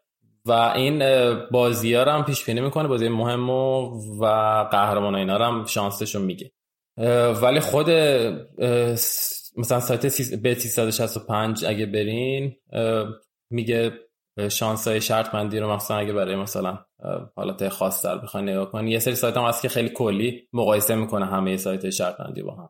و 0.45 0.51
این 0.51 1.03
بازی 1.51 1.93
ها 1.93 2.03
رو 2.03 2.11
هم 2.11 2.25
پیش 2.25 2.45
بینی 2.45 2.61
می‌کنه 2.61 2.87
بازی 2.87 3.07
مهم 3.07 3.49
و, 3.49 3.91
و 4.21 4.25
قهرمان 4.71 5.15
اینا 5.15 5.37
رو 5.37 5.45
هم 5.45 5.65
شانسشون 5.65 6.21
میگه. 6.21 6.51
ولی 7.41 7.59
خود 7.59 7.89
مثلا 9.57 9.79
سایت 9.79 10.31
به 10.41 10.55
365 10.55 11.65
اگه 11.65 11.85
برین 11.85 12.55
میگه 13.51 13.91
شانس 14.51 14.87
های 14.87 15.01
شرط 15.01 15.31
بندی 15.31 15.59
رو 15.59 15.73
مثلا 15.73 15.97
اگه 15.97 16.13
برای 16.13 16.35
مثلا 16.35 16.79
حالت 17.35 17.69
خاص 17.69 18.05
در 18.05 18.17
بخواین 18.17 18.49
نگاه 18.49 18.71
کنی. 18.71 18.91
یه 18.91 18.99
سری 18.99 19.15
سایت 19.15 19.37
هم 19.37 19.43
هست 19.43 19.61
که 19.61 19.69
خیلی 19.69 19.89
کلی 19.89 20.47
مقایسه 20.53 20.95
می‌کنه 20.95 21.25
همه 21.25 21.57
سایت 21.57 21.89
شرط 21.89 22.17
بندی 22.17 22.41
با 22.41 22.55
هم. 22.55 22.69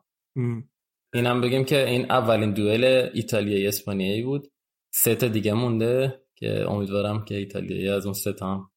اینم 1.14 1.40
بگیم 1.40 1.64
که 1.64 1.88
این 1.88 2.10
اولین 2.10 2.52
دوئل 2.52 3.10
ایتالیایی 3.14 3.66
اسپانیایی 3.66 4.22
بود. 4.22 4.48
سه 4.94 5.14
تا 5.14 5.28
دیگه 5.28 5.52
مونده 5.52 6.22
که 6.36 6.70
امیدوارم 6.70 7.24
که 7.24 7.34
ایتالیایی 7.34 7.88
از 7.88 8.04
اون 8.04 8.14
سه 8.14 8.32
تا 8.32 8.54
هم 8.54 8.70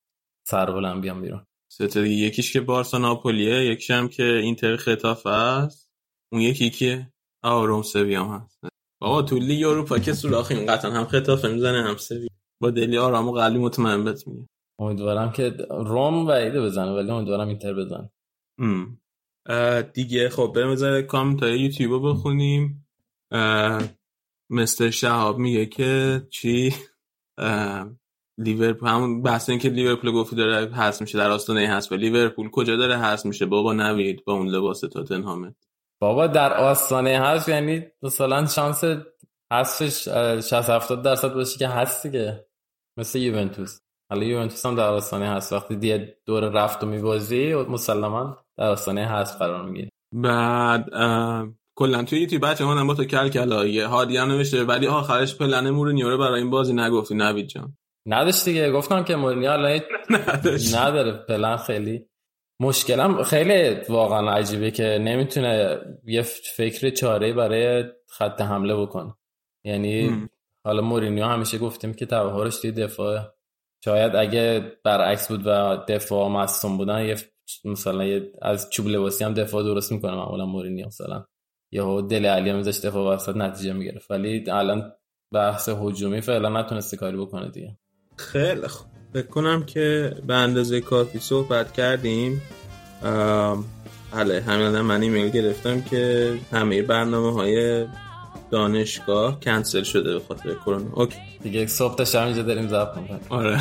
سر 0.47 0.99
بیام 0.99 1.21
بیرون. 1.21 1.45
سه 1.71 1.87
تا 1.87 2.01
دیگه 2.01 2.15
یکیش 2.15 2.53
که 2.53 2.61
بارسا 2.61 2.97
ناپولیه 2.97 3.71
یکیش 3.71 3.91
هم 3.91 4.07
که 4.07 4.23
اینتر 4.23 4.75
خطاف 4.75 5.25
است. 5.25 5.91
اون 6.31 6.41
یکی 6.41 6.69
که 6.69 7.11
آروم 7.43 7.81
سویا 7.81 8.25
هست. 8.25 8.59
بابا 9.01 9.21
تو 9.21 9.39
لیگ 9.39 9.65
اروپا 9.65 9.99
که 9.99 10.13
سوراخ 10.13 10.51
این 10.51 10.65
قطعا 10.65 10.91
هم 10.91 11.05
خطاف 11.05 11.45
می‌زنه 11.45 11.83
هم 11.83 11.97
سویا. 11.97 12.29
با 12.61 12.71
دلی 12.71 12.97
آرام 12.97 13.27
و 13.27 13.31
قلبی 13.31 13.59
مطمئن 13.59 14.03
بهت 14.03 14.27
میگه 14.27 14.47
امیدوارم 14.81 15.31
که 15.31 15.49
روم 15.69 16.27
وعیده 16.27 16.61
بزنه 16.61 16.91
ولی 16.91 17.11
امیدوارم 17.11 17.47
اینتر 17.47 17.73
بزنه. 17.73 18.09
دیگه 19.93 20.29
خب 20.29 20.51
بریم 20.55 20.71
بذاره 20.71 21.03
کامنت 21.03 21.43
های 21.43 21.59
یوتیوب 21.59 22.09
بخونیم. 22.09 22.87
مستر 24.49 24.89
شهاب 24.89 25.37
میگه 25.37 25.65
که 25.65 26.21
چی؟ 26.29 26.75
لیورپول 28.37 28.89
همون 28.89 29.21
بحث 29.21 29.49
این 29.49 29.59
که 29.59 29.69
لیورپول 29.69 30.11
گفتی 30.11 30.35
داره 30.35 30.73
هست 30.73 31.01
میشه 31.01 31.17
در 31.17 31.31
آستانه 31.31 31.67
هست 31.67 31.91
و 31.91 31.95
لیورپول 31.95 32.49
کجا 32.49 32.75
داره 32.75 32.97
هست 32.97 33.25
میشه؟ 33.25 33.45
بابا 33.45 33.73
نوید 33.73 34.25
با 34.25 34.33
اون 34.33 34.47
لباس 34.47 34.79
تاتنهامه 34.79 35.55
بابا 36.01 36.27
در 36.27 36.53
آستانه 36.53 37.19
هست 37.19 37.49
یعنی 37.49 37.83
مثلا 38.01 38.45
شانس 38.45 38.83
هستش 39.51 40.03
60 40.03 40.53
70 40.53 41.01
درصد 41.01 41.33
باشه 41.33 41.59
که 41.59 41.67
هست 41.67 42.07
دیگه. 42.07 42.45
مثل 42.97 43.19
یوونتوس. 43.19 43.79
حالا 44.11 44.23
یوونتوس 44.23 44.65
هم 44.65 44.75
در 44.75 44.87
آستانه 44.87 45.29
هست. 45.29 45.53
وقتی 45.53 45.75
دیگه 45.75 46.17
دور 46.25 46.49
رفت 46.49 46.83
و 46.83 46.87
میبازی 46.87 47.53
مسلما 47.53 48.37
در 48.57 48.65
آستانه 48.69 49.05
هست 49.05 49.37
قرار 49.37 49.65
می‌گیره. 49.65 49.89
بعد 50.15 50.89
کلا 51.75 52.03
توی 52.03 52.19
یوتیوب 52.19 52.45
بچه 52.45 52.65
هم 52.65 52.87
با 52.87 52.93
تو 52.93 53.03
کل 53.03 53.29
کلا. 53.29 53.65
یه 53.65 53.87
هادی 53.87 54.17
هم 54.17 54.27
نوشته 54.27 54.63
ولی 54.63 54.87
آخرش 54.87 55.35
پلن 55.35 55.69
مورینیو 55.69 56.17
برای 56.17 56.41
این 56.41 56.49
بازی 56.49 56.73
نگفتی 56.73 57.15
نوید 57.15 57.47
جان. 57.47 57.77
نداشت 58.07 58.45
دیگه. 58.45 58.71
گفتم 58.71 59.03
که 59.03 59.15
مورینیو 59.15 59.51
الان 59.51 59.79
نداره. 60.75 61.11
پلن 61.11 61.57
خیلی 61.57 62.05
مشکلم. 62.61 63.23
خیلی 63.23 63.79
واقعا 63.89 64.31
عجیبه 64.31 64.71
که 64.71 64.83
نمی‌تونه 64.83 65.79
یه 66.05 66.21
فکر 66.55 66.89
چاره 66.89 67.33
برای 67.33 67.83
خط 68.07 68.41
حمله 68.41 68.75
بکنه. 68.75 69.13
یعنی 69.65 70.27
حالا 70.65 70.81
مورینیو 70.81 71.25
همیشه 71.25 71.57
گفتیم 71.57 71.93
که 71.93 72.05
تبهارش 72.05 72.61
توی 72.61 72.71
دفاع 72.71 73.19
شاید 73.85 74.15
اگه 74.15 74.71
برعکس 74.83 75.27
بود 75.27 75.41
و 75.45 75.77
دفاع 75.87 76.29
مصوم 76.29 76.77
بودن 76.77 77.05
یه 77.05 77.15
مثلا 77.65 78.05
یه 78.05 78.31
از 78.41 78.69
چوب 78.69 78.87
لباسی 78.87 79.23
هم 79.23 79.33
دفاع 79.33 79.63
درست 79.63 79.91
می‌کنه 79.91 80.15
معمولا 80.15 80.45
مورینیو 80.45 80.87
مثلا. 80.87 81.25
یا 81.71 82.01
دله 82.01 82.25
الی 82.25 82.53
میذاش 82.53 82.79
دفاع 82.79 83.15
وسط 83.15 83.35
نتیجه 83.35 83.73
می‌گرفت. 83.73 84.11
ولی 84.11 84.49
الان 84.49 84.91
بحث 85.33 85.69
هجومی 85.69 86.21
فعلا 86.21 86.61
نتونسته 86.61 86.97
کاری 86.97 87.17
بکنه 87.17 87.49
دیگه. 87.49 87.77
خیلی 88.17 88.67
خوب. 88.67 88.87
فکر 89.13 89.27
کنم 89.27 89.65
که 89.65 90.15
به 90.27 90.33
اندازه 90.33 90.81
کافی 90.81 91.19
صحبت 91.19 91.73
کردیم. 91.73 92.41
بله 94.11 94.41
همین 94.41 94.81
من 94.81 95.01
ایمیل 95.01 95.29
گرفتم 95.29 95.81
که 95.81 96.33
همه 96.51 96.81
برنامه 96.81 97.33
های 97.33 97.85
دانشگاه 98.51 99.39
کنسل 99.39 99.83
شده 99.83 100.13
به 100.13 100.21
خاطر 100.27 100.53
کرونا. 100.53 100.93
okay. 100.93 101.17
دیگه 101.43 101.67
صبح 101.67 101.95
تا 101.95 102.05
شب 102.05 102.25
اینجا 102.25 102.41
داریم 102.41 102.67
ضبط 102.67 102.97
آره. 103.29 103.59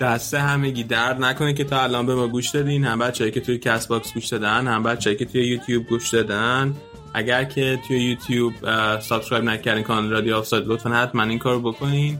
دست 0.00 0.34
همگی 0.34 0.84
درد 0.84 1.24
نکنه 1.24 1.54
که 1.54 1.64
تا 1.64 1.82
الان 1.82 2.06
به 2.06 2.14
ما 2.14 2.28
گوش 2.28 2.48
دادین. 2.50 2.84
هم 2.84 2.98
بچه‌ای 2.98 3.30
که 3.30 3.40
توی 3.40 3.58
کست 3.58 3.86
باکس 3.86 4.14
گوش 4.14 4.26
دادن 4.26 4.66
هم 4.66 4.82
بچه‌ای 4.82 5.16
که 5.16 5.24
توی 5.24 5.46
یوتیوب 5.46 5.86
گوش 5.86 6.10
دادن. 6.10 6.74
اگر 7.14 7.44
که 7.44 7.78
توی 7.88 8.00
یوتیوب 8.00 8.54
subscribe 9.00 9.44
نکردین 9.44 9.84
کانال 9.84 10.10
رادیو 10.10 10.36
آفساید 10.36 10.64
لطفا 10.66 10.90
حتما 10.90 11.22
این 11.22 11.38
کارو 11.38 11.60
بکنین. 11.60 12.18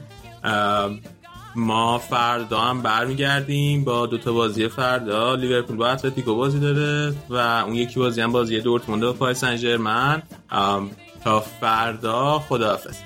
ما 1.59 1.99
فردا 1.99 2.61
هم 2.61 2.83
برمیگردیم 2.83 3.85
با 3.85 4.07
دوتا 4.07 4.33
بازی 4.33 4.69
فردا. 4.69 5.35
لیورپول 5.35 5.77
با 5.77 5.89
اتلتیکو 5.89 6.35
بازی 6.35 6.61
داره 6.61 7.15
و 7.29 7.37
اون 7.37 7.75
یکی 7.75 8.01
بازی 8.01 8.21
هم 8.21 8.33
بازی 8.33 8.61
دورتموند 8.61 9.03
و 9.03 9.13
پاری 9.13 9.35
سن 9.35 9.57
ژرمن 9.57 10.23
تا 11.25 11.41
فردا 11.41 12.39
خداحافظ. 12.39 12.97